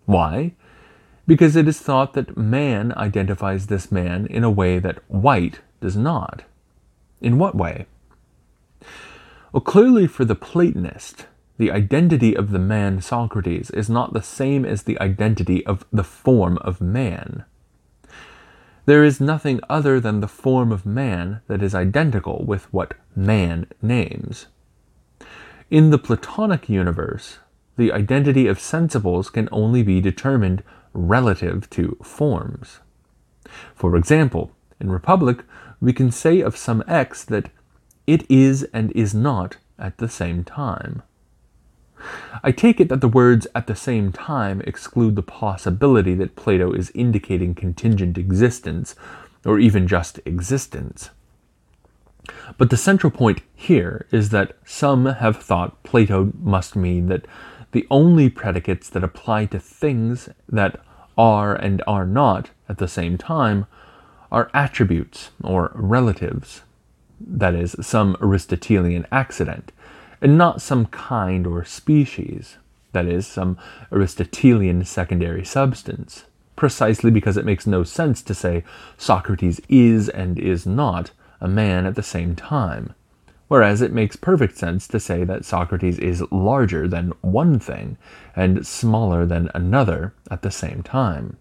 Why? 0.06 0.54
Because 1.26 1.56
it 1.56 1.68
is 1.68 1.78
thought 1.78 2.14
that 2.14 2.36
man 2.36 2.92
identifies 2.96 3.66
this 3.66 3.92
man 3.92 4.26
in 4.26 4.44
a 4.44 4.50
way 4.50 4.78
that 4.78 4.98
white 5.08 5.60
does 5.80 5.96
not. 5.96 6.44
In 7.20 7.38
what 7.38 7.54
way? 7.54 7.86
Well, 9.52 9.60
clearly 9.60 10.06
for 10.06 10.24
the 10.24 10.34
Platonist, 10.34 11.26
the 11.58 11.70
identity 11.70 12.34
of 12.34 12.50
the 12.50 12.58
man 12.58 13.00
Socrates 13.00 13.70
is 13.70 13.90
not 13.90 14.12
the 14.12 14.22
same 14.22 14.64
as 14.64 14.82
the 14.82 14.98
identity 15.00 15.64
of 15.66 15.84
the 15.92 16.04
form 16.04 16.56
of 16.58 16.80
man. 16.80 17.44
There 18.86 19.04
is 19.04 19.20
nothing 19.20 19.60
other 19.68 20.00
than 20.00 20.20
the 20.20 20.28
form 20.28 20.72
of 20.72 20.86
man 20.86 21.42
that 21.48 21.62
is 21.62 21.74
identical 21.74 22.44
with 22.46 22.72
what 22.72 22.94
man 23.14 23.66
names. 23.82 24.46
In 25.70 25.90
the 25.90 25.98
Platonic 25.98 26.68
universe, 26.68 27.38
the 27.76 27.92
identity 27.92 28.46
of 28.46 28.58
sensibles 28.58 29.30
can 29.32 29.48
only 29.52 29.82
be 29.82 30.00
determined 30.00 30.62
relative 30.92 31.68
to 31.70 31.96
forms. 32.02 32.80
For 33.74 33.96
example, 33.96 34.52
in 34.80 34.90
Republic, 34.90 35.44
we 35.80 35.92
can 35.92 36.10
say 36.10 36.40
of 36.40 36.56
some 36.56 36.84
x 36.86 37.24
that 37.24 37.50
it 38.06 38.28
is 38.30 38.64
and 38.72 38.92
is 38.92 39.14
not 39.14 39.56
at 39.78 39.98
the 39.98 40.08
same 40.08 40.44
time. 40.44 41.02
I 42.42 42.52
take 42.52 42.80
it 42.80 42.88
that 42.88 43.00
the 43.00 43.08
words 43.08 43.46
at 43.54 43.66
the 43.66 43.76
same 43.76 44.12
time 44.12 44.62
exclude 44.62 45.16
the 45.16 45.22
possibility 45.22 46.14
that 46.14 46.36
Plato 46.36 46.72
is 46.72 46.90
indicating 46.94 47.54
contingent 47.54 48.16
existence, 48.16 48.94
or 49.44 49.58
even 49.58 49.86
just 49.86 50.18
existence. 50.24 51.10
But 52.58 52.70
the 52.70 52.76
central 52.76 53.10
point 53.10 53.42
here 53.54 54.06
is 54.10 54.30
that 54.30 54.56
some 54.64 55.06
have 55.06 55.36
thought 55.36 55.82
Plato 55.82 56.32
must 56.38 56.76
mean 56.76 57.06
that 57.06 57.26
the 57.72 57.86
only 57.90 58.28
predicates 58.28 58.88
that 58.90 59.04
apply 59.04 59.46
to 59.46 59.58
things 59.58 60.28
that 60.48 60.80
are 61.16 61.54
and 61.54 61.82
are 61.86 62.06
not 62.06 62.50
at 62.68 62.78
the 62.78 62.88
same 62.88 63.18
time 63.18 63.66
are 64.30 64.50
attributes 64.54 65.30
or 65.42 65.72
relatives, 65.74 66.62
that 67.20 67.54
is, 67.54 67.76
some 67.80 68.16
Aristotelian 68.20 69.06
accident, 69.10 69.72
and 70.22 70.38
not 70.38 70.62
some 70.62 70.86
kind 70.86 71.46
or 71.46 71.64
species, 71.64 72.56
that 72.92 73.06
is, 73.06 73.26
some 73.26 73.58
Aristotelian 73.92 74.84
secondary 74.84 75.44
substance, 75.44 76.24
precisely 76.56 77.10
because 77.10 77.36
it 77.36 77.44
makes 77.44 77.66
no 77.66 77.82
sense 77.82 78.22
to 78.22 78.34
say 78.34 78.64
Socrates 78.96 79.60
is 79.68 80.08
and 80.08 80.38
is 80.38 80.66
not 80.66 81.10
a 81.40 81.48
man 81.48 81.86
at 81.86 81.94
the 81.94 82.02
same 82.02 82.36
time, 82.36 82.94
whereas 83.48 83.80
it 83.80 83.92
makes 83.92 84.14
perfect 84.14 84.56
sense 84.56 84.86
to 84.86 85.00
say 85.00 85.24
that 85.24 85.44
Socrates 85.44 85.98
is 85.98 86.22
larger 86.30 86.86
than 86.86 87.12
one 87.22 87.58
thing 87.58 87.96
and 88.36 88.66
smaller 88.66 89.24
than 89.24 89.50
another 89.54 90.12
at 90.30 90.42
the 90.42 90.50
same 90.50 90.82
time. 90.82 91.36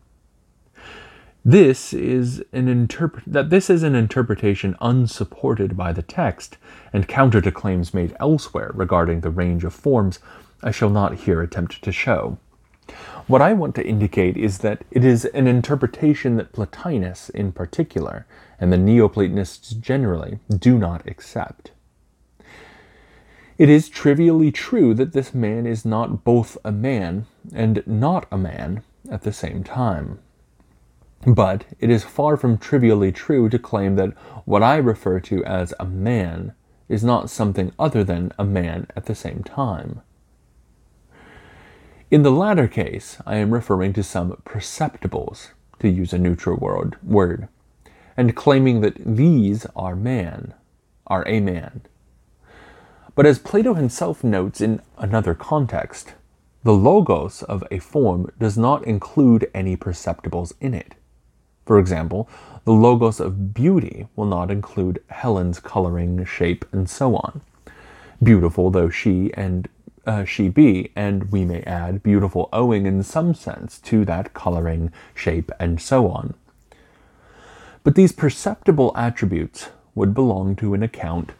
This 1.49 1.95
is 1.95 2.43
an 2.53 2.67
interpret 2.67 3.23
that 3.25 3.49
this 3.49 3.71
is 3.71 3.81
an 3.81 3.95
interpretation 3.95 4.75
unsupported 4.79 5.75
by 5.75 5.91
the 5.91 6.03
text 6.03 6.57
and 6.93 7.07
counter 7.07 7.41
to 7.41 7.51
claims 7.51 7.91
made 7.91 8.15
elsewhere 8.19 8.69
regarding 8.75 9.21
the 9.21 9.31
range 9.31 9.63
of 9.63 9.73
forms 9.73 10.19
I 10.61 10.69
shall 10.69 10.91
not 10.91 11.21
here 11.21 11.41
attempt 11.41 11.81
to 11.81 11.91
show. 11.91 12.37
What 13.25 13.41
I 13.41 13.53
want 13.53 13.73
to 13.75 13.83
indicate 13.83 14.37
is 14.37 14.59
that 14.59 14.83
it 14.91 15.03
is 15.03 15.25
an 15.25 15.47
interpretation 15.47 16.35
that 16.35 16.53
Plotinus 16.53 17.31
in 17.31 17.51
particular 17.51 18.27
and 18.59 18.71
the 18.71 18.77
Neoplatonists 18.77 19.71
generally 19.71 20.37
do 20.55 20.77
not 20.77 21.07
accept. 21.07 21.71
It 23.57 23.69
is 23.69 23.89
trivially 23.89 24.51
true 24.51 24.93
that 24.93 25.13
this 25.13 25.33
man 25.33 25.65
is 25.65 25.83
not 25.83 26.23
both 26.23 26.59
a 26.63 26.71
man 26.71 27.25
and 27.51 27.81
not 27.87 28.27
a 28.31 28.37
man 28.37 28.83
at 29.09 29.23
the 29.23 29.33
same 29.33 29.63
time. 29.63 30.19
But 31.25 31.65
it 31.79 31.89
is 31.89 32.03
far 32.03 32.37
from 32.37 32.57
trivially 32.57 33.11
true 33.11 33.49
to 33.49 33.59
claim 33.59 33.95
that 33.95 34.13
what 34.45 34.63
I 34.63 34.77
refer 34.77 35.19
to 35.21 35.43
as 35.43 35.73
a 35.79 35.85
man 35.85 36.53
is 36.87 37.03
not 37.03 37.29
something 37.29 37.71
other 37.77 38.03
than 38.03 38.31
a 38.39 38.43
man 38.43 38.87
at 38.95 39.05
the 39.05 39.15
same 39.15 39.43
time. 39.43 40.01
In 42.09 42.23
the 42.23 42.31
latter 42.31 42.67
case, 42.67 43.17
I 43.27 43.35
am 43.35 43.53
referring 43.53 43.93
to 43.93 44.03
some 44.03 44.41
perceptibles, 44.45 45.49
to 45.79 45.87
use 45.87 46.13
a 46.13 46.17
neutral 46.17 46.57
word, 46.57 46.97
word, 47.03 47.47
and 48.17 48.35
claiming 48.35 48.81
that 48.81 48.95
these 49.05 49.67
are 49.75 49.95
man, 49.95 50.53
are 51.05 51.27
a 51.27 51.39
man. 51.39 51.81
But 53.13 53.25
as 53.25 53.39
Plato 53.39 53.73
himself 53.75 54.23
notes 54.23 54.61
in 54.61 54.81
another 54.97 55.35
context, 55.35 56.13
the 56.63 56.73
logos 56.73 57.43
of 57.43 57.63
a 57.69 57.79
form 57.79 58.31
does 58.39 58.57
not 58.57 58.85
include 58.85 59.49
any 59.53 59.77
perceptibles 59.77 60.53
in 60.59 60.73
it. 60.73 60.95
For 61.69 61.77
example, 61.77 62.27
the 62.65 62.71
logos 62.71 63.19
of 63.19 63.53
beauty 63.53 64.07
will 64.15 64.25
not 64.25 64.49
include 64.49 65.03
Helen's 65.11 65.59
coloring, 65.59 66.25
shape, 66.25 66.65
and 66.71 66.89
so 66.89 67.15
on. 67.15 67.41
Beautiful 68.23 68.71
though 68.71 68.89
she 68.89 69.31
and 69.35 69.69
uh, 70.03 70.23
she 70.23 70.49
be, 70.49 70.91
and 70.95 71.31
we 71.31 71.45
may 71.45 71.61
add 71.65 72.01
beautiful 72.01 72.49
owing 72.51 72.87
in 72.87 73.03
some 73.03 73.35
sense 73.35 73.77
to 73.81 74.03
that 74.05 74.33
coloring, 74.33 74.91
shape, 75.13 75.51
and 75.59 75.79
so 75.79 76.07
on. 76.07 76.33
But 77.83 77.93
these 77.93 78.13
perceptible 78.13 78.91
attributes 78.95 79.69
would 79.93 80.15
belong 80.15 80.55
to 80.55 80.73
an 80.73 80.81
account 80.81 81.33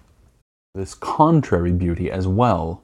this 0.75 0.93
contrary 0.93 1.71
beauty 1.71 2.11
as 2.11 2.27
well. 2.27 2.83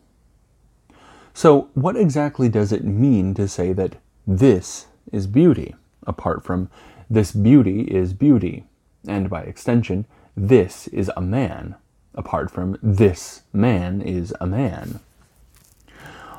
So, 1.35 1.69
what 1.75 1.95
exactly 1.95 2.49
does 2.49 2.71
it 2.71 2.83
mean 2.83 3.35
to 3.35 3.47
say 3.47 3.71
that 3.73 3.97
this 4.25 4.87
is 5.11 5.27
beauty, 5.27 5.75
apart 6.07 6.43
from 6.43 6.71
this 7.09 7.31
beauty 7.31 7.81
is 7.81 8.13
beauty, 8.13 8.65
and 9.07 9.29
by 9.29 9.41
extension, 9.41 10.05
this 10.35 10.87
is 10.87 11.11
a 11.15 11.21
man, 11.21 11.75
apart 12.13 12.51
from 12.51 12.77
this 12.81 13.43
man 13.53 14.01
is 14.01 14.33
a 14.41 14.47
man. 14.47 14.99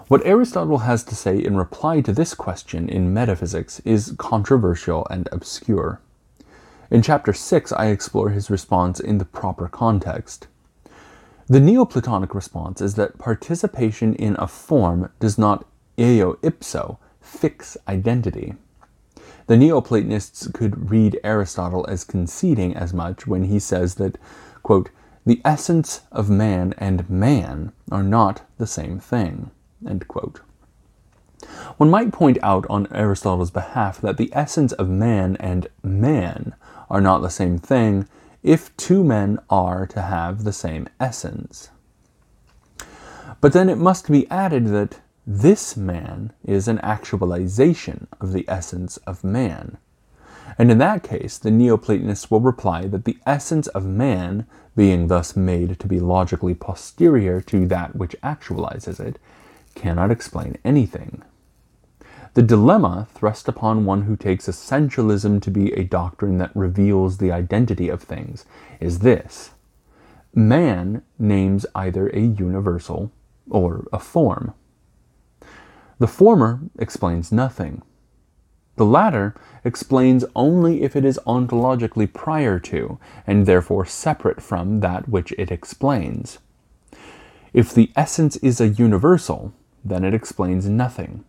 What 0.08 0.24
Aristotle 0.24 0.78
has 0.78 1.02
to 1.04 1.16
say 1.16 1.36
in 1.36 1.56
reply 1.56 2.00
to 2.02 2.12
this 2.12 2.34
question 2.34 2.88
in 2.88 3.12
metaphysics 3.12 3.80
is 3.84 4.14
controversial 4.18 5.06
and 5.10 5.28
obscure. 5.32 6.00
In 6.90 7.02
chapter 7.02 7.32
6, 7.32 7.72
I 7.72 7.86
explore 7.86 8.30
his 8.30 8.48
response 8.48 9.00
in 9.00 9.18
the 9.18 9.24
proper 9.24 9.66
context. 9.66 10.46
The 11.48 11.60
Neoplatonic 11.60 12.34
response 12.34 12.80
is 12.80 12.94
that 12.94 13.18
participation 13.18 14.14
in 14.14 14.36
a 14.38 14.46
form 14.46 15.10
does 15.18 15.38
not 15.38 15.64
eo 15.98 16.38
ipso 16.42 16.98
fix 17.20 17.76
identity. 17.88 18.54
The 19.46 19.56
Neoplatonists 19.56 20.48
could 20.48 20.90
read 20.90 21.20
Aristotle 21.22 21.86
as 21.88 22.02
conceding 22.02 22.74
as 22.74 22.92
much 22.92 23.26
when 23.26 23.44
he 23.44 23.60
says 23.60 23.94
that, 23.96 24.18
quote, 24.62 24.90
the 25.24 25.40
essence 25.44 26.02
of 26.10 26.30
man 26.30 26.74
and 26.78 27.08
man 27.08 27.72
are 27.90 28.02
not 28.02 28.42
the 28.58 28.66
same 28.66 28.98
thing. 28.98 29.50
One 31.76 31.90
might 31.90 32.12
point 32.12 32.38
out 32.42 32.66
on 32.68 32.88
Aristotle's 32.92 33.50
behalf 33.50 34.00
that 34.00 34.16
the 34.16 34.30
essence 34.32 34.72
of 34.72 34.88
man 34.88 35.36
and 35.38 35.68
man 35.82 36.54
are 36.88 37.00
not 37.00 37.22
the 37.22 37.30
same 37.30 37.58
thing 37.58 38.08
if 38.42 38.76
two 38.76 39.02
men 39.02 39.38
are 39.50 39.86
to 39.86 40.02
have 40.02 40.44
the 40.44 40.52
same 40.52 40.88
essence. 41.00 41.70
But 43.40 43.52
then 43.52 43.68
it 43.68 43.78
must 43.78 44.10
be 44.10 44.30
added 44.30 44.68
that 44.68 45.00
this 45.26 45.76
man 45.76 46.32
is 46.44 46.68
an 46.68 46.78
actualization 46.80 48.06
of 48.20 48.32
the 48.32 48.44
essence 48.46 48.96
of 48.98 49.24
man. 49.24 49.76
And 50.56 50.70
in 50.70 50.78
that 50.78 51.02
case, 51.02 51.36
the 51.36 51.50
Neoplatonists 51.50 52.30
will 52.30 52.40
reply 52.40 52.86
that 52.86 53.04
the 53.04 53.18
essence 53.26 53.66
of 53.68 53.84
man, 53.84 54.46
being 54.76 55.08
thus 55.08 55.34
made 55.34 55.80
to 55.80 55.88
be 55.88 55.98
logically 55.98 56.54
posterior 56.54 57.40
to 57.40 57.66
that 57.66 57.96
which 57.96 58.14
actualizes 58.22 59.00
it, 59.00 59.18
cannot 59.74 60.12
explain 60.12 60.58
anything. 60.64 61.22
The 62.34 62.42
dilemma 62.42 63.08
thrust 63.12 63.48
upon 63.48 63.84
one 63.84 64.02
who 64.02 64.16
takes 64.16 64.46
essentialism 64.46 65.42
to 65.42 65.50
be 65.50 65.72
a 65.72 65.84
doctrine 65.84 66.38
that 66.38 66.54
reveals 66.54 67.18
the 67.18 67.32
identity 67.32 67.88
of 67.88 68.02
things 68.02 68.44
is 68.78 69.00
this 69.00 69.50
man 70.34 71.02
names 71.18 71.66
either 71.74 72.08
a 72.10 72.20
universal 72.20 73.10
or 73.50 73.86
a 73.92 73.98
form. 73.98 74.54
The 75.98 76.06
former 76.06 76.60
explains 76.78 77.32
nothing. 77.32 77.82
The 78.76 78.84
latter 78.84 79.34
explains 79.64 80.24
only 80.34 80.82
if 80.82 80.94
it 80.94 81.04
is 81.04 81.18
ontologically 81.26 82.12
prior 82.12 82.58
to, 82.60 82.98
and 83.26 83.46
therefore 83.46 83.86
separate 83.86 84.42
from, 84.42 84.80
that 84.80 85.08
which 85.08 85.32
it 85.38 85.50
explains. 85.50 86.38
If 87.54 87.72
the 87.72 87.90
essence 87.96 88.36
is 88.36 88.60
a 88.60 88.68
universal, 88.68 89.54
then 89.82 90.04
it 90.04 90.12
explains 90.12 90.68
nothing. 90.68 91.24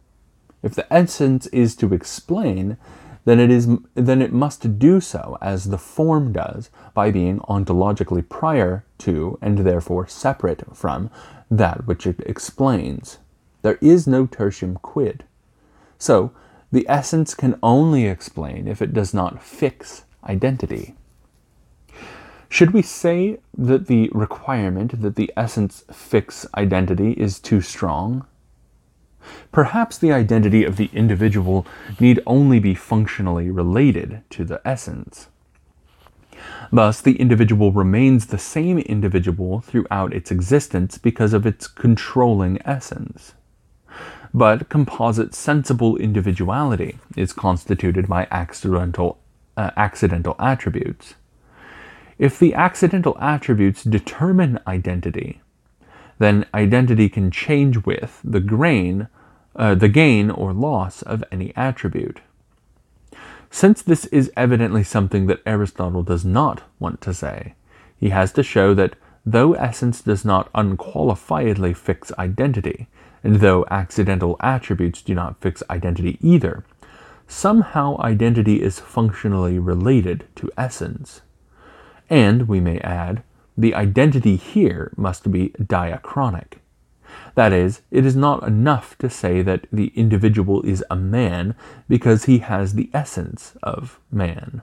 If 0.61 0.75
the 0.75 0.91
essence 0.93 1.47
is 1.47 1.73
to 1.77 1.93
explain, 1.93 2.75
then 3.23 3.39
it 3.39 3.49
is 3.49 3.69
then 3.93 4.21
it 4.21 4.33
must 4.33 4.79
do 4.79 4.99
so 4.99 5.37
as 5.41 5.65
the 5.65 5.77
form 5.77 6.33
does 6.33 6.69
by 6.93 7.11
being 7.11 7.39
ontologically 7.41 8.27
prior 8.27 8.83
to 8.99 9.37
and 9.41 9.59
therefore 9.59 10.07
separate 10.07 10.75
from 10.75 11.09
that 11.49 11.85
which 11.87 12.05
it 12.05 12.19
explains. 12.25 13.19
There 13.61 13.77
is 13.81 14.07
no 14.07 14.27
tertium 14.27 14.81
quid. 14.81 15.23
So, 15.97 16.31
the 16.71 16.87
essence 16.89 17.33
can 17.33 17.57
only 17.63 18.05
explain 18.05 18.67
if 18.67 18.81
it 18.81 18.93
does 18.93 19.13
not 19.13 19.41
fix 19.41 20.03
identity. 20.23 20.95
Should 22.49 22.71
we 22.71 22.81
say 22.81 23.39
that 23.57 23.87
the 23.87 24.09
requirement 24.13 25.01
that 25.01 25.15
the 25.15 25.31
essence 25.35 25.83
fix 25.91 26.45
identity 26.55 27.11
is 27.13 27.39
too 27.39 27.61
strong? 27.61 28.25
Perhaps 29.51 29.97
the 29.97 30.13
identity 30.13 30.63
of 30.63 30.77
the 30.77 30.89
individual 30.93 31.65
need 31.99 32.21
only 32.25 32.59
be 32.59 32.73
functionally 32.73 33.49
related 33.49 34.21
to 34.29 34.45
the 34.45 34.61
essence. 34.65 35.27
Thus, 36.71 37.01
the 37.01 37.19
individual 37.19 37.71
remains 37.71 38.27
the 38.27 38.37
same 38.37 38.77
individual 38.77 39.61
throughout 39.61 40.13
its 40.13 40.31
existence 40.31 40.97
because 40.97 41.33
of 41.33 41.45
its 41.45 41.67
controlling 41.67 42.59
essence 42.65 43.33
but 44.33 44.69
composite 44.69 45.33
sensible 45.33 45.97
individuality 45.97 46.97
is 47.15 47.33
constituted 47.33 48.07
by 48.07 48.27
accidental, 48.31 49.19
uh, 49.55 49.71
accidental 49.77 50.35
attributes. 50.39 51.15
If 52.17 52.39
the 52.39 52.53
accidental 52.53 53.17
attributes 53.19 53.83
determine 53.83 54.59
identity, 54.65 55.41
then 56.19 56.45
identity 56.53 57.09
can 57.09 57.29
change 57.29 57.85
with 57.85 58.19
the 58.23 58.39
grain, 58.39 59.07
uh, 59.55 59.75
the 59.75 59.87
gain 59.87 60.31
or 60.31 60.51
loss 60.51 61.01
of 61.03 61.23
any 61.31 61.55
attribute. 61.55 62.21
Since 63.49 63.81
this 63.81 64.05
is 64.07 64.31
evidently 64.35 64.83
something 64.83 65.27
that 65.27 65.41
Aristotle 65.45 66.03
does 66.03 66.25
not 66.25 66.63
want 66.79 67.01
to 67.01 67.13
say, 67.13 67.53
he 67.97 68.09
has 68.09 68.31
to 68.33 68.43
show 68.43 68.73
that 68.73 68.95
though 69.25 69.53
essence 69.53 70.01
does 70.01 70.25
not 70.25 70.51
unqualifiedly 70.53 71.75
fix 71.75 72.11
identity, 72.17 72.87
and 73.27 73.41
though 73.41 73.65
accidental 73.69 74.37
attributes 74.39 75.01
do 75.01 75.13
not 75.13 75.41
fix 75.41 75.61
identity 75.69 76.17
either, 76.21 76.63
somehow 77.27 77.99
identity 77.99 78.61
is 78.61 78.79
functionally 78.79 79.59
related 79.59 80.25
to 80.37 80.49
essence. 80.57 81.19
And, 82.09 82.47
we 82.47 82.61
may 82.61 82.79
add, 82.79 83.23
the 83.57 83.75
identity 83.75 84.37
here 84.37 84.93
must 84.95 85.29
be 85.29 85.49
diachronic. 85.61 86.59
That 87.35 87.51
is, 87.51 87.81
it 87.91 88.05
is 88.05 88.15
not 88.15 88.47
enough 88.47 88.97
to 88.99 89.09
say 89.09 89.41
that 89.41 89.67
the 89.73 89.91
individual 89.93 90.61
is 90.61 90.81
a 90.89 90.95
man 90.95 91.53
because 91.89 92.25
he 92.25 92.37
has 92.37 92.75
the 92.75 92.89
essence 92.93 93.57
of 93.61 93.99
man, 94.09 94.61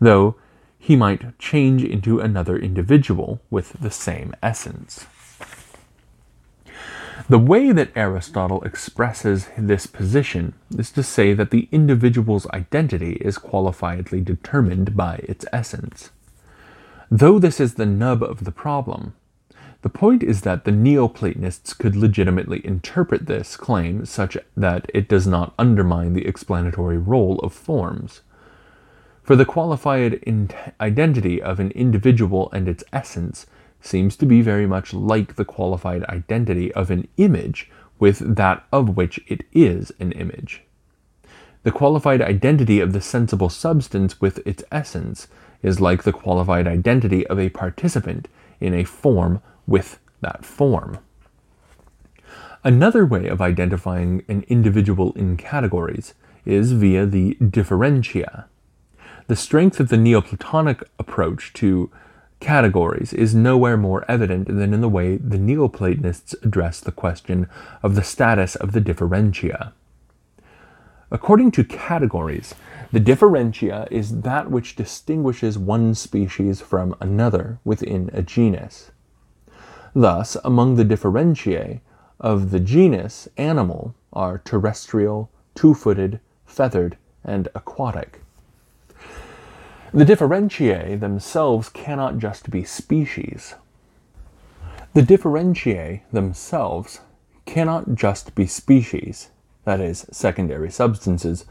though 0.00 0.36
he 0.78 0.96
might 0.96 1.38
change 1.38 1.84
into 1.84 2.18
another 2.18 2.56
individual 2.56 3.42
with 3.50 3.74
the 3.74 3.90
same 3.90 4.34
essence. 4.42 5.04
The 7.28 7.38
way 7.38 7.72
that 7.72 7.90
Aristotle 7.94 8.62
expresses 8.62 9.48
this 9.56 9.86
position 9.86 10.54
is 10.76 10.90
to 10.92 11.02
say 11.02 11.34
that 11.34 11.50
the 11.50 11.68
individual's 11.70 12.48
identity 12.50 13.12
is 13.20 13.38
qualifiedly 13.38 14.24
determined 14.24 14.96
by 14.96 15.16
its 15.24 15.44
essence. 15.52 16.10
Though 17.10 17.38
this 17.38 17.60
is 17.60 17.74
the 17.74 17.86
nub 17.86 18.22
of 18.22 18.44
the 18.44 18.52
problem, 18.52 19.14
the 19.82 19.88
point 19.88 20.22
is 20.22 20.42
that 20.42 20.64
the 20.64 20.72
Neoplatonists 20.72 21.72
could 21.74 21.96
legitimately 21.96 22.64
interpret 22.64 23.26
this 23.26 23.56
claim 23.56 24.04
such 24.04 24.36
that 24.56 24.90
it 24.92 25.08
does 25.08 25.26
not 25.26 25.54
undermine 25.58 26.12
the 26.12 26.26
explanatory 26.26 26.98
role 26.98 27.38
of 27.40 27.52
forms. 27.52 28.20
For 29.22 29.36
the 29.36 29.44
qualified 29.44 30.22
identity 30.80 31.40
of 31.40 31.60
an 31.60 31.70
individual 31.72 32.50
and 32.52 32.68
its 32.68 32.84
essence 32.92 33.46
seems 33.80 34.16
to 34.16 34.26
be 34.26 34.42
very 34.42 34.66
much 34.66 34.92
like 34.92 35.36
the 35.36 35.44
qualified 35.44 36.04
identity 36.04 36.72
of 36.74 36.90
an 36.90 37.08
image 37.16 37.70
with 37.98 38.36
that 38.36 38.64
of 38.72 38.96
which 38.96 39.20
it 39.26 39.42
is 39.52 39.92
an 40.00 40.12
image. 40.12 40.62
The 41.62 41.70
qualified 41.70 42.22
identity 42.22 42.80
of 42.80 42.92
the 42.92 43.00
sensible 43.00 43.50
substance 43.50 44.20
with 44.20 44.46
its 44.46 44.64
essence 44.72 45.28
is 45.62 45.80
like 45.80 46.02
the 46.02 46.12
qualified 46.12 46.66
identity 46.66 47.26
of 47.26 47.38
a 47.38 47.50
participant 47.50 48.28
in 48.60 48.72
a 48.74 48.84
form 48.84 49.42
with 49.66 49.98
that 50.22 50.44
form. 50.44 50.98
Another 52.64 53.06
way 53.06 53.26
of 53.26 53.40
identifying 53.40 54.22
an 54.28 54.44
individual 54.48 55.12
in 55.12 55.36
categories 55.36 56.14
is 56.44 56.72
via 56.72 57.06
the 57.06 57.34
differentia. 57.34 58.46
The 59.28 59.36
strength 59.36 59.80
of 59.80 59.88
the 59.88 59.96
Neoplatonic 59.96 60.82
approach 60.98 61.52
to 61.54 61.90
categories 62.40 63.12
is 63.12 63.34
nowhere 63.34 63.76
more 63.76 64.04
evident 64.08 64.48
than 64.48 64.74
in 64.74 64.80
the 64.80 64.88
way 64.88 65.16
the 65.16 65.38
Neoplatonists 65.38 66.34
address 66.42 66.80
the 66.80 66.92
question 66.92 67.48
of 67.82 67.94
the 67.94 68.02
status 68.02 68.56
of 68.56 68.72
the 68.72 68.80
differentia. 68.80 69.72
According 71.12 71.50
to 71.52 71.64
categories, 71.64 72.54
the 72.92 73.00
differentia 73.00 73.86
is 73.90 74.22
that 74.22 74.50
which 74.50 74.76
distinguishes 74.76 75.58
one 75.58 75.94
species 75.94 76.60
from 76.60 76.94
another 77.00 77.58
within 77.64 78.10
a 78.12 78.22
genus. 78.22 78.90
Thus, 79.94 80.36
among 80.44 80.76
the 80.76 80.84
differentiae 80.84 81.80
of 82.20 82.50
the 82.50 82.60
genus 82.60 83.28
animal 83.36 83.94
are 84.12 84.38
terrestrial, 84.38 85.30
two 85.54 85.74
footed, 85.74 86.20
feathered, 86.46 86.96
and 87.24 87.48
aquatic. 87.54 88.20
The 89.92 90.04
differentiae 90.04 91.00
themselves 91.00 91.68
cannot 91.68 92.18
just 92.18 92.48
be 92.48 92.62
species. 92.62 93.56
The 94.94 95.02
differentiae 95.02 96.02
themselves 96.12 97.00
cannot 97.44 97.96
just 97.96 98.36
be 98.36 98.46
species, 98.46 99.30
that 99.64 99.80
is, 99.80 100.06
secondary 100.12 100.70
substances, 100.70 101.44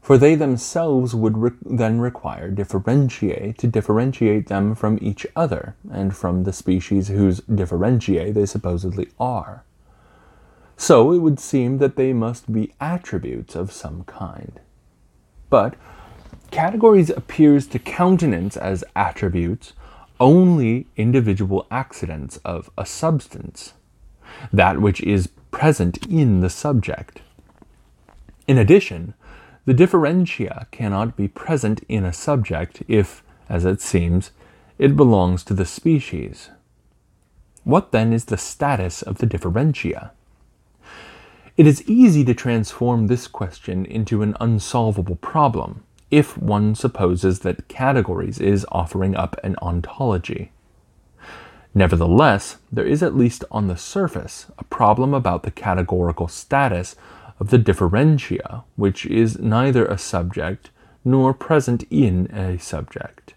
for 0.00 0.16
they 0.16 0.36
themselves 0.36 1.14
would 1.14 1.36
re- 1.38 1.50
then 1.64 2.00
require 2.00 2.52
differentiae 2.52 3.56
to 3.56 3.66
differentiate 3.66 4.46
them 4.46 4.76
from 4.76 4.98
each 5.02 5.26
other 5.34 5.74
and 5.90 6.16
from 6.16 6.44
the 6.44 6.52
species 6.52 7.08
whose 7.08 7.40
differentiae 7.42 8.32
they 8.32 8.46
supposedly 8.46 9.08
are. 9.18 9.64
So 10.76 11.12
it 11.12 11.18
would 11.18 11.40
seem 11.40 11.78
that 11.78 11.96
they 11.96 12.12
must 12.12 12.52
be 12.52 12.74
attributes 12.80 13.56
of 13.56 13.72
some 13.72 14.04
kind. 14.04 14.60
But 15.50 15.74
categories 16.52 17.10
appears 17.10 17.66
to 17.66 17.78
countenance 17.78 18.56
as 18.56 18.84
attributes 18.94 19.72
only 20.20 20.86
individual 20.96 21.66
accidents 21.70 22.36
of 22.44 22.70
a 22.78 22.86
substance, 22.86 23.72
that 24.52 24.80
which 24.80 25.00
is 25.00 25.28
present 25.50 26.06
in 26.06 26.40
the 26.40 26.50
subject. 26.50 27.22
In 28.46 28.58
addition, 28.58 29.14
the 29.64 29.74
differentia 29.74 30.66
cannot 30.70 31.16
be 31.16 31.26
present 31.26 31.84
in 31.88 32.04
a 32.04 32.12
subject 32.12 32.82
if, 32.86 33.24
as 33.48 33.64
it 33.64 33.80
seems, 33.80 34.30
it 34.78 34.96
belongs 34.96 35.42
to 35.44 35.54
the 35.54 35.66
species. 35.66 36.50
What 37.64 37.92
then 37.92 38.12
is 38.12 38.26
the 38.26 38.36
status 38.36 39.02
of 39.02 39.18
the 39.18 39.26
differentia? 39.26 40.12
It 41.56 41.66
is 41.66 41.88
easy 41.88 42.24
to 42.24 42.34
transform 42.34 43.06
this 43.06 43.26
question 43.26 43.86
into 43.86 44.22
an 44.22 44.36
unsolvable 44.40 45.16
problem 45.16 45.84
if 46.12 46.36
one 46.36 46.74
supposes 46.74 47.40
that 47.40 47.66
categories 47.68 48.38
is 48.38 48.66
offering 48.70 49.16
up 49.16 49.34
an 49.42 49.56
ontology. 49.62 50.52
Nevertheless, 51.74 52.58
there 52.70 52.86
is 52.86 53.02
at 53.02 53.16
least 53.16 53.44
on 53.50 53.66
the 53.66 53.78
surface 53.78 54.46
a 54.58 54.64
problem 54.64 55.14
about 55.14 55.42
the 55.42 55.50
categorical 55.50 56.28
status 56.28 56.94
of 57.40 57.48
the 57.48 57.56
differentia, 57.56 58.62
which 58.76 59.06
is 59.06 59.38
neither 59.38 59.86
a 59.86 59.96
subject 59.96 60.70
nor 61.02 61.32
present 61.32 61.84
in 61.90 62.26
a 62.26 62.58
subject, 62.58 63.32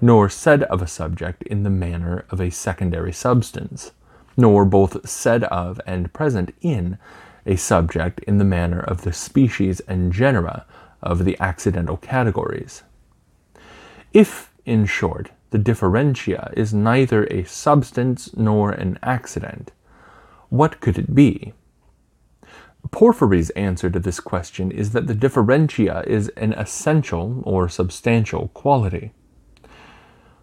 nor 0.00 0.28
said 0.28 0.64
of 0.64 0.82
a 0.82 0.86
subject 0.86 1.42
in 1.44 1.62
the 1.62 1.70
manner 1.70 2.26
of 2.28 2.40
a 2.40 2.50
secondary 2.50 3.12
substance, 3.12 3.92
nor 4.36 4.66
both 4.66 5.08
said 5.08 5.44
of 5.44 5.80
and 5.86 6.12
present 6.12 6.54
in 6.60 6.98
a 7.46 7.56
subject 7.56 8.20
in 8.20 8.36
the 8.36 8.44
manner 8.44 8.80
of 8.80 9.00
the 9.00 9.14
species 9.14 9.80
and 9.80 10.12
genera 10.12 10.66
of 11.02 11.24
the 11.24 11.36
accidental 11.40 11.96
categories. 11.96 12.82
If, 14.12 14.52
in 14.64 14.86
short, 14.86 15.30
the 15.50 15.58
differentia 15.58 16.52
is 16.56 16.74
neither 16.74 17.24
a 17.24 17.44
substance 17.44 18.36
nor 18.36 18.70
an 18.70 18.98
accident, 19.02 19.72
what 20.48 20.80
could 20.80 20.98
it 20.98 21.14
be? 21.14 21.52
Porphyry's 22.90 23.50
answer 23.50 23.90
to 23.90 23.98
this 23.98 24.20
question 24.20 24.70
is 24.70 24.92
that 24.92 25.06
the 25.06 25.14
differentia 25.14 26.04
is 26.06 26.28
an 26.30 26.52
essential 26.54 27.42
or 27.44 27.68
substantial 27.68 28.48
quality. 28.48 29.12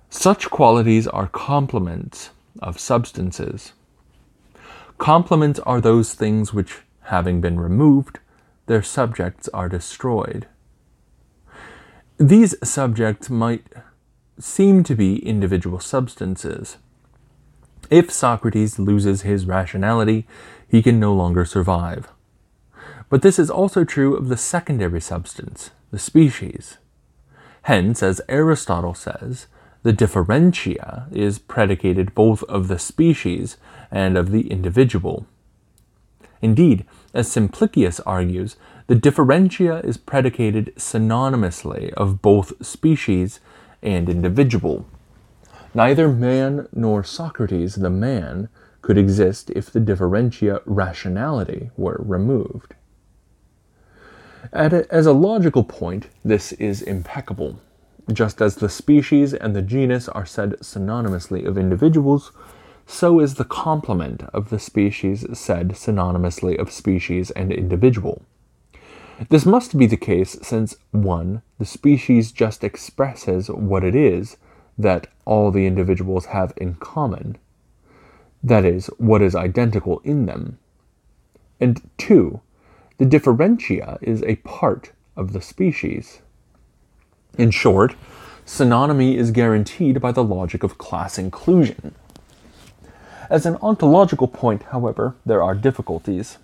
Such 0.10 0.50
qualities 0.50 1.08
are 1.08 1.28
complements 1.28 2.30
of 2.62 2.80
substances. 2.80 3.74
Complements 4.98 5.60
are 5.60 5.82
those 5.82 6.14
things 6.14 6.54
which, 6.54 6.82
having 7.04 7.42
been 7.42 7.60
removed, 7.60 8.20
their 8.68 8.84
subjects 8.84 9.48
are 9.50 9.70
destroyed. 9.70 10.48
These 12.18 12.56
subjects 12.64 13.30
might 13.30 13.68
seem 14.40 14.84
to 14.84 14.96
be 14.96 15.26
individual 15.26 15.80
substances. 15.80 16.78
If 17.90 18.12
Socrates 18.12 18.80
loses 18.80 19.22
his 19.22 19.46
rationality, 19.46 20.26
he 20.68 20.82
can 20.82 21.00
no 21.00 21.14
longer 21.14 21.46
survive. 21.46 22.08
But 23.10 23.22
this 23.22 23.38
is 23.38 23.50
also 23.50 23.84
true 23.84 24.16
of 24.16 24.30
the 24.30 24.38
secondary 24.38 25.02
substance, 25.02 25.72
the 25.92 26.00
species. 26.00 26.78
Hence, 27.64 28.02
as 28.02 28.22
Aristotle 28.28 28.94
says, 28.94 29.48
the 29.84 29.94
differentia 29.94 31.08
is 31.12 31.38
predicated 31.38 32.16
both 32.16 32.44
of 32.44 32.68
the 32.68 32.80
species 32.80 33.58
and 33.92 34.18
of 34.18 34.32
the 34.32 34.50
individual. 34.50 35.28
Indeed, 36.42 36.86
as 37.16 37.32
Simplicius 37.32 38.00
argues, 38.06 38.58
the 38.88 38.96
differentia 38.96 39.80
is 39.80 39.98
predicated 39.98 40.74
synonymously 40.76 41.92
of 41.94 42.22
both 42.22 42.66
species 42.66 43.40
and 43.82 44.10
individual. 44.10 44.86
Neither 45.74 46.10
man 46.10 46.68
nor 46.74 47.04
Socrates 47.04 47.76
the 47.76 47.90
man 47.90 48.50
could 48.82 48.98
exist 48.98 49.50
if 49.56 49.72
the 49.72 49.80
differentia 49.80 50.62
rationality 50.66 51.72
were 51.76 52.00
removed. 52.06 52.76
A, 54.54 54.86
as 54.92 55.06
a 55.06 55.14
logical 55.14 55.64
point, 55.64 56.08
this 56.24 56.52
is 56.54 56.82
impeccable. 56.82 57.60
Just 58.14 58.42
as 58.42 58.56
the 58.58 58.70
species 58.70 59.34
and 59.34 59.56
the 59.56 59.64
genus 59.64 60.08
are 60.10 60.26
said 60.26 60.52
synonymously 60.62 61.48
of 61.48 61.58
individuals, 61.58 62.32
so 62.86 63.20
is 63.20 63.36
the 63.36 63.46
complement 63.46 64.24
of 64.34 64.50
the 64.50 64.60
species 64.60 65.26
said 65.34 65.70
synonymously 65.70 66.58
of 66.60 66.72
species 66.72 67.32
and 67.32 67.52
individual. 67.52 68.22
This 69.30 69.46
must 69.46 69.78
be 69.78 69.86
the 69.86 69.98
case 69.98 70.38
since 70.42 70.76
1. 70.92 71.42
The 71.58 71.66
species 71.66 72.32
just 72.32 72.64
expresses 72.64 73.50
what 73.50 73.84
it 73.84 73.96
is 73.96 74.38
that 74.78 75.08
all 75.24 75.52
the 75.52 75.66
individuals 75.66 76.26
have 76.28 76.54
in 76.58 76.76
common, 76.76 77.38
that 78.44 78.66
is, 78.66 78.88
what 78.98 79.22
is 79.22 79.36
identical 79.36 80.02
in 80.04 80.26
them. 80.26 80.60
And 81.60 81.82
2. 81.98 82.42
The 82.98 83.06
differentia 83.06 83.98
is 84.02 84.22
a 84.24 84.36
part 84.38 84.92
of 85.16 85.34
the 85.34 85.42
species. 85.42 86.22
In 87.38 87.52
short, 87.52 87.96
synonymy 88.46 89.16
is 89.16 89.32
guaranteed 89.32 90.00
by 90.00 90.12
the 90.12 90.24
logic 90.24 90.62
of 90.62 90.78
class 90.78 91.18
inclusion. 91.18 91.96
As 93.30 93.46
an 93.46 93.58
ontological 93.62 94.28
point, 94.28 94.64
however, 94.64 95.16
there 95.26 95.42
are 95.42 95.56
difficulties. 95.56 96.38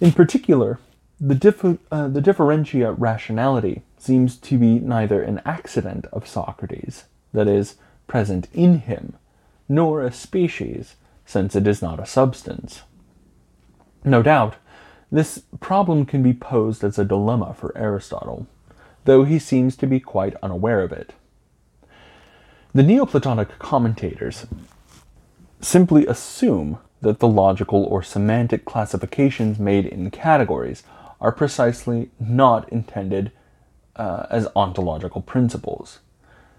In 0.00 0.12
particular, 0.12 0.78
the, 1.20 1.34
dif- 1.34 1.78
uh, 1.90 2.08
the 2.08 2.20
differentia 2.20 2.92
rationality 2.92 3.82
seems 3.96 4.36
to 4.36 4.58
be 4.58 4.78
neither 4.78 5.22
an 5.22 5.40
accident 5.44 6.06
of 6.12 6.28
Socrates, 6.28 7.04
that 7.32 7.48
is, 7.48 7.76
present 8.06 8.48
in 8.52 8.80
him, 8.80 9.14
nor 9.68 10.02
a 10.02 10.12
species, 10.12 10.96
since 11.24 11.56
it 11.56 11.66
is 11.66 11.80
not 11.80 11.98
a 11.98 12.06
substance. 12.06 12.82
No 14.04 14.22
doubt, 14.22 14.56
this 15.10 15.42
problem 15.60 16.04
can 16.04 16.22
be 16.22 16.34
posed 16.34 16.84
as 16.84 16.98
a 16.98 17.04
dilemma 17.04 17.54
for 17.54 17.76
Aristotle, 17.76 18.46
though 19.04 19.24
he 19.24 19.38
seems 19.38 19.76
to 19.76 19.86
be 19.86 20.00
quite 20.00 20.34
unaware 20.42 20.82
of 20.82 20.92
it. 20.92 21.14
The 22.74 22.82
Neoplatonic 22.82 23.58
commentators 23.58 24.46
simply 25.60 26.06
assume 26.06 26.78
that 27.00 27.18
the 27.18 27.28
logical 27.28 27.84
or 27.84 28.02
semantic 28.02 28.64
classifications 28.64 29.58
made 29.58 29.86
in 29.86 30.10
categories 30.10 30.82
are 31.20 31.32
precisely 31.32 32.10
not 32.18 32.68
intended 32.70 33.32
uh, 33.96 34.26
as 34.30 34.48
ontological 34.54 35.22
principles. 35.22 36.00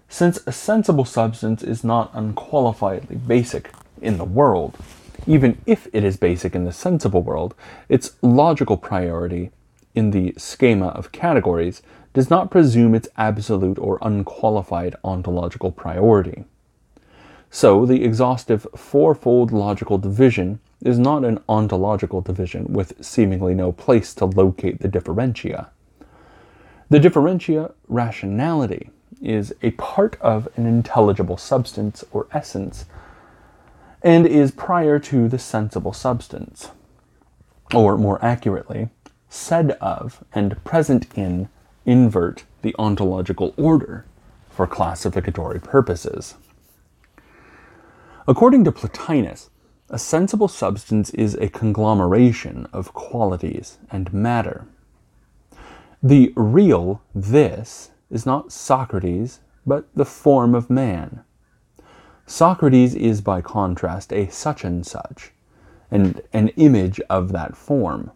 Since 0.08 0.40
a 0.46 0.52
sensible 0.52 1.04
substance 1.04 1.62
is 1.62 1.84
not 1.84 2.12
unqualifiedly 2.14 3.26
basic 3.26 3.70
in 4.00 4.18
the 4.18 4.24
world, 4.24 4.76
even 5.26 5.60
if 5.66 5.86
it 5.92 6.02
is 6.02 6.16
basic 6.16 6.54
in 6.54 6.64
the 6.64 6.72
sensible 6.72 7.22
world, 7.22 7.54
its 7.88 8.12
logical 8.22 8.76
priority 8.76 9.50
in 9.94 10.10
the 10.10 10.32
schema 10.38 10.88
of 10.88 11.12
categories 11.12 11.82
does 12.14 12.30
not 12.30 12.50
presume 12.50 12.94
its 12.94 13.08
absolute 13.16 13.78
or 13.78 13.98
unqualified 14.00 14.96
ontological 15.04 15.70
priority. 15.70 16.44
So, 17.50 17.86
the 17.86 18.04
exhaustive 18.04 18.66
fourfold 18.76 19.52
logical 19.52 19.98
division 19.98 20.60
is 20.82 20.98
not 20.98 21.24
an 21.24 21.40
ontological 21.48 22.20
division 22.20 22.72
with 22.72 23.04
seemingly 23.04 23.54
no 23.54 23.72
place 23.72 24.14
to 24.14 24.26
locate 24.26 24.80
the 24.80 24.88
differentia. 24.88 25.70
The 26.90 27.00
differentia 27.00 27.72
rationality 27.88 28.90
is 29.20 29.54
a 29.62 29.72
part 29.72 30.16
of 30.20 30.48
an 30.56 30.66
intelligible 30.66 31.36
substance 31.36 32.04
or 32.12 32.28
essence 32.32 32.84
and 34.02 34.26
is 34.26 34.52
prior 34.52 34.98
to 34.98 35.28
the 35.28 35.38
sensible 35.38 35.92
substance, 35.92 36.70
or 37.74 37.98
more 37.98 38.24
accurately, 38.24 38.90
said 39.28 39.72
of 39.80 40.22
and 40.32 40.62
present 40.64 41.06
in 41.16 41.48
invert 41.84 42.44
the 42.62 42.74
ontological 42.78 43.54
order 43.56 44.04
for 44.50 44.66
classificatory 44.66 45.58
purposes. 45.58 46.34
According 48.28 48.64
to 48.64 48.72
Plotinus, 48.72 49.48
a 49.88 49.98
sensible 49.98 50.48
substance 50.48 51.08
is 51.14 51.34
a 51.36 51.48
conglomeration 51.48 52.66
of 52.74 52.92
qualities 52.92 53.78
and 53.90 54.12
matter. 54.12 54.66
The 56.02 56.34
real 56.36 57.00
this 57.14 57.90
is 58.10 58.26
not 58.26 58.52
Socrates, 58.52 59.40
but 59.66 59.88
the 59.94 60.04
form 60.04 60.54
of 60.54 60.68
man. 60.68 61.24
Socrates 62.26 62.94
is, 62.94 63.22
by 63.22 63.40
contrast, 63.40 64.12
a 64.12 64.28
such 64.30 64.62
and 64.62 64.86
such, 64.86 65.32
and 65.90 66.20
an 66.34 66.48
image 66.48 67.00
of 67.08 67.32
that 67.32 67.56
form. 67.56 68.10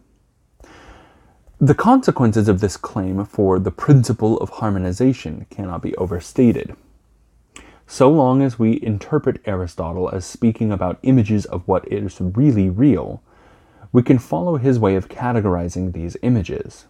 The 1.59 1.73
consequences 1.73 2.47
of 2.47 2.59
this 2.59 2.77
claim 2.77 3.25
for 3.25 3.57
the 3.57 3.71
principle 3.71 4.37
of 4.37 4.51
harmonization 4.51 5.47
cannot 5.49 5.81
be 5.81 5.95
overstated. 5.95 6.75
So 7.87 8.09
long 8.09 8.41
as 8.41 8.57
we 8.57 8.81
interpret 8.81 9.41
Aristotle 9.45 10.09
as 10.09 10.25
speaking 10.25 10.71
about 10.71 10.99
images 11.03 11.45
of 11.45 11.67
what 11.67 11.87
is 11.91 12.19
really 12.19 12.69
real, 12.69 13.21
we 13.91 14.01
can 14.01 14.17
follow 14.17 14.57
his 14.57 14.79
way 14.79 14.95
of 14.95 15.09
categorizing 15.09 15.93
these 15.93 16.17
images. 16.21 16.85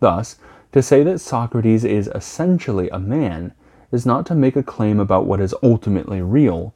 Thus, 0.00 0.36
to 0.72 0.82
say 0.82 1.02
that 1.04 1.20
Socrates 1.20 1.84
is 1.84 2.10
essentially 2.14 2.90
a 2.90 2.98
man 2.98 3.52
is 3.92 4.04
not 4.04 4.26
to 4.26 4.34
make 4.34 4.56
a 4.56 4.62
claim 4.62 5.00
about 5.00 5.26
what 5.26 5.40
is 5.40 5.54
ultimately 5.62 6.20
real, 6.20 6.74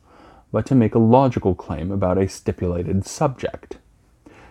but 0.53 0.64
to 0.66 0.74
make 0.74 0.94
a 0.94 0.98
logical 0.98 1.55
claim 1.55 1.90
about 1.90 2.18
a 2.18 2.28
stipulated 2.28 3.05
subject. 3.05 3.76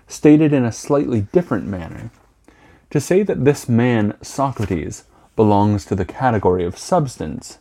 Stated 0.07 0.53
in 0.53 0.65
a 0.65 0.71
slightly 0.71 1.21
different 1.21 1.65
manner, 1.65 2.11
to 2.89 2.99
say 2.99 3.23
that 3.23 3.45
this 3.45 3.69
man, 3.69 4.15
Socrates, 4.21 5.05
belongs 5.35 5.85
to 5.85 5.95
the 5.95 6.05
category 6.05 6.65
of 6.65 6.77
substance 6.77 7.59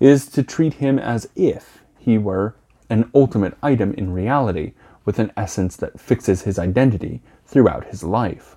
is 0.00 0.26
to 0.26 0.42
treat 0.42 0.74
him 0.74 0.98
as 0.98 1.28
if 1.34 1.82
he 1.98 2.18
were 2.18 2.54
an 2.88 3.10
ultimate 3.14 3.56
item 3.62 3.92
in 3.94 4.12
reality 4.12 4.72
with 5.04 5.18
an 5.18 5.32
essence 5.36 5.76
that 5.76 6.00
fixes 6.00 6.42
his 6.42 6.58
identity 6.58 7.22
throughout 7.46 7.86
his 7.86 8.02
life. 8.02 8.56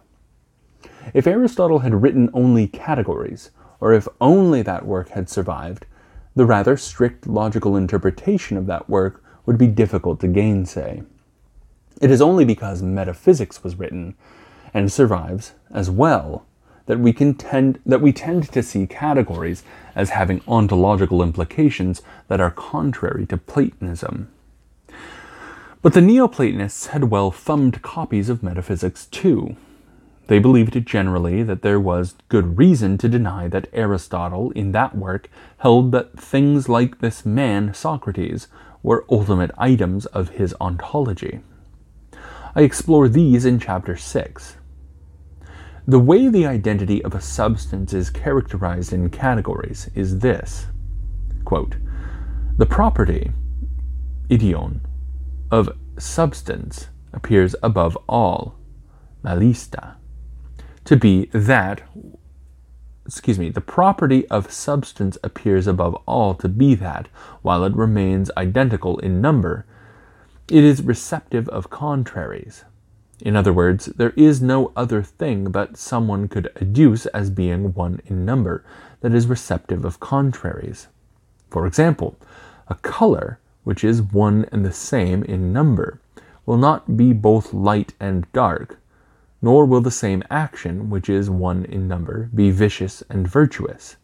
If 1.14 1.28
Aristotle 1.28 1.80
had 1.80 2.02
written 2.02 2.30
only 2.34 2.68
categories, 2.68 3.52
or 3.80 3.94
if 3.94 4.08
only 4.20 4.62
that 4.64 4.86
work 4.86 5.10
had 5.10 5.30
survived, 5.30 5.86
the 6.36 6.46
rather 6.46 6.78
strict 6.78 7.28
logical 7.28 7.76
interpretation 7.76 8.58
of 8.58 8.66
that 8.68 8.90
work 8.90 9.24
would 9.46 9.58
be 9.58 9.68
difficult 9.68 10.20
to 10.20 10.28
gainsay. 10.28 11.04
It 12.02 12.12
is 12.12 12.22
only 12.22 12.46
because 12.46 12.82
metaphysics 12.82 13.64
was 13.64 13.76
written 13.76 14.16
and 14.74 14.92
survives 14.92 15.54
as 15.72 15.90
well 15.90 16.46
that 16.90 17.00
we 17.00 17.14
can 17.14 17.36
tend 17.36 17.80
that 17.86 18.02
we 18.02 18.12
tend 18.12 18.52
to 18.52 18.64
see 18.64 18.88
categories 18.88 19.62
as 19.94 20.10
having 20.10 20.42
ontological 20.48 21.22
implications 21.22 22.02
that 22.30 22.42
are 22.42 22.50
contrary 22.50 23.28
to 23.28 23.38
Platonism. 23.38 24.28
But 25.84 25.94
the 25.94 26.02
Neoplatonists 26.02 26.88
had 26.88 27.12
well 27.12 27.30
thumbed 27.30 27.84
copies 27.84 28.28
of 28.28 28.42
metaphysics 28.42 29.06
too. 29.06 29.56
They 30.26 30.40
believed 30.40 30.84
generally 30.88 31.44
that 31.44 31.62
there 31.62 31.80
was 31.80 32.16
good 32.28 32.58
reason 32.58 32.98
to 32.98 33.08
deny 33.08 33.48
that 33.50 33.70
Aristotle, 33.72 34.50
in 34.52 34.72
that 34.72 34.98
work, 34.98 35.30
held 35.60 35.92
that 35.92 36.20
things 36.20 36.68
like 36.68 37.02
this 37.02 37.24
man, 37.24 37.72
Socrates, 37.76 38.48
were 38.82 39.06
ultimate 39.12 39.52
items 39.60 40.08
of 40.08 40.30
his 40.30 40.56
ontology. 40.60 41.42
I 42.56 42.62
explore 42.62 43.08
these 43.08 43.46
in 43.46 43.60
chapter 43.60 43.96
6. 43.96 44.56
The 45.90 45.98
way 45.98 46.28
the 46.28 46.46
identity 46.46 47.04
of 47.04 47.16
a 47.16 47.20
substance 47.20 47.94
is 47.94 48.12
characterized 48.12 48.94
in 48.94 49.10
categories 49.10 49.90
is 49.96 50.20
this 50.20 50.68
quote, 51.46 51.78
The 52.58 52.68
property, 52.68 53.32
idion, 54.30 54.82
of 55.50 55.76
substance 55.98 56.90
appears 57.12 57.56
above 57.64 57.98
all, 58.08 58.54
malista, 59.26 59.96
to 60.86 60.96
be 60.96 61.26
that, 61.34 61.82
excuse 63.08 63.40
me, 63.40 63.50
the 63.50 63.60
property 63.60 64.28
of 64.28 64.52
substance 64.52 65.18
appears 65.24 65.66
above 65.66 65.96
all 66.06 66.36
to 66.36 66.48
be 66.48 66.76
that, 66.76 67.08
while 67.42 67.64
it 67.64 67.76
remains 67.76 68.30
identical 68.38 69.00
in 69.00 69.22
number, 69.22 69.66
it 70.52 70.64
is 70.64 70.84
receptive 70.84 71.50
of 71.50 71.72
contraries. 71.72 72.64
In 73.22 73.36
other 73.36 73.52
words, 73.52 73.88
there 73.88 74.14
is 74.16 74.42
no 74.42 74.72
other 74.76 75.04
thing 75.04 75.52
that 75.52 75.76
someone 75.76 76.28
could 76.30 76.50
adduce 76.56 77.06
as 77.14 77.30
being 77.30 77.74
one 77.74 78.02
in 78.06 78.24
number 78.24 78.64
that 79.02 79.14
is 79.14 79.28
receptive 79.28 79.84
of 79.84 80.00
contraries. 80.00 80.88
For 81.50 81.66
example, 81.66 82.18
a 82.68 82.76
color, 82.76 83.40
which 83.64 83.84
is 83.84 84.02
one 84.02 84.46
and 84.52 84.66
the 84.66 84.72
same 84.72 85.24
in 85.24 85.52
number, 85.52 86.00
will 86.46 86.58
not 86.58 86.96
be 86.96 87.12
both 87.12 87.54
light 87.54 87.94
and 88.00 88.32
dark, 88.32 88.80
nor 89.42 89.66
will 89.66 89.82
the 89.82 89.92
same 89.92 90.24
action, 90.30 90.90
which 90.90 91.10
is 91.10 91.30
one 91.30 91.66
in 91.66 91.88
number, 91.88 92.30
be 92.34 92.52
vicious 92.52 93.04
and 93.10 93.28
virtuous. 93.28 93.98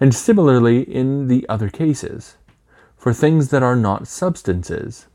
And 0.00 0.14
similarly 0.14 0.82
in 0.82 1.28
the 1.28 1.46
other 1.48 1.70
cases. 1.70 2.36
For 2.96 3.12
things 3.12 3.48
that 3.48 3.62
are 3.62 3.76
not 3.76 4.08
substances, 4.08 5.06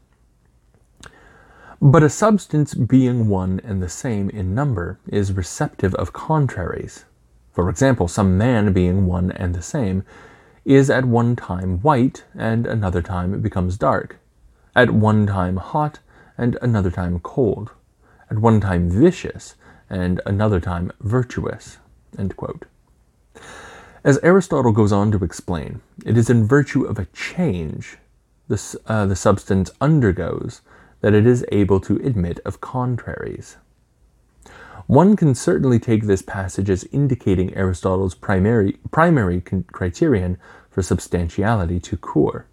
but 1.81 2.03
a 2.03 2.09
substance 2.09 2.73
being 2.73 3.29
one 3.29 3.61
and 3.63 3.81
the 3.81 3.89
same 3.89 4.29
in 4.29 4.53
number 4.53 4.99
is 5.07 5.31
receptive 5.33 5.95
of 5.95 6.13
contraries. 6.13 7.05
For 7.53 7.69
example, 7.69 8.07
some 8.07 8.37
man 8.37 8.73
being 8.73 9.05
one 9.05 9.31
and 9.31 9.55
the 9.55 9.61
same 9.61 10.03
is 10.65 10.89
at 10.89 11.05
one 11.05 11.35
time 11.35 11.79
white 11.79 12.25
and 12.35 12.67
another 12.67 13.01
time 13.01 13.41
becomes 13.41 13.77
dark. 13.77 14.17
at 14.75 14.91
one 14.91 15.27
time 15.27 15.57
hot 15.57 15.99
and 16.37 16.57
another 16.61 16.91
time 16.91 17.19
cold, 17.19 17.71
at 18.29 18.37
one 18.39 18.61
time 18.61 18.89
vicious 18.89 19.55
and 19.89 20.21
another 20.25 20.59
time 20.59 20.91
virtuous. 21.01 21.77
As 24.03 24.19
Aristotle 24.23 24.71
goes 24.71 24.91
on 24.91 25.11
to 25.11 25.23
explain, 25.23 25.81
it 26.05 26.17
is 26.17 26.29
in 26.29 26.47
virtue 26.47 26.83
of 26.85 26.99
a 26.99 27.05
change 27.07 27.97
the, 28.47 28.79
uh, 28.87 29.05
the 29.05 29.15
substance 29.15 29.71
undergoes 29.81 30.61
that 31.01 31.13
it 31.13 31.25
is 31.25 31.45
able 31.51 31.79
to 31.81 31.97
admit 31.97 32.39
of 32.45 32.61
contraries. 32.61 33.57
One 34.87 35.15
can 35.15 35.35
certainly 35.35 35.79
take 35.79 36.03
this 36.03 36.21
passage 36.21 36.69
as 36.69 36.83
indicating 36.85 37.55
Aristotle's 37.55 38.15
primary, 38.15 38.77
primary 38.91 39.41
criterion 39.41 40.37
for 40.71 40.81
substantiality 40.81 41.79
tout 41.79 42.01
court. 42.01 42.47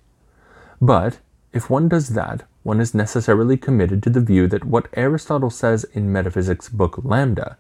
But 0.81 1.21
if 1.53 1.71
one 1.71 1.89
does 1.89 2.11
that, 2.11 2.43
one 2.63 2.81
is 2.81 2.95
necessarily 2.95 3.57
committed 3.57 4.03
to 4.03 4.11
the 4.11 4.21
view 4.21 4.47
that 4.49 4.65
what 4.65 4.89
Aristotle 4.93 5.51
says 5.51 5.85
in 5.85 6.13
Metaphysics 6.13 6.69
Book 6.69 7.01
Lambda 7.03 7.57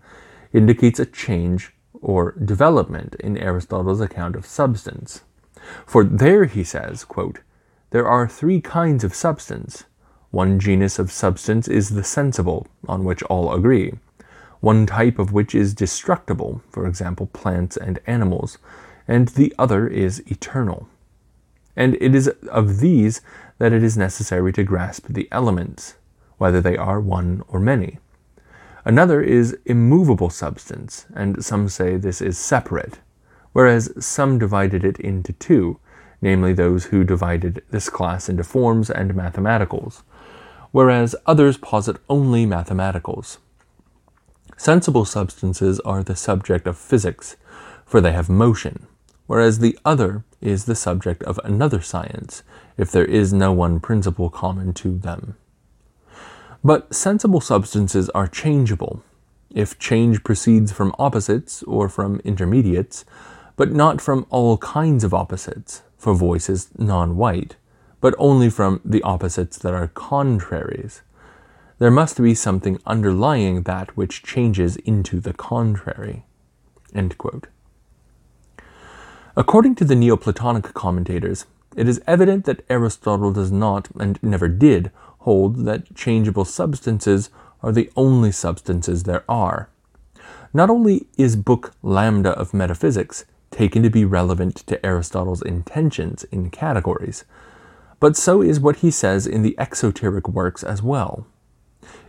indicates 0.53 0.99
a 0.99 1.07
change 1.07 1.73
or 2.03 2.33
development 2.33 3.15
in 3.21 3.39
Aristotle's 3.39 4.01
account 4.01 4.37
of 4.37 4.45
substance. 4.45 5.23
For 5.87 6.05
there 6.05 6.45
he 6.45 6.65
says, 6.65 7.05
quote, 7.05 7.41
There 7.91 8.07
are 8.07 8.29
three 8.29 8.61
kinds 8.61 9.05
of 9.05 9.15
substance. 9.15 9.85
One 10.31 10.59
genus 10.59 10.99
of 10.99 11.13
substance 11.13 11.69
is 11.69 11.91
the 11.91 12.05
sensible, 12.05 12.67
on 12.89 13.05
which 13.05 13.23
all 13.25 13.53
agree. 13.53 13.95
One 14.61 14.87
type 14.87 15.19
of 15.19 15.33
which 15.33 15.55
is 15.55 15.75
destructible, 15.75 16.63
for 16.71 16.87
example, 16.87 17.27
plants 17.27 17.77
and 17.77 18.01
animals, 18.07 18.59
and 19.07 19.29
the 19.29 19.55
other 19.59 19.87
is 19.87 20.23
eternal. 20.27 20.89
And 21.77 21.97
it 22.01 22.15
is 22.15 22.29
of 22.51 22.81
these 22.81 23.21
that 23.59 23.73
it 23.73 23.83
is 23.83 23.97
necessary 23.97 24.53
to 24.55 24.65
grasp 24.65 25.07
the 25.09 25.29
elements, 25.31 25.95
whether 26.39 26.61
they 26.61 26.77
are 26.77 27.01
one 27.01 27.43
or 27.49 27.61
many. 27.61 27.99
Another 28.85 29.21
is 29.21 29.59
immovable 29.65 30.31
substance, 30.31 31.07
and 31.15 31.45
some 31.45 31.69
say 31.69 31.97
this 31.97 32.21
is 32.21 32.39
separate, 32.39 32.99
whereas 33.53 33.93
some 34.05 34.39
divided 34.39 34.85
it 34.85 34.99
into 35.01 35.33
two, 35.33 35.79
namely 36.23 36.53
those 36.53 36.87
who 36.87 37.05
divided 37.05 37.63
this 37.71 37.89
class 37.89 38.29
into 38.29 38.45
forms 38.45 38.91
and 38.91 39.15
mathematicals, 39.15 40.03
whereas 40.73 41.17
others 41.27 41.57
posit 41.57 41.97
only 42.09 42.47
mathematicals. 42.47 43.39
Sensible 44.57 45.05
substances 45.05 45.81
are 45.81 46.03
the 46.03 46.17
subject 46.17 46.67
of 46.67 46.79
physics, 46.79 47.37
for 47.85 48.01
they 48.01 48.13
have 48.13 48.29
motion, 48.29 48.87
whereas 49.27 49.59
the 49.59 49.79
other 49.85 50.25
is 50.41 50.65
the 50.65 50.75
subject 50.75 51.23
of 51.25 51.39
another 51.45 51.81
science, 51.81 52.43
if 52.77 52.91
there 52.91 53.05
is 53.05 53.33
no 53.33 53.53
one 53.53 53.81
principle 53.81 54.31
common 54.31 54.73
to 54.73 54.99
them. 54.99 55.37
But 56.65 56.95
sensible 56.95 57.41
substances 57.41 58.09
are 58.11 58.27
changeable, 58.27 59.03
if 59.51 59.79
change 59.79 60.25
proceeds 60.25 60.73
from 60.73 60.95
opposites 60.99 61.63
or 61.63 61.89
from 61.89 62.21
intermediates, 62.25 63.05
but 63.57 63.73
not 63.73 64.01
from 64.01 64.27
all 64.31 64.59
kinds 64.59 65.05
of 65.05 65.15
opposites, 65.15 65.83
for 65.97 66.15
voice 66.15 66.49
is 66.51 66.69
non 66.79 67.17
white, 67.17 67.57
but 68.01 68.15
only 68.19 68.51
from 68.51 68.81
the 68.85 69.03
opposites 69.03 69.59
that 69.59 69.75
are 69.75 69.89
contraries. 69.89 71.03
There 71.79 71.91
must 71.91 72.23
be 72.23 72.35
something 72.35 72.79
underlying 72.87 73.63
that 73.63 73.97
which 73.97 74.23
changes 74.23 74.77
into 74.77 75.21
the 75.21 75.33
contrary. 75.33 76.25
According 79.37 79.75
to 79.75 79.85
the 79.85 79.95
Neoplatonic 79.95 80.73
commentators, 80.73 81.45
it 81.77 81.87
is 81.87 82.01
evident 82.07 82.47
that 82.47 82.65
Aristotle 82.71 83.33
does 83.33 83.53
not, 83.53 83.89
and 84.01 84.19
never 84.23 84.49
did, 84.49 84.91
hold 85.21 85.67
that 85.67 85.95
changeable 85.95 86.47
substances 86.47 87.29
are 87.63 87.73
the 87.73 87.91
only 87.97 88.33
substances 88.33 89.03
there 89.03 89.25
are. 89.29 89.69
Not 90.55 90.71
only 90.71 91.07
is 91.19 91.37
Book 91.37 91.75
Lambda 91.83 92.31
of 92.31 92.55
Metaphysics 92.55 93.27
taken 93.51 93.83
to 93.83 93.91
be 93.91 94.07
relevant 94.07 94.57
to 94.69 94.85
Aristotle's 94.87 95.43
intentions 95.43 96.25
in 96.25 96.49
categories, 96.49 97.25
but 98.01 98.17
so 98.17 98.43
is 98.43 98.61
what 98.61 98.77
he 98.77 98.91
says 98.91 99.27
in 99.27 99.43
the 99.43 99.57
exoteric 99.59 100.29
works 100.29 100.63
as 100.63 100.83
well. 100.83 101.27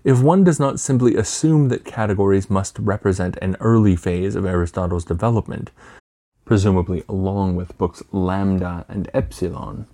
If 0.04 0.22
one 0.22 0.44
does 0.44 0.60
not 0.60 0.80
simply 0.80 1.16
assume 1.16 1.70
that 1.70 1.86
categories 1.86 2.50
must 2.50 2.80
represent 2.80 3.38
an 3.42 3.58
early 3.60 3.96
phase 3.96 4.36
of 4.36 4.46
Aristotle's 4.46 5.06
development, 5.06 5.72
presumably 6.46 7.04
along 7.10 7.56
with 7.56 7.78
books 7.78 8.02
Lambda 8.12 8.86
and 8.88 9.10
Epsilon, 9.14 9.86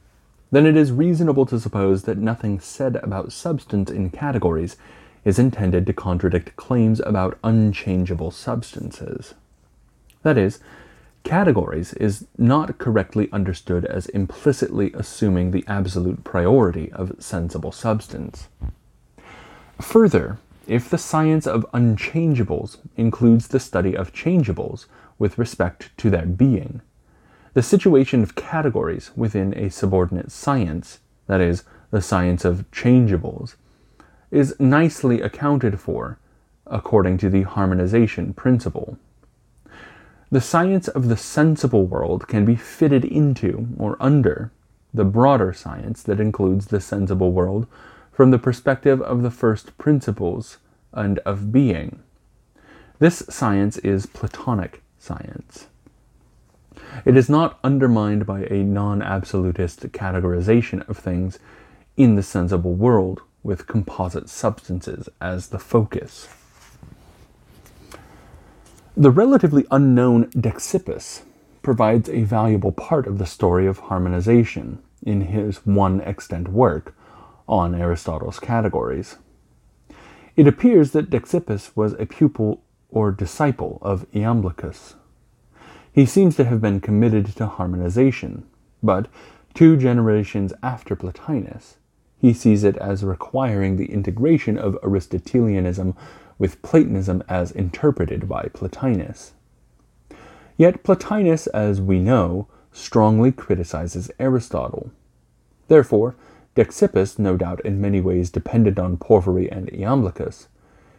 then 0.51 0.65
it 0.67 0.77
is 0.77 0.91
reasonable 0.91 1.47
to 1.47 1.59
suppose 1.59 2.03
that 2.03 2.19
nothing 2.19 2.59
said 2.59 2.97
about 2.97 3.31
substance 3.31 3.89
in 3.89 4.11
categories 4.11 4.77
is 5.25 5.39
intended 5.39 5.85
to 5.87 5.93
contradict 5.93 6.55
claims 6.55 6.99
about 6.99 7.39
unchangeable 7.43 8.29
substances. 8.29 9.33
That 10.21 10.37
is, 10.37 10.59
categories 11.23 11.93
is 11.93 12.27
not 12.37 12.77
correctly 12.77 13.29
understood 13.31 13.85
as 13.85 14.07
implicitly 14.07 14.91
assuming 14.93 15.51
the 15.51 15.63
absolute 15.67 16.23
priority 16.23 16.91
of 16.91 17.15
sensible 17.19 17.71
substance. 17.71 18.47
Further, 19.81 20.37
if 20.67 20.89
the 20.89 20.97
science 20.97 21.45
of 21.45 21.65
unchangeables 21.73 22.77
includes 22.95 23.47
the 23.47 23.59
study 23.59 23.95
of 23.95 24.13
changeables, 24.13 24.85
with 25.23 25.37
respect 25.37 25.89
to 25.97 26.09
their 26.09 26.25
being. 26.25 26.81
The 27.53 27.61
situation 27.61 28.23
of 28.23 28.35
categories 28.35 29.11
within 29.15 29.57
a 29.57 29.69
subordinate 29.69 30.31
science, 30.31 30.99
that 31.27 31.39
is, 31.39 31.63
the 31.91 32.01
science 32.01 32.43
of 32.43 32.69
changeables, 32.71 33.55
is 34.31 34.59
nicely 34.59 35.21
accounted 35.21 35.79
for 35.79 36.19
according 36.65 37.17
to 37.19 37.29
the 37.29 37.43
harmonization 37.43 38.33
principle. 38.33 38.97
The 40.33 40.41
science 40.41 40.87
of 40.87 41.09
the 41.09 41.15
sensible 41.15 41.85
world 41.85 42.27
can 42.27 42.43
be 42.43 42.55
fitted 42.55 43.05
into 43.05 43.67
or 43.77 43.97
under 43.99 44.51
the 44.91 45.05
broader 45.05 45.53
science 45.53 46.01
that 46.01 46.19
includes 46.19 46.65
the 46.65 46.81
sensible 46.81 47.31
world 47.31 47.67
from 48.11 48.31
the 48.31 48.39
perspective 48.39 48.99
of 48.99 49.21
the 49.21 49.29
first 49.29 49.77
principles 49.77 50.57
and 50.91 51.19
of 51.19 51.51
being. 51.51 52.01
This 52.97 53.21
science 53.29 53.77
is 53.77 54.07
Platonic 54.07 54.81
science. 54.97 55.67
It 57.05 57.15
is 57.15 57.29
not 57.29 57.59
undermined 57.63 58.25
by 58.25 58.45
a 58.45 58.63
non 58.63 59.03
absolutist 59.03 59.81
categorization 59.91 60.89
of 60.89 60.97
things 60.97 61.37
in 61.95 62.15
the 62.15 62.23
sensible 62.23 62.73
world 62.73 63.21
with 63.43 63.67
composite 63.67 64.29
substances 64.29 65.07
as 65.21 65.49
the 65.49 65.59
focus. 65.59 66.27
The 68.95 69.09
relatively 69.09 69.65
unknown 69.71 70.29
Dexippus 70.39 71.23
provides 71.63 72.09
a 72.09 72.25
valuable 72.25 72.71
part 72.71 73.07
of 73.07 73.17
the 73.17 73.25
story 73.25 73.65
of 73.65 73.79
harmonization 73.79 74.83
in 75.01 75.21
his 75.21 75.65
one 75.65 75.99
extant 76.01 76.49
work 76.49 76.95
on 77.47 77.73
Aristotle's 77.73 78.39
categories. 78.39 79.15
It 80.35 80.45
appears 80.45 80.91
that 80.91 81.09
Dexippus 81.09 81.75
was 81.75 81.93
a 81.93 82.05
pupil 82.05 82.61
or 82.91 83.11
disciple 83.11 83.79
of 83.81 84.05
Iamblichus. 84.11 84.93
He 85.91 86.05
seems 86.05 86.35
to 86.35 86.45
have 86.45 86.61
been 86.61 86.79
committed 86.79 87.25
to 87.37 87.47
harmonization, 87.47 88.45
but 88.83 89.07
two 89.55 89.75
generations 89.75 90.53
after 90.61 90.95
Plotinus, 90.95 91.77
he 92.19 92.31
sees 92.31 92.63
it 92.63 92.77
as 92.77 93.03
requiring 93.03 93.77
the 93.77 93.91
integration 93.91 94.55
of 94.55 94.77
Aristotelianism 94.83 95.95
with 96.43 96.61
Platonism 96.61 97.23
as 97.29 97.51
interpreted 97.51 98.27
by 98.27 98.49
Plotinus. 98.53 99.31
Yet 100.57 100.83
Plotinus, 100.83 101.47
as 101.47 101.79
we 101.79 101.99
know, 101.99 102.49
strongly 102.73 103.31
criticizes 103.31 104.11
Aristotle. 104.19 104.91
Therefore, 105.69 106.17
Dexippus, 106.53 107.17
no 107.17 107.37
doubt 107.37 107.61
in 107.61 107.79
many 107.79 108.01
ways 108.01 108.29
dependent 108.29 108.77
on 108.77 108.97
Porphyry 108.97 109.49
and 109.49 109.69
Iamblichus, 109.69 110.47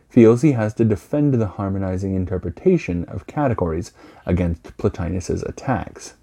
feels 0.08 0.40
he 0.40 0.52
has 0.52 0.72
to 0.76 0.84
defend 0.86 1.34
the 1.34 1.46
harmonizing 1.58 2.14
interpretation 2.14 3.04
of 3.04 3.26
categories 3.26 3.92
against 4.24 4.74
Plotinus's 4.78 5.42
attacks. 5.42 6.14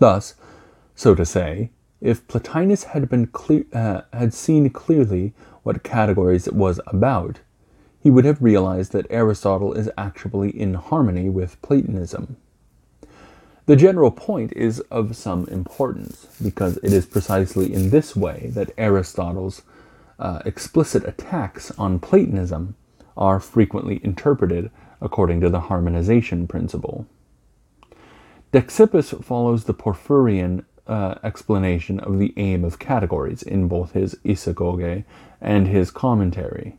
Thus, 0.00 0.34
so 0.96 1.14
to 1.14 1.24
say, 1.24 1.70
if 2.00 2.26
Plotinus 2.26 2.82
had 2.82 3.08
been 3.08 3.28
clear, 3.28 3.64
uh, 3.72 4.00
had 4.12 4.34
seen 4.34 4.70
clearly 4.70 5.34
what 5.62 5.84
categories 5.84 6.50
was 6.50 6.80
about, 6.88 7.38
he 8.00 8.10
would 8.10 8.24
have 8.24 8.42
realized 8.42 8.92
that 8.92 9.06
Aristotle 9.10 9.72
is 9.72 9.90
actually 9.98 10.50
in 10.50 10.74
harmony 10.74 11.28
with 11.28 11.60
Platonism. 11.62 12.36
The 13.66 13.76
general 13.76 14.10
point 14.10 14.52
is 14.54 14.80
of 14.90 15.14
some 15.14 15.46
importance 15.48 16.26
because 16.42 16.78
it 16.78 16.92
is 16.92 17.04
precisely 17.04 17.72
in 17.72 17.90
this 17.90 18.16
way 18.16 18.50
that 18.54 18.72
Aristotle's 18.78 19.62
uh, 20.18 20.40
explicit 20.46 21.06
attacks 21.06 21.70
on 21.72 21.98
Platonism 21.98 22.76
are 23.16 23.40
frequently 23.40 24.00
interpreted 24.02 24.70
according 25.02 25.40
to 25.42 25.50
the 25.50 25.60
harmonization 25.60 26.46
principle. 26.48 27.06
Dexippus 28.52 29.22
follows 29.22 29.64
the 29.64 29.74
Porphyrian 29.74 30.64
uh, 30.86 31.16
explanation 31.22 32.00
of 32.00 32.18
the 32.18 32.32
aim 32.38 32.64
of 32.64 32.78
categories 32.78 33.42
in 33.42 33.68
both 33.68 33.92
his 33.92 34.14
Isagoge 34.24 35.04
and 35.42 35.68
his 35.68 35.90
commentary. 35.90 36.77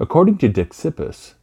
According 0.00 0.38
to 0.38 0.48
Dexippus, 0.48 1.34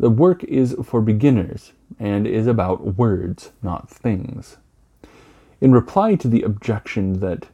the 0.00 0.08
work 0.08 0.42
is 0.44 0.74
for 0.82 1.02
beginners 1.02 1.72
and 1.98 2.26
is 2.26 2.46
about 2.46 2.96
words, 2.96 3.52
not 3.62 3.90
things. 3.90 4.56
In 5.60 5.72
reply 5.72 6.14
to 6.14 6.26
the 6.26 6.42
objection 6.42 7.20
that 7.20 7.48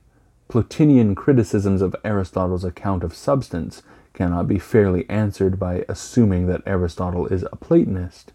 Plotinian 0.49 1.17
criticisms 1.17 1.83
of 1.83 1.97
Aristotle's 2.05 2.65
account 2.65 3.03
of 3.03 3.17
substance 3.17 3.83
cannot 4.13 4.47
be 4.47 4.61
fairly 4.61 5.11
answered 5.11 5.59
by 5.59 5.85
assuming 5.89 6.47
that 6.47 6.63
Aristotle 6.67 7.27
is 7.27 7.45
a 7.51 7.57
Platonist, 7.57 8.33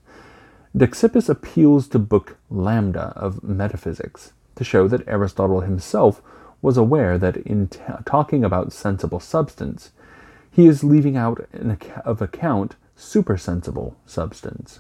Dexippus 0.76 1.30
appeals 1.30 1.88
to 1.88 2.00
Book 2.00 2.38
Lambda 2.50 3.14
of 3.16 3.44
Metaphysics 3.46 4.34
to 4.56 4.66
show 4.66 4.90
that 4.90 5.08
Aristotle 5.08 5.62
himself 5.62 6.22
was 6.62 6.76
aware 6.76 7.18
that 7.18 7.38
in 7.38 7.70
t- 7.70 7.80
talking 8.06 8.44
about 8.44 8.74
sensible 8.74 9.22
substance, 9.22 9.92
he 10.52 10.68
is 10.68 10.84
leaving 10.84 11.16
out 11.16 11.48
of 12.06 12.22
account 12.22 12.76
supersensible 12.96 13.96
substance. 14.06 14.80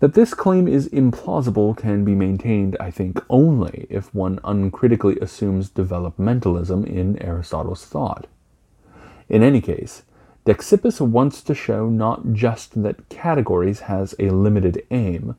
That 0.00 0.14
this 0.14 0.34
claim 0.34 0.66
is 0.66 0.88
implausible 0.88 1.76
can 1.76 2.04
be 2.04 2.14
maintained, 2.14 2.76
I 2.80 2.90
think, 2.90 3.22
only 3.30 3.86
if 3.88 4.12
one 4.14 4.40
uncritically 4.42 5.16
assumes 5.20 5.70
developmentalism 5.70 6.84
in 6.86 7.22
Aristotle's 7.22 7.86
thought. 7.86 8.26
In 9.28 9.42
any 9.44 9.60
case, 9.60 10.02
Dexippus 10.44 11.00
wants 11.00 11.40
to 11.42 11.54
show 11.54 11.88
not 11.88 12.32
just 12.32 12.82
that 12.82 13.08
categories 13.08 13.80
has 13.80 14.14
a 14.18 14.30
limited 14.30 14.84
aim, 14.90 15.36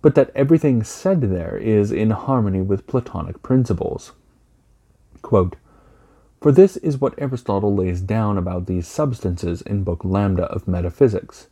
but 0.00 0.14
that 0.14 0.30
everything 0.34 0.84
said 0.84 1.22
there 1.22 1.56
is 1.56 1.90
in 1.90 2.10
harmony 2.10 2.60
with 2.60 2.86
Platonic 2.86 3.42
principles. 3.42 4.12
Quote, 5.22 5.56
For 6.40 6.52
this 6.52 6.76
is 6.78 7.00
what 7.00 7.14
Aristotle 7.18 7.74
lays 7.74 8.00
down 8.00 8.38
about 8.38 8.66
these 8.66 8.86
substances 8.86 9.62
in 9.62 9.84
Book 9.84 10.04
Lambda 10.04 10.44
of 10.44 10.68
Metaphysics, 10.68 11.48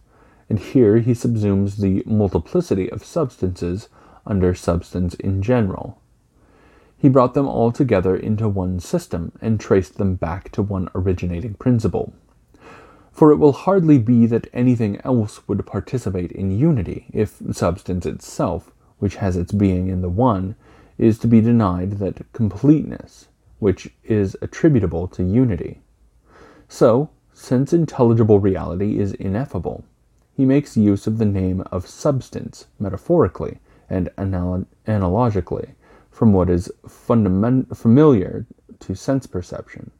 and 0.48 0.58
here 0.58 0.98
he 0.98 1.12
subsumes 1.12 1.76
the 1.76 2.02
multiplicity 2.06 2.90
of 2.90 3.04
substances 3.04 3.88
under 4.26 4.54
substance 4.54 5.14
in 5.14 5.42
general. 5.42 6.00
He 6.98 7.08
brought 7.08 7.34
them 7.34 7.48
all 7.48 7.72
together 7.72 8.16
into 8.16 8.48
one 8.48 8.80
system 8.80 9.32
and 9.40 9.58
traced 9.58 9.98
them 9.98 10.14
back 10.14 10.50
to 10.52 10.62
one 10.62 10.88
originating 10.94 11.54
principle 11.54 12.12
for 13.16 13.32
it 13.32 13.36
will 13.36 13.52
hardly 13.52 13.96
be 13.96 14.26
that 14.26 14.46
anything 14.52 15.00
else 15.02 15.48
would 15.48 15.64
participate 15.64 16.30
in 16.32 16.50
unity 16.50 17.06
if 17.14 17.40
substance 17.50 18.04
itself, 18.04 18.70
which 18.98 19.16
has 19.16 19.38
its 19.38 19.52
being 19.52 19.88
in 19.88 20.02
the 20.02 20.10
one, 20.10 20.54
is 20.98 21.18
to 21.18 21.26
be 21.26 21.40
denied 21.40 21.92
that 21.92 22.30
completeness, 22.34 23.28
which 23.58 23.88
is 24.04 24.36
attributable 24.42 25.08
to 25.08 25.22
unity. 25.22 25.80
So, 26.68 27.10
since 27.32 27.72
intelligible 27.72 28.40
reality 28.40 28.98
is 28.98 29.12
ineffable, 29.12 29.84
he 30.34 30.44
makes 30.44 30.76
use 30.76 31.06
of 31.06 31.18
the 31.18 31.24
name 31.24 31.62
of 31.72 31.86
substance 31.86 32.66
metaphorically 32.78 33.58
and 33.88 34.10
anal- 34.18 34.66
analogically 34.86 35.74
from 36.10 36.32
what 36.32 36.50
is 36.50 36.70
fundament- 36.86 37.76
familiar 37.76 38.46
to 38.80 38.94
sense 38.94 39.26
perception. 39.26 39.90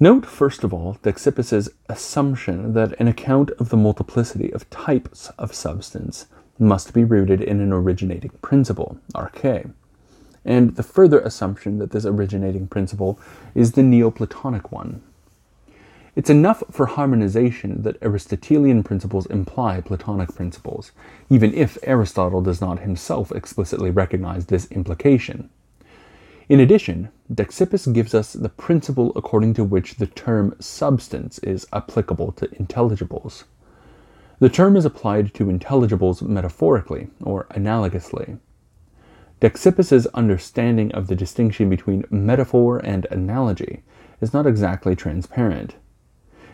Note, 0.00 0.26
first 0.26 0.64
of 0.64 0.74
all, 0.74 0.96
Dexippus's 1.02 1.70
assumption 1.88 2.72
that 2.72 2.98
an 3.00 3.06
account 3.06 3.50
of 3.60 3.68
the 3.68 3.76
multiplicity 3.76 4.52
of 4.52 4.68
types 4.70 5.30
of 5.38 5.54
substance 5.54 6.26
must 6.58 6.92
be 6.92 7.04
rooted 7.04 7.40
in 7.40 7.60
an 7.60 7.72
originating 7.72 8.32
principle, 8.42 8.98
arche, 9.14 9.72
and 10.44 10.76
the 10.76 10.82
further 10.82 11.20
assumption 11.20 11.78
that 11.78 11.90
this 11.90 12.04
originating 12.04 12.66
principle 12.66 13.18
is 13.54 13.72
the 13.72 13.82
Neoplatonic 13.82 14.72
one. 14.72 15.02
It's 16.14 16.28
enough 16.28 16.62
for 16.70 16.86
harmonization 16.86 17.82
that 17.82 17.96
Aristotelian 18.02 18.82
principles 18.82 19.24
imply 19.26 19.80
Platonic 19.80 20.34
principles, 20.34 20.92
even 21.30 21.54
if 21.54 21.78
Aristotle 21.84 22.42
does 22.42 22.60
not 22.60 22.80
himself 22.80 23.32
explicitly 23.32 23.90
recognize 23.90 24.46
this 24.46 24.70
implication. 24.70 25.48
In 26.50 26.60
addition, 26.60 27.08
Dexippus 27.32 27.90
gives 27.94 28.14
us 28.14 28.34
the 28.34 28.50
principle 28.50 29.12
according 29.16 29.54
to 29.54 29.64
which 29.64 29.94
the 29.94 30.06
term 30.06 30.54
substance 30.60 31.38
is 31.38 31.66
applicable 31.72 32.32
to 32.32 32.46
intelligibles. 32.48 33.44
The 34.38 34.50
term 34.50 34.76
is 34.76 34.84
applied 34.84 35.32
to 35.34 35.46
intelligibles 35.46 36.20
metaphorically 36.20 37.08
or 37.22 37.46
analogously. 37.52 38.38
Dexippus's 39.42 40.06
understanding 40.14 40.92
of 40.92 41.08
the 41.08 41.16
distinction 41.16 41.68
between 41.68 42.04
metaphor 42.10 42.78
and 42.78 43.08
analogy 43.10 43.82
is 44.20 44.32
not 44.32 44.46
exactly 44.46 44.94
transparent. 44.94 45.74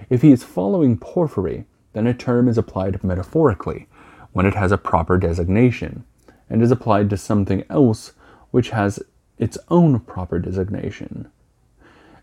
If 0.09 0.23
he 0.23 0.33
is 0.33 0.43
following 0.43 0.97
Porphyry, 0.97 1.67
then 1.93 2.07
a 2.07 2.15
term 2.15 2.49
is 2.49 2.57
applied 2.57 3.05
metaphorically 3.05 3.89
when 4.33 4.47
it 4.47 4.55
has 4.55 4.73
a 4.73 4.79
proper 4.79 5.19
designation, 5.19 6.05
and 6.49 6.63
is 6.63 6.71
applied 6.71 7.11
to 7.11 7.19
something 7.19 7.63
else 7.69 8.13
which 8.53 8.71
has 8.71 8.99
its 9.37 9.59
own 9.69 10.01
proper 10.01 10.39
designation. 10.39 11.31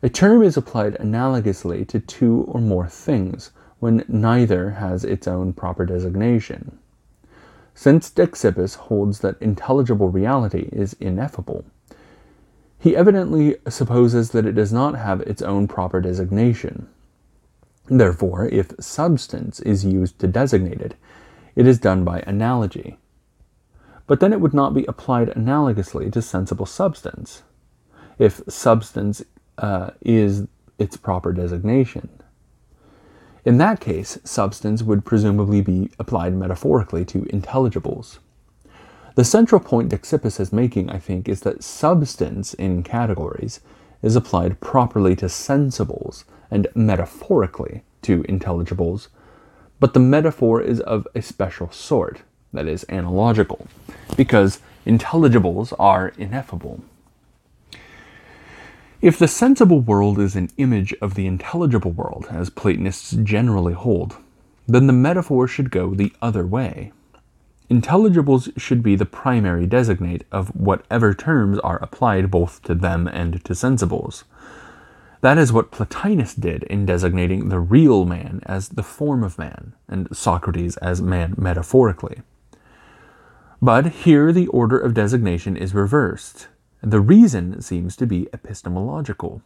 A 0.01 0.09
term 0.09 0.41
is 0.41 0.57
applied 0.57 0.95
analogously 0.95 1.87
to 1.89 1.99
two 1.99 2.43
or 2.47 2.59
more 2.59 2.87
things 2.87 3.51
when 3.77 4.03
neither 4.07 4.71
has 4.71 5.03
its 5.03 5.27
own 5.27 5.53
proper 5.53 5.85
designation. 5.85 6.79
Since 7.75 8.09
Dexippus 8.09 8.75
holds 8.75 9.19
that 9.19 9.39
intelligible 9.39 10.09
reality 10.09 10.69
is 10.71 10.93
ineffable, 10.99 11.65
he 12.79 12.95
evidently 12.95 13.57
supposes 13.69 14.31
that 14.31 14.45
it 14.45 14.53
does 14.53 14.73
not 14.73 14.95
have 14.95 15.21
its 15.21 15.43
own 15.43 15.67
proper 15.67 16.01
designation. 16.01 16.87
Therefore, 17.87 18.47
if 18.47 18.71
substance 18.79 19.59
is 19.59 19.85
used 19.85 20.17
to 20.19 20.27
designate 20.27 20.81
it, 20.81 20.95
it 21.55 21.67
is 21.67 21.77
done 21.77 22.03
by 22.03 22.21
analogy 22.25 22.97
but 24.07 24.19
then 24.19 24.33
it 24.33 24.41
would 24.41 24.53
not 24.53 24.73
be 24.73 24.85
applied 24.85 25.29
analogously 25.29 26.11
to 26.11 26.21
sensible 26.21 26.65
substance 26.65 27.43
if 28.19 28.41
substance 28.47 29.23
uh, 29.57 29.91
is 30.01 30.47
its 30.77 30.97
proper 30.97 31.33
designation. 31.33 32.09
In 33.45 33.59
that 33.59 33.79
case, 33.79 34.17
substance 34.23 34.81
would 34.81 35.05
presumably 35.05 35.61
be 35.61 35.91
applied 35.99 36.33
metaphorically 36.33 37.05
to 37.05 37.19
intelligibles. 37.25 38.17
The 39.13 39.23
central 39.23 39.61
point 39.61 39.89
Dexippus 39.89 40.39
is 40.39 40.51
making, 40.51 40.89
I 40.89 40.97
think, 40.97 41.29
is 41.29 41.41
that 41.41 41.63
substance 41.63 42.55
in 42.55 42.81
categories 42.81 43.59
is 44.01 44.15
applied 44.15 44.59
properly 44.59 45.15
to 45.17 45.27
sensibles 45.27 46.23
and 46.49 46.67
metaphorically 46.73 47.83
to 48.01 48.23
intelligibles, 48.23 49.09
but 49.79 49.93
the 49.93 49.99
metaphor 49.99 50.59
is 50.59 50.79
of 50.81 51.07
a 51.13 51.21
special 51.21 51.71
sort 51.71 52.23
that 52.51 52.67
is 52.67 52.83
analogical, 52.89 53.67
because 54.17 54.59
intelligibles 54.87 55.71
are 55.77 56.13
ineffable. 56.17 56.83
If 59.05 59.19
the 59.19 59.27
sensible 59.27 59.81
world 59.81 60.17
is 60.17 60.35
an 60.35 60.49
image 60.57 60.91
of 60.99 61.13
the 61.13 61.27
intelligible 61.27 61.91
world, 61.91 62.25
as 62.31 62.49
Platonists 62.49 63.11
generally 63.11 63.75
hold, 63.75 64.17
then 64.65 64.87
the 64.87 64.93
metaphor 64.93 65.47
should 65.47 65.69
go 65.69 65.93
the 65.93 66.11
other 66.23 66.43
way. 66.43 66.91
Intelligibles 67.69 68.49
should 68.59 68.81
be 68.81 68.95
the 68.95 69.05
primary 69.05 69.67
designate 69.67 70.23
of 70.31 70.49
whatever 70.55 71.13
terms 71.13 71.59
are 71.59 71.77
applied 71.83 72.31
both 72.31 72.63
to 72.63 72.73
them 72.73 73.05
and 73.07 73.45
to 73.45 73.53
sensibles. 73.53 74.23
That 75.21 75.37
is 75.37 75.53
what 75.53 75.69
Plotinus 75.69 76.33
did 76.33 76.63
in 76.63 76.87
designating 76.87 77.49
the 77.49 77.59
real 77.59 78.05
man 78.05 78.41
as 78.47 78.69
the 78.69 78.81
form 78.81 79.23
of 79.23 79.37
man, 79.37 79.73
and 79.87 80.07
Socrates 80.17 80.77
as 80.77 80.99
man 80.99 81.35
metaphorically. 81.37 82.23
But 83.61 83.85
here 83.85 84.33
the 84.33 84.47
order 84.47 84.79
of 84.79 84.95
designation 84.95 85.55
is 85.55 85.75
reversed. 85.75 86.47
The 86.85 87.01
reason 87.01 87.63
seems 87.63 87.95
to 87.95 88.05
be 88.05 88.27
epistemological. 88.31 89.41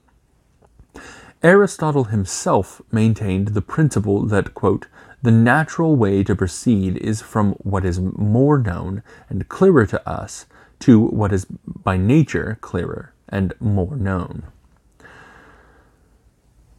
Aristotle 1.41 2.05
himself 2.05 2.81
maintained 2.91 3.49
the 3.49 3.61
principle 3.61 4.25
that, 4.25 4.53
quote, 4.53 4.87
the 5.21 5.31
natural 5.31 5.95
way 5.95 6.21
to 6.25 6.35
proceed 6.35 6.97
is 6.97 7.21
from 7.21 7.53
what 7.53 7.85
is 7.85 7.97
more 7.97 8.57
known 8.57 9.03
and 9.29 9.47
clearer 9.47 9.85
to 9.85 10.09
us 10.09 10.47
to 10.79 10.99
what 10.99 11.31
is 11.31 11.45
by 11.65 11.95
nature 11.95 12.57
clearer 12.59 13.13
and 13.29 13.53
more 13.61 13.95
known. 13.95 14.43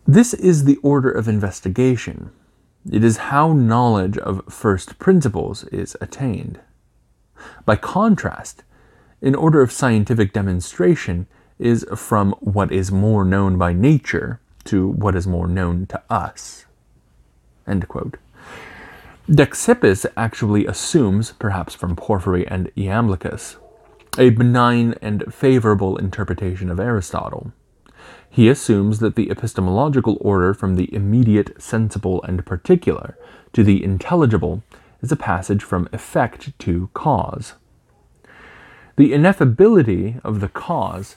This 0.07 0.35
is 0.35 0.65
the 0.65 0.77
order 0.83 1.11
of 1.11 1.27
investigation. 1.27 2.33
It 2.91 3.03
is 3.03 3.17
how 3.17 3.55
knowledge 3.55 4.19
of 4.19 4.45
first 4.53 4.99
principles 4.99 5.65
is 5.65 5.97
attained. 6.03 6.61
By 7.65 7.77
contrast, 7.77 8.63
an 9.23 9.35
order 9.35 9.61
of 9.61 9.73
scientific 9.73 10.33
demonstration 10.33 11.27
is 11.59 11.85
from 11.95 12.33
what 12.41 12.73
is 12.73 12.91
more 12.91 13.25
known 13.25 13.59
by 13.59 13.73
nature 13.73 14.41
to 14.65 14.89
what 14.89 15.15
is 15.15 15.27
more 15.27 15.47
known 15.47 15.87
to 15.87 16.03
us. 16.09 16.65
End 17.67 17.87
quote. 17.89 18.17
Dexippus 19.31 20.07
actually 20.17 20.67
assumes, 20.67 21.33
perhaps 21.33 21.75
from 21.75 21.95
Porphyry 21.95 22.47
and 22.49 22.75
Iamblichus, 22.75 23.57
a 24.19 24.31
benign 24.31 24.95
and 25.01 25.33
favorable 25.33 25.97
interpretation 25.99 26.69
of 26.69 26.81
Aristotle. 26.81 27.53
He 28.29 28.49
assumes 28.49 28.99
that 29.01 29.17
the 29.17 29.31
epistemological 29.31 30.19
order 30.21 30.55
from 30.55 30.77
the 30.77 30.93
immediate, 30.95 31.61
sensible, 31.63 32.23
and 32.23 32.45
particular 32.45 33.17
to 33.53 33.63
the 33.63 33.85
intelligible 33.85 34.63
is 35.03 35.13
a 35.13 35.17
passage 35.17 35.63
from 35.63 35.89
effect 35.93 36.59
to 36.61 36.91
cause. 36.95 37.55
The 39.01 39.13
ineffability 39.13 40.21
of 40.23 40.41
the 40.41 40.49
cause 40.49 41.17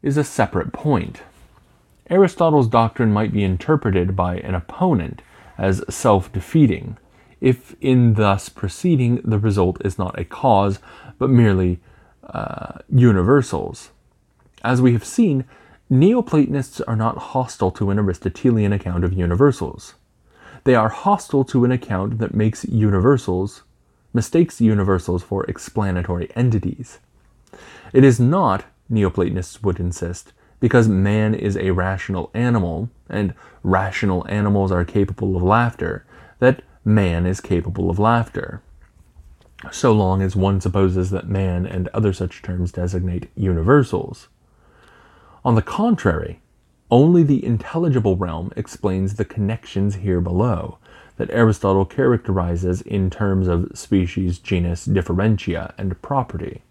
is 0.00 0.16
a 0.16 0.24
separate 0.24 0.72
point. 0.72 1.20
Aristotle's 2.08 2.68
doctrine 2.68 3.12
might 3.12 3.34
be 3.34 3.44
interpreted 3.44 4.16
by 4.16 4.36
an 4.36 4.54
opponent 4.54 5.20
as 5.58 5.84
self 5.90 6.32
defeating, 6.32 6.96
if 7.38 7.76
in 7.82 8.14
thus 8.14 8.48
proceeding 8.48 9.20
the 9.26 9.38
result 9.38 9.84
is 9.84 9.98
not 9.98 10.18
a 10.18 10.24
cause, 10.24 10.78
but 11.18 11.28
merely 11.28 11.80
uh, 12.32 12.78
universals. 12.88 13.90
As 14.64 14.80
we 14.80 14.94
have 14.94 15.04
seen, 15.04 15.44
Neoplatonists 15.90 16.80
are 16.80 16.96
not 16.96 17.18
hostile 17.18 17.72
to 17.72 17.90
an 17.90 17.98
Aristotelian 17.98 18.72
account 18.72 19.04
of 19.04 19.12
universals. 19.12 19.96
They 20.64 20.74
are 20.74 20.88
hostile 20.88 21.44
to 21.44 21.66
an 21.66 21.72
account 21.72 22.20
that 22.20 22.32
makes 22.32 22.64
universals, 22.64 23.64
mistakes 24.12 24.60
universals 24.60 25.22
for 25.22 25.44
explanatory 25.44 26.30
entities. 26.36 26.98
It 27.92 28.04
is 28.04 28.20
not, 28.20 28.64
Neoplatonists 28.88 29.62
would 29.62 29.80
insist, 29.80 30.32
because 30.60 30.88
man 30.88 31.34
is 31.34 31.56
a 31.56 31.70
rational 31.70 32.30
animal, 32.34 32.90
and 33.08 33.34
rational 33.62 34.26
animals 34.28 34.70
are 34.70 34.84
capable 34.84 35.36
of 35.36 35.42
laughter, 35.42 36.04
that 36.38 36.62
man 36.84 37.26
is 37.26 37.40
capable 37.40 37.90
of 37.90 37.98
laughter. 37.98 38.62
So 39.70 39.92
long 39.92 40.22
as 40.22 40.34
one 40.34 40.60
supposes 40.60 41.10
that 41.10 41.28
man 41.28 41.66
and 41.66 41.88
other 41.88 42.12
such 42.12 42.42
terms 42.42 42.72
designate 42.72 43.30
universals. 43.36 44.28
On 45.44 45.54
the 45.54 45.62
contrary, 45.62 46.40
only 46.90 47.22
the 47.22 47.44
intelligible 47.44 48.16
realm 48.16 48.52
explains 48.56 49.14
the 49.14 49.24
connections 49.24 49.96
here 49.96 50.20
below 50.20 50.78
that 51.16 51.30
Aristotle 51.30 51.84
characterizes 51.84 52.82
in 52.82 53.10
terms 53.10 53.48
of 53.48 53.70
species, 53.74 54.38
genus, 54.38 54.84
differentia, 54.84 55.74
and 55.78 56.00
property. 56.02 56.62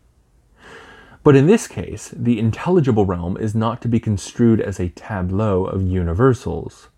But 1.23 1.35
in 1.35 1.45
this 1.45 1.67
case, 1.67 2.09
the 2.15 2.39
intelligible 2.39 3.05
realm 3.05 3.37
is 3.37 3.53
not 3.53 3.81
to 3.81 3.87
be 3.87 3.99
construed 3.99 4.59
as 4.59 4.79
a 4.79 4.89
tableau 4.89 5.65
of 5.65 5.83
universals. 5.83 6.89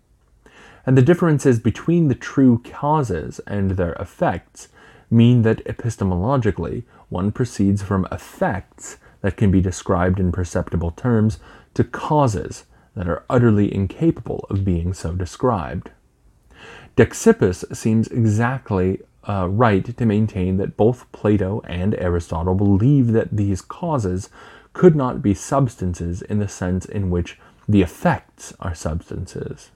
And 0.86 0.96
the 0.96 1.02
differences 1.02 1.58
between 1.58 2.08
the 2.08 2.14
true 2.14 2.62
causes 2.64 3.40
and 3.46 3.72
their 3.72 3.92
effects 3.94 4.68
mean 5.10 5.42
that 5.42 5.64
epistemologically 5.64 6.84
one 7.08 7.32
proceeds 7.32 7.82
from 7.82 8.08
effects 8.10 8.96
that 9.20 9.36
can 9.36 9.50
be 9.50 9.60
described 9.60 10.18
in 10.18 10.32
perceptible 10.32 10.90
terms 10.90 11.38
to 11.74 11.84
causes 11.84 12.64
that 12.94 13.08
are 13.08 13.24
utterly 13.28 13.74
incapable 13.74 14.46
of 14.50 14.64
being 14.64 14.92
so 14.92 15.12
described. 15.12 15.90
Dexippus 16.96 17.64
seems 17.76 18.08
exactly 18.08 19.00
uh, 19.28 19.48
right 19.48 19.96
to 19.96 20.06
maintain 20.06 20.58
that 20.58 20.76
both 20.76 21.10
Plato 21.12 21.60
and 21.66 21.94
Aristotle 21.96 22.54
believe 22.54 23.12
that 23.12 23.36
these 23.36 23.60
causes 23.60 24.30
could 24.72 24.94
not 24.94 25.22
be 25.22 25.34
substances 25.34 26.22
in 26.22 26.38
the 26.38 26.48
sense 26.48 26.84
in 26.84 27.10
which 27.10 27.38
the 27.68 27.82
effects 27.82 28.52
are 28.60 28.74
substances. 28.74 29.70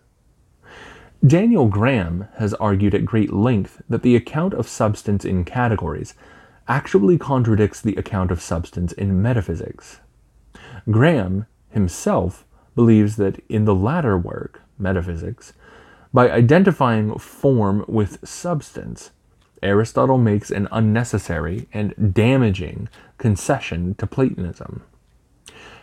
Daniel 1.27 1.67
Graham 1.67 2.29
has 2.37 2.55
argued 2.55 2.95
at 2.95 3.05
great 3.05 3.33
length 3.33 3.83
that 3.89 4.03
the 4.03 4.15
account 4.15 4.55
of 4.55 4.69
substance 4.69 5.25
in 5.25 5.45
categories 5.45 6.15
actually 6.69 7.19
contradicts 7.19 7.81
the 7.81 7.97
account 7.97 8.31
of 8.31 8.43
substance 8.43 8.93
in 8.93 9.21
metaphysics. 9.21 9.99
Graham 10.91 11.47
himself 11.71 12.45
believes 12.77 13.17
that 13.17 13.43
in 13.49 13.65
the 13.65 13.75
latter 13.75 14.17
work, 14.17 14.63
Metaphysics, 14.79 15.53
by 16.13 16.31
identifying 16.31 17.19
form 17.19 17.85
with 17.87 18.27
substance, 18.27 19.11
Aristotle 19.63 20.19
makes 20.19 20.51
an 20.51 20.69
unnecessary 20.71 21.69
and 21.73 22.15
damaging 22.15 22.89
concession 23.19 23.95
to 23.97 24.07
Platonism. 24.07 24.83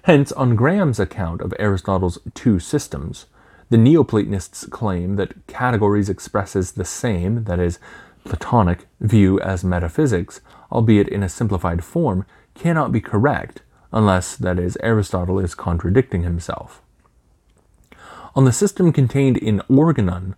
Hence, 0.03 0.31
on 0.31 0.55
Graham's 0.55 0.99
account 0.99 1.41
of 1.41 1.53
Aristotle's 1.59 2.19
two 2.33 2.59
systems, 2.59 3.25
the 3.69 3.77
Neoplatonists 3.77 4.65
claim 4.67 5.15
that 5.15 5.47
categories 5.47 6.09
expresses 6.09 6.73
the 6.73 6.85
same, 6.85 7.45
that 7.45 7.59
is, 7.59 7.79
Platonic, 8.23 8.87
view 8.99 9.39
as 9.41 9.63
metaphysics, 9.63 10.41
albeit 10.71 11.07
in 11.07 11.23
a 11.23 11.29
simplified 11.29 11.83
form, 11.83 12.25
cannot 12.53 12.91
be 12.91 13.01
correct, 13.01 13.61
unless, 13.91 14.35
that 14.35 14.59
is, 14.59 14.77
Aristotle 14.81 15.39
is 15.39 15.55
contradicting 15.55 16.23
himself. 16.23 16.81
On 18.35 18.43
the 18.43 18.51
system 18.51 18.91
contained 18.91 19.37
in 19.37 19.61
Organon, 19.69 20.35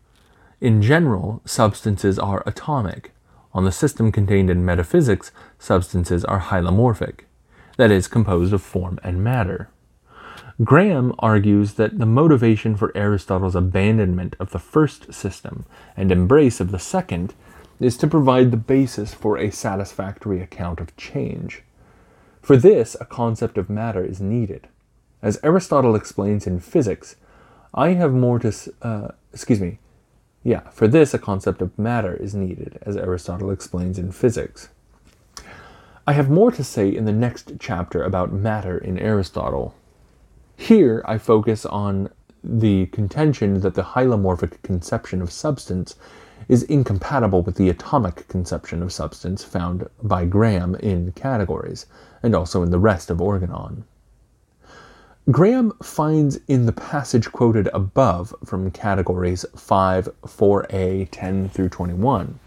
in 0.62 0.84
general, 0.84 1.42
substances 1.46 2.20
are 2.20 2.44
atomic, 2.46 3.12
on 3.54 3.66
the 3.66 3.72
system 3.72 4.12
contained 4.12 4.52
in 4.52 4.64
metaphysics, 4.64 5.32
substances 5.58 6.24
are 6.24 6.40
hylomorphic, 6.40 7.22
that 7.78 7.90
is, 7.90 8.08
composed 8.08 8.54
of 8.54 8.62
form 8.62 9.00
and 9.04 9.24
matter. 9.24 9.70
Graham 10.64 11.14
argues 11.18 11.74
that 11.74 11.98
the 11.98 12.06
motivation 12.06 12.76
for 12.76 12.96
Aristotle's 12.96 13.56
abandonment 13.56 14.36
of 14.40 14.52
the 14.52 14.60
first 14.60 15.12
system 15.12 15.66
and 15.96 16.12
embrace 16.12 16.60
of 16.60 16.70
the 16.70 16.80
second 16.80 17.34
is 17.80 17.98
to 17.98 18.08
provide 18.08 18.52
the 18.52 18.58
basis 18.58 19.16
for 19.16 19.40
a 19.40 19.52
satisfactory 19.52 20.40
account 20.40 20.80
of 20.80 20.96
change. 20.98 21.64
For 22.44 22.58
this, 22.58 22.96
a 23.02 23.06
concept 23.06 23.58
of 23.58 23.72
matter 23.72 24.06
is 24.06 24.22
needed. 24.22 24.68
As 25.24 25.40
Aristotle 25.42 25.96
explains 25.96 26.46
in 26.46 26.60
Physics, 26.60 27.16
I 27.78 27.90
have 27.94 28.12
more 28.12 28.40
to, 28.40 28.52
uh, 28.82 29.10
excuse 29.32 29.62
me, 29.62 29.78
yeah, 30.44 30.62
for 30.72 30.88
this, 30.88 31.14
a 31.14 31.20
concept 31.20 31.62
of 31.62 31.78
matter 31.78 32.16
is 32.16 32.34
needed, 32.34 32.80
as 32.82 32.98
Aristotle 32.98 33.52
explains 33.52 34.00
in 34.00 34.12
Physics. 34.12 34.70
I 36.08 36.14
have 36.14 36.28
more 36.28 36.52
to 36.54 36.64
say 36.64 36.90
in 36.90 37.06
the 37.06 37.12
next 37.12 37.52
chapter 37.60 38.02
about 38.02 38.34
matter 38.34 38.80
in 38.80 38.98
Aristotle. 38.98 39.76
Here, 40.56 41.04
I 41.06 41.20
focus 41.20 41.68
on 41.68 42.10
the 42.44 42.88
contention 42.88 43.60
that 43.60 43.76
the 43.76 43.84
hylomorphic 43.84 44.64
conception 44.64 45.22
of 45.22 45.32
substance 45.32 45.96
is 46.48 46.64
incompatible 46.64 47.44
with 47.44 47.58
the 47.58 47.70
atomic 47.70 48.28
conception 48.28 48.82
of 48.82 48.92
substance 48.92 49.44
found 49.44 49.88
by 50.02 50.26
Graham 50.26 50.74
in 50.76 51.12
Categories, 51.12 51.86
and 52.24 52.34
also 52.34 52.64
in 52.64 52.72
the 52.72 52.80
rest 52.80 53.12
of 53.12 53.22
Organon. 53.22 53.84
Graham 55.30 55.74
finds 55.84 56.40
in 56.48 56.66
the 56.66 56.72
passage 56.72 57.34
quoted 57.34 57.68
above 57.74 58.34
from 58.46 58.72
categories 58.72 59.46
5, 59.58 60.08
4a, 60.22 61.10
10 61.12 61.50
through 61.50 61.68
21, 61.68 62.40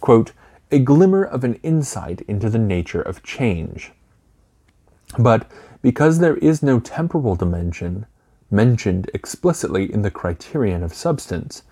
quote, 0.00 0.32
a 0.72 0.80
glimmer 0.80 1.22
of 1.22 1.44
an 1.44 1.54
insight 1.62 2.22
into 2.22 2.50
the 2.50 2.58
nature 2.58 3.00
of 3.00 3.22
change. 3.22 3.92
But 5.16 5.48
because 5.82 6.18
there 6.18 6.36
is 6.38 6.64
no 6.64 6.80
temporal 6.80 7.36
dimension 7.36 8.06
mentioned 8.50 9.08
explicitly 9.14 9.92
in 9.92 10.02
the 10.02 10.10
criterion 10.10 10.82
of 10.82 10.92
substance, 10.92 11.62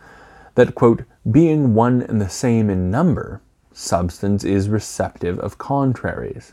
that, 0.54 0.76
quote, 0.76 1.02
being 1.28 1.74
one 1.74 2.00
and 2.00 2.20
the 2.20 2.28
same 2.28 2.70
in 2.70 2.92
number, 2.92 3.42
substance 3.72 4.44
is 4.44 4.68
receptive 4.68 5.36
of 5.40 5.58
contraries. 5.58 6.52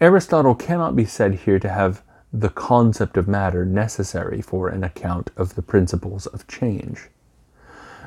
Aristotle 0.00 0.54
cannot 0.54 0.96
be 0.96 1.04
said 1.04 1.34
here 1.34 1.58
to 1.58 1.68
have 1.68 2.02
the 2.40 2.50
concept 2.50 3.16
of 3.16 3.26
matter 3.26 3.64
necessary 3.64 4.42
for 4.42 4.68
an 4.68 4.84
account 4.84 5.30
of 5.38 5.54
the 5.54 5.62
principles 5.62 6.26
of 6.26 6.46
change. 6.46 7.08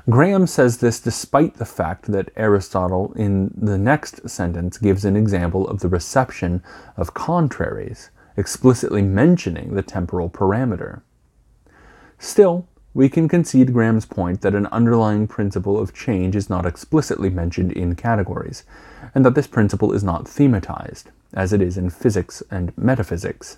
Graham 0.07 0.45
says 0.45 0.77
this 0.77 0.99
despite 0.99 1.55
the 1.55 1.65
fact 1.65 2.11
that 2.11 2.31
Aristotle, 2.35 3.11
in 3.15 3.51
the 3.55 3.77
next 3.77 4.29
sentence, 4.29 4.77
gives 4.77 5.03
an 5.03 5.15
example 5.15 5.67
of 5.67 5.79
the 5.79 5.87
reception 5.87 6.63
of 6.95 7.13
contraries, 7.13 8.11
explicitly 8.37 9.01
mentioning 9.01 9.73
the 9.73 9.81
temporal 9.81 10.29
parameter. 10.29 11.01
Still, 12.19 12.67
we 12.93 13.09
can 13.09 13.27
concede 13.27 13.73
Graham's 13.73 14.05
point 14.05 14.41
that 14.41 14.55
an 14.55 14.67
underlying 14.67 15.27
principle 15.27 15.79
of 15.79 15.93
change 15.93 16.35
is 16.35 16.49
not 16.49 16.65
explicitly 16.65 17.29
mentioned 17.29 17.71
in 17.71 17.95
categories, 17.95 18.63
and 19.15 19.25
that 19.25 19.35
this 19.35 19.47
principle 19.47 19.91
is 19.91 20.03
not 20.03 20.25
thematized, 20.25 21.05
as 21.33 21.51
it 21.51 21.61
is 21.61 21.77
in 21.77 21.89
physics 21.89 22.43
and 22.51 22.77
metaphysics. 22.77 23.57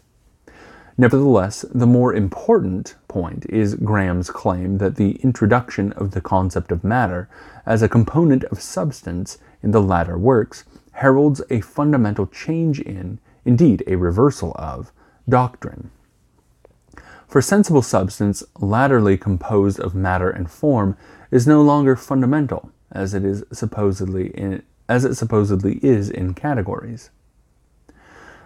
Nevertheless, 1.01 1.65
the 1.73 1.87
more 1.87 2.13
important 2.13 2.93
point 3.07 3.47
is 3.49 3.73
Graham's 3.73 4.29
claim 4.29 4.77
that 4.77 4.97
the 4.97 5.13
introduction 5.23 5.93
of 5.93 6.11
the 6.11 6.21
concept 6.21 6.71
of 6.71 6.83
matter 6.83 7.27
as 7.65 7.81
a 7.81 7.89
component 7.89 8.43
of 8.43 8.61
substance 8.61 9.39
in 9.63 9.71
the 9.71 9.81
latter 9.81 10.15
works 10.15 10.63
heralds 10.91 11.41
a 11.49 11.61
fundamental 11.61 12.27
change 12.27 12.79
in, 12.81 13.17
indeed 13.45 13.83
a 13.87 13.95
reversal 13.95 14.51
of, 14.59 14.91
doctrine. 15.27 15.89
For 17.27 17.41
sensible 17.41 17.81
substance, 17.81 18.43
latterly 18.59 19.17
composed 19.17 19.79
of 19.79 19.95
matter 19.95 20.29
and 20.29 20.51
form, 20.51 20.95
is 21.31 21.47
no 21.47 21.63
longer 21.63 21.95
fundamental, 21.95 22.69
as 22.91 23.15
it 23.15 23.25
is 23.25 23.43
supposedly 23.51 24.27
in, 24.37 24.61
as 24.87 25.03
it 25.03 25.15
supposedly 25.15 25.79
is 25.81 26.11
in 26.11 26.35
categories. 26.35 27.09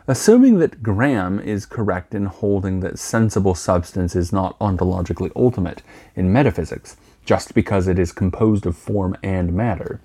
Assuming 0.07 0.59
that 0.59 0.83
Graham 0.83 1.39
is 1.39 1.65
correct 1.65 2.13
in 2.13 2.25
holding 2.25 2.81
that 2.81 2.99
sensible 2.99 3.55
substance 3.55 4.15
is 4.15 4.31
not 4.31 4.57
ontologically 4.59 5.31
ultimate 5.35 5.81
in 6.15 6.31
metaphysics, 6.31 6.95
just 7.25 7.55
because 7.55 7.87
it 7.87 7.97
is 7.97 8.11
composed 8.11 8.67
of 8.67 8.77
form 8.77 9.17
and 9.23 9.51
matter, 9.51 9.99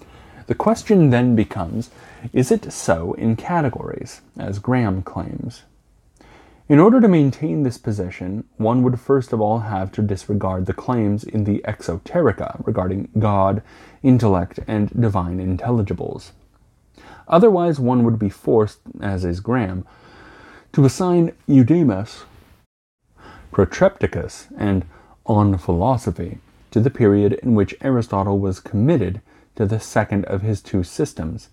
the 0.47 0.55
question 0.55 1.11
then 1.11 1.37
becomes 1.37 1.91
is 2.33 2.51
it 2.51 2.73
so 2.73 3.13
in 3.13 3.37
categories, 3.37 4.23
as 4.39 4.59
Graham 4.59 5.03
claims? 5.03 5.65
In 6.67 6.79
order 6.79 6.99
to 7.03 7.09
maintain 7.09 7.63
this 7.63 7.77
position, 7.77 8.45
one 8.57 8.83
would 8.83 8.99
first 8.99 9.35
of 9.35 9.41
all 9.43 9.59
have 9.59 9.93
to 9.93 10.03
disregard 10.03 10.65
the 10.65 10.73
claims 10.73 11.25
in 11.25 11.45
the 11.45 11.63
Exoterica 11.69 12.67
regarding 12.67 13.11
God, 13.19 13.63
intellect, 14.03 14.61
and 14.67 14.89
divine 14.99 15.39
intelligibles. 15.39 16.31
Otherwise, 17.31 17.79
one 17.81 18.05
would 18.05 18.19
be 18.19 18.29
forced, 18.29 18.81
as 19.01 19.25
is 19.25 19.41
Graham, 19.41 19.87
to 20.73 20.85
assign 20.85 21.33
Eudemus, 21.47 22.25
Protrepticus, 23.53 24.49
and 24.59 24.85
On 25.27 25.57
Philosophy 25.57 26.39
to 26.73 26.81
the 26.81 26.91
period 26.91 27.35
in 27.35 27.55
which 27.55 27.77
Aristotle 27.81 28.39
was 28.39 28.61
committed 28.61 29.21
to 29.55 29.65
the 29.65 29.81
second 29.81 30.25
of 30.27 30.43
his 30.43 30.61
two 30.61 30.83
systems 30.83 31.49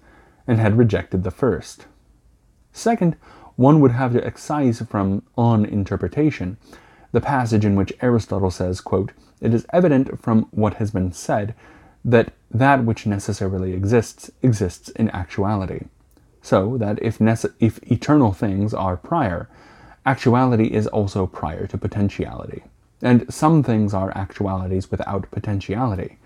and 0.48 0.60
had 0.60 0.78
rejected 0.78 1.24
the 1.24 1.32
first. 1.32 1.86
Second, 2.72 3.16
one 3.56 3.80
would 3.80 3.91
have 3.91 4.14
to 4.14 4.26
excise 4.26 4.82
from 4.82 5.24
on 5.38 5.66
interpretation 5.66 6.58
the 7.12 7.22
passage 7.22 7.66
in 7.66 7.76
which 7.76 7.94
Aristotle 8.02 8.52
says, 8.52 8.82
quote, 8.82 9.12
It 9.41 9.54
is 9.54 9.66
evident 9.72 10.22
from 10.22 10.48
what 10.52 10.76
has 10.76 10.91
been 10.91 11.12
said 11.12 11.56
that 12.06 12.34
that 12.52 12.84
which 12.86 13.06
necessarily 13.06 13.74
exists 13.74 14.32
exists 14.41 14.90
in 14.90 15.10
actuality. 15.10 15.86
So 16.41 16.78
that 16.78 16.98
if, 17.02 17.19
nece- 17.19 17.53
if 17.60 17.80
eternal 17.91 18.32
things 18.32 18.74
are 18.74 18.95
prior, 18.95 19.49
actuality 20.06 20.68
is 20.68 20.88
also 20.88 21.28
prior 21.28 21.68
to 21.68 21.78
potentiality. 21.78 22.64
And 23.02 23.32
some 23.34 23.64
things 23.64 23.94
are 23.94 24.18
actualities 24.18 24.90
without 24.90 25.30
potentiality. 25.30 26.18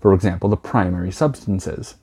For 0.00 0.12
example, 0.12 0.48
the 0.48 0.56
primary 0.56 1.12
substances. 1.12 1.94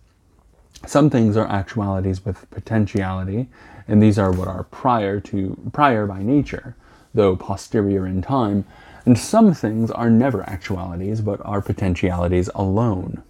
Some 0.86 1.10
things 1.10 1.36
are 1.38 1.48
actualities 1.48 2.24
with 2.24 2.50
potentiality, 2.50 3.50
and 3.88 4.02
these 4.02 4.18
are 4.18 4.32
what 4.32 4.48
are 4.48 4.64
prior 4.64 5.20
to 5.22 5.58
prior 5.72 6.06
by 6.06 6.22
nature, 6.22 6.76
though 7.14 7.36
posterior 7.36 8.06
in 8.06 8.22
time, 8.22 8.66
and 9.06 9.18
some 9.18 9.54
things 9.54 9.92
are 9.92 10.10
never 10.10 10.48
actualities 10.50 11.22
but 11.22 11.40
are 11.46 11.62
potentialities 11.62 12.50
alone. 12.56 13.24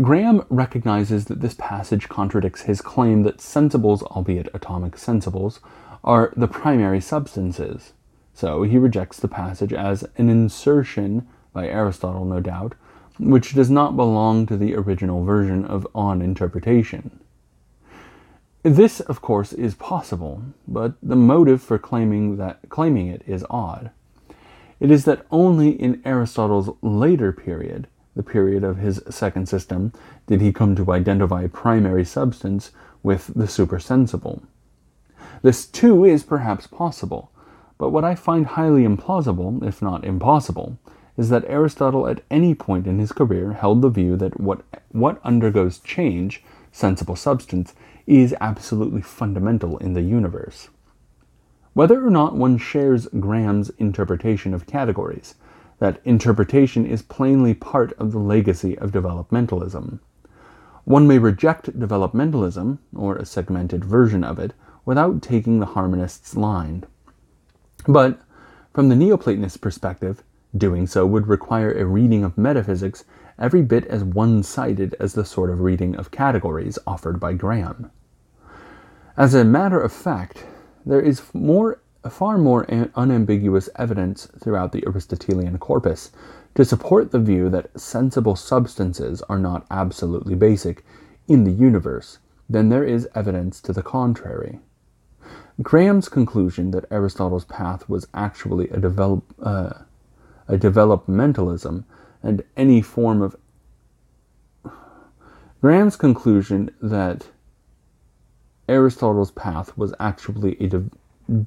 Graham 0.00 0.44
recognizes 0.48 1.24
that 1.24 1.40
this 1.40 1.54
passage 1.54 2.08
contradicts 2.08 2.62
his 2.62 2.80
claim 2.80 3.24
that 3.24 3.38
sensibles, 3.38 4.02
albeit 4.04 4.48
atomic 4.54 4.96
sensibles, 4.96 5.58
are 6.04 6.32
the 6.36 6.46
primary 6.46 7.00
substances. 7.00 7.92
So 8.32 8.62
he 8.62 8.78
rejects 8.78 9.18
the 9.18 9.26
passage 9.26 9.72
as 9.72 10.04
an 10.16 10.28
insertion, 10.28 11.26
by 11.52 11.66
Aristotle 11.66 12.24
no 12.24 12.38
doubt, 12.38 12.74
which 13.18 13.54
does 13.54 13.70
not 13.70 13.96
belong 13.96 14.46
to 14.46 14.56
the 14.56 14.76
original 14.76 15.24
version 15.24 15.64
of 15.64 15.86
on 15.94 16.22
interpretation. 16.22 17.18
This, 18.62 19.00
of 19.00 19.20
course, 19.20 19.52
is 19.52 19.74
possible, 19.74 20.42
but 20.68 20.94
the 21.02 21.16
motive 21.16 21.62
for 21.62 21.78
claiming 21.78 22.36
that 22.36 22.60
claiming 22.68 23.08
it 23.08 23.22
is 23.26 23.44
odd. 23.50 23.90
It 24.80 24.90
is 24.90 25.04
that 25.04 25.26
only 25.30 25.70
in 25.70 26.00
Aristotle's 26.04 26.70
later 26.82 27.32
period, 27.32 27.88
the 28.14 28.22
period 28.22 28.64
of 28.64 28.78
his 28.78 29.02
second 29.10 29.48
system, 29.48 29.92
did 30.26 30.40
he 30.40 30.52
come 30.52 30.74
to 30.76 30.92
identify 30.92 31.46
primary 31.46 32.04
substance 32.04 32.70
with 33.02 33.32
the 33.34 33.46
supersensible. 33.46 34.42
This 35.42 35.66
too 35.66 36.04
is 36.04 36.22
perhaps 36.22 36.66
possible, 36.66 37.30
but 37.78 37.90
what 37.90 38.04
I 38.04 38.14
find 38.14 38.46
highly 38.46 38.84
implausible, 38.84 39.64
if 39.66 39.80
not 39.80 40.04
impossible, 40.04 40.78
is 41.16 41.28
that 41.30 41.44
Aristotle 41.46 42.06
at 42.08 42.22
any 42.30 42.54
point 42.54 42.86
in 42.86 42.98
his 42.98 43.12
career 43.12 43.52
held 43.52 43.82
the 43.82 43.88
view 43.88 44.16
that 44.16 44.40
what, 44.40 44.62
what 44.90 45.20
undergoes 45.24 45.78
change, 45.78 46.42
sensible 46.72 47.16
substance, 47.16 47.74
is 48.06 48.34
absolutely 48.40 49.02
fundamental 49.02 49.78
in 49.78 49.92
the 49.92 50.02
universe. 50.02 50.68
Whether 51.78 52.04
or 52.04 52.10
not 52.10 52.34
one 52.34 52.58
shares 52.58 53.06
Graham's 53.20 53.70
interpretation 53.78 54.52
of 54.52 54.66
categories, 54.66 55.36
that 55.78 56.00
interpretation 56.04 56.84
is 56.84 57.02
plainly 57.02 57.54
part 57.54 57.92
of 58.00 58.10
the 58.10 58.18
legacy 58.18 58.76
of 58.76 58.90
developmentalism. 58.90 60.00
One 60.82 61.06
may 61.06 61.18
reject 61.18 61.78
developmentalism, 61.78 62.78
or 62.96 63.14
a 63.14 63.24
segmented 63.24 63.84
version 63.84 64.24
of 64.24 64.40
it, 64.40 64.54
without 64.84 65.22
taking 65.22 65.60
the 65.60 65.66
harmonist's 65.66 66.36
line. 66.36 66.82
But, 67.86 68.22
from 68.74 68.88
the 68.88 68.96
Neoplatonist 68.96 69.60
perspective, 69.60 70.24
doing 70.56 70.88
so 70.88 71.06
would 71.06 71.28
require 71.28 71.70
a 71.70 71.86
reading 71.86 72.24
of 72.24 72.36
metaphysics 72.36 73.04
every 73.38 73.62
bit 73.62 73.86
as 73.86 74.02
one 74.02 74.42
sided 74.42 74.96
as 74.98 75.14
the 75.14 75.24
sort 75.24 75.48
of 75.48 75.60
reading 75.60 75.94
of 75.94 76.10
categories 76.10 76.76
offered 76.88 77.20
by 77.20 77.34
Graham. 77.34 77.92
As 79.16 79.32
a 79.32 79.44
matter 79.44 79.80
of 79.80 79.92
fact, 79.92 80.44
there 80.86 81.00
is 81.00 81.22
more, 81.34 81.80
far 82.08 82.38
more 82.38 82.66
unambiguous 82.94 83.68
evidence 83.76 84.26
throughout 84.42 84.72
the 84.72 84.84
Aristotelian 84.86 85.58
corpus 85.58 86.10
to 86.54 86.64
support 86.64 87.10
the 87.10 87.18
view 87.18 87.48
that 87.50 87.78
sensible 87.78 88.36
substances 88.36 89.22
are 89.28 89.38
not 89.38 89.66
absolutely 89.70 90.34
basic 90.34 90.84
in 91.28 91.44
the 91.44 91.52
universe 91.52 92.18
than 92.48 92.68
there 92.68 92.84
is 92.84 93.08
evidence 93.14 93.60
to 93.60 93.72
the 93.72 93.82
contrary. 93.82 94.58
Graham's 95.60 96.08
conclusion 96.08 96.70
that 96.70 96.90
Aristotle's 96.90 97.44
path 97.44 97.88
was 97.88 98.06
actually 98.14 98.68
a, 98.70 98.78
develop, 98.78 99.24
uh, 99.42 99.70
a 100.46 100.56
developmentalism 100.56 101.84
and 102.22 102.42
any 102.56 102.80
form 102.80 103.22
of 103.22 103.36
Graham's 105.60 105.96
conclusion 105.96 106.70
that 106.80 107.26
Aristotle's 108.68 109.30
path 109.30 109.76
was 109.76 109.94
actually 109.98 110.56
a 110.60 110.68
de- 110.68 111.46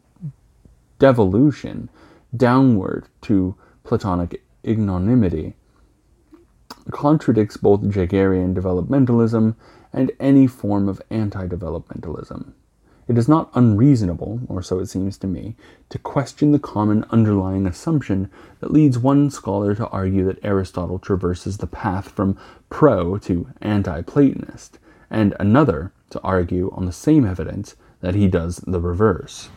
devolution 1.00 1.90
downward 2.36 3.08
to 3.22 3.56
Platonic 3.84 4.44
ignominy, 4.64 5.56
contradicts 6.92 7.58
both 7.58 7.82
Jaegerian 7.82 8.56
developmentalism 8.56 9.56
and 9.94 10.12
any 10.20 10.48
form 10.48 10.88
of 10.88 11.02
anti 11.10 11.48
developmentalism. 11.48 12.54
It 13.08 13.18
is 13.18 13.28
not 13.28 13.52
unreasonable, 13.56 14.42
or 14.48 14.62
so 14.62 14.80
it 14.80 14.86
seems 14.86 15.18
to 15.18 15.28
me, 15.28 15.56
to 15.90 15.98
question 16.00 16.52
the 16.52 16.60
common 16.60 17.04
underlying 17.10 17.66
assumption 17.66 18.30
that 18.60 18.72
leads 18.72 18.98
one 18.98 19.30
scholar 19.30 19.76
to 19.76 19.88
argue 19.90 20.24
that 20.26 20.40
Aristotle 20.44 21.00
traverses 21.00 21.58
the 21.58 21.68
path 21.68 22.10
from 22.10 22.38
pro 22.70 23.18
to 23.18 23.50
anti 23.62 24.02
Platonist, 24.04 24.80
and 25.10 25.36
another 25.40 25.92
to 26.12 26.22
argue 26.22 26.72
on 26.74 26.86
the 26.86 26.92
same 26.92 27.26
evidence 27.26 27.76
that 28.02 28.16
he 28.16 28.28
does 28.28 28.58
the 28.68 28.80
reverse. 28.80 29.50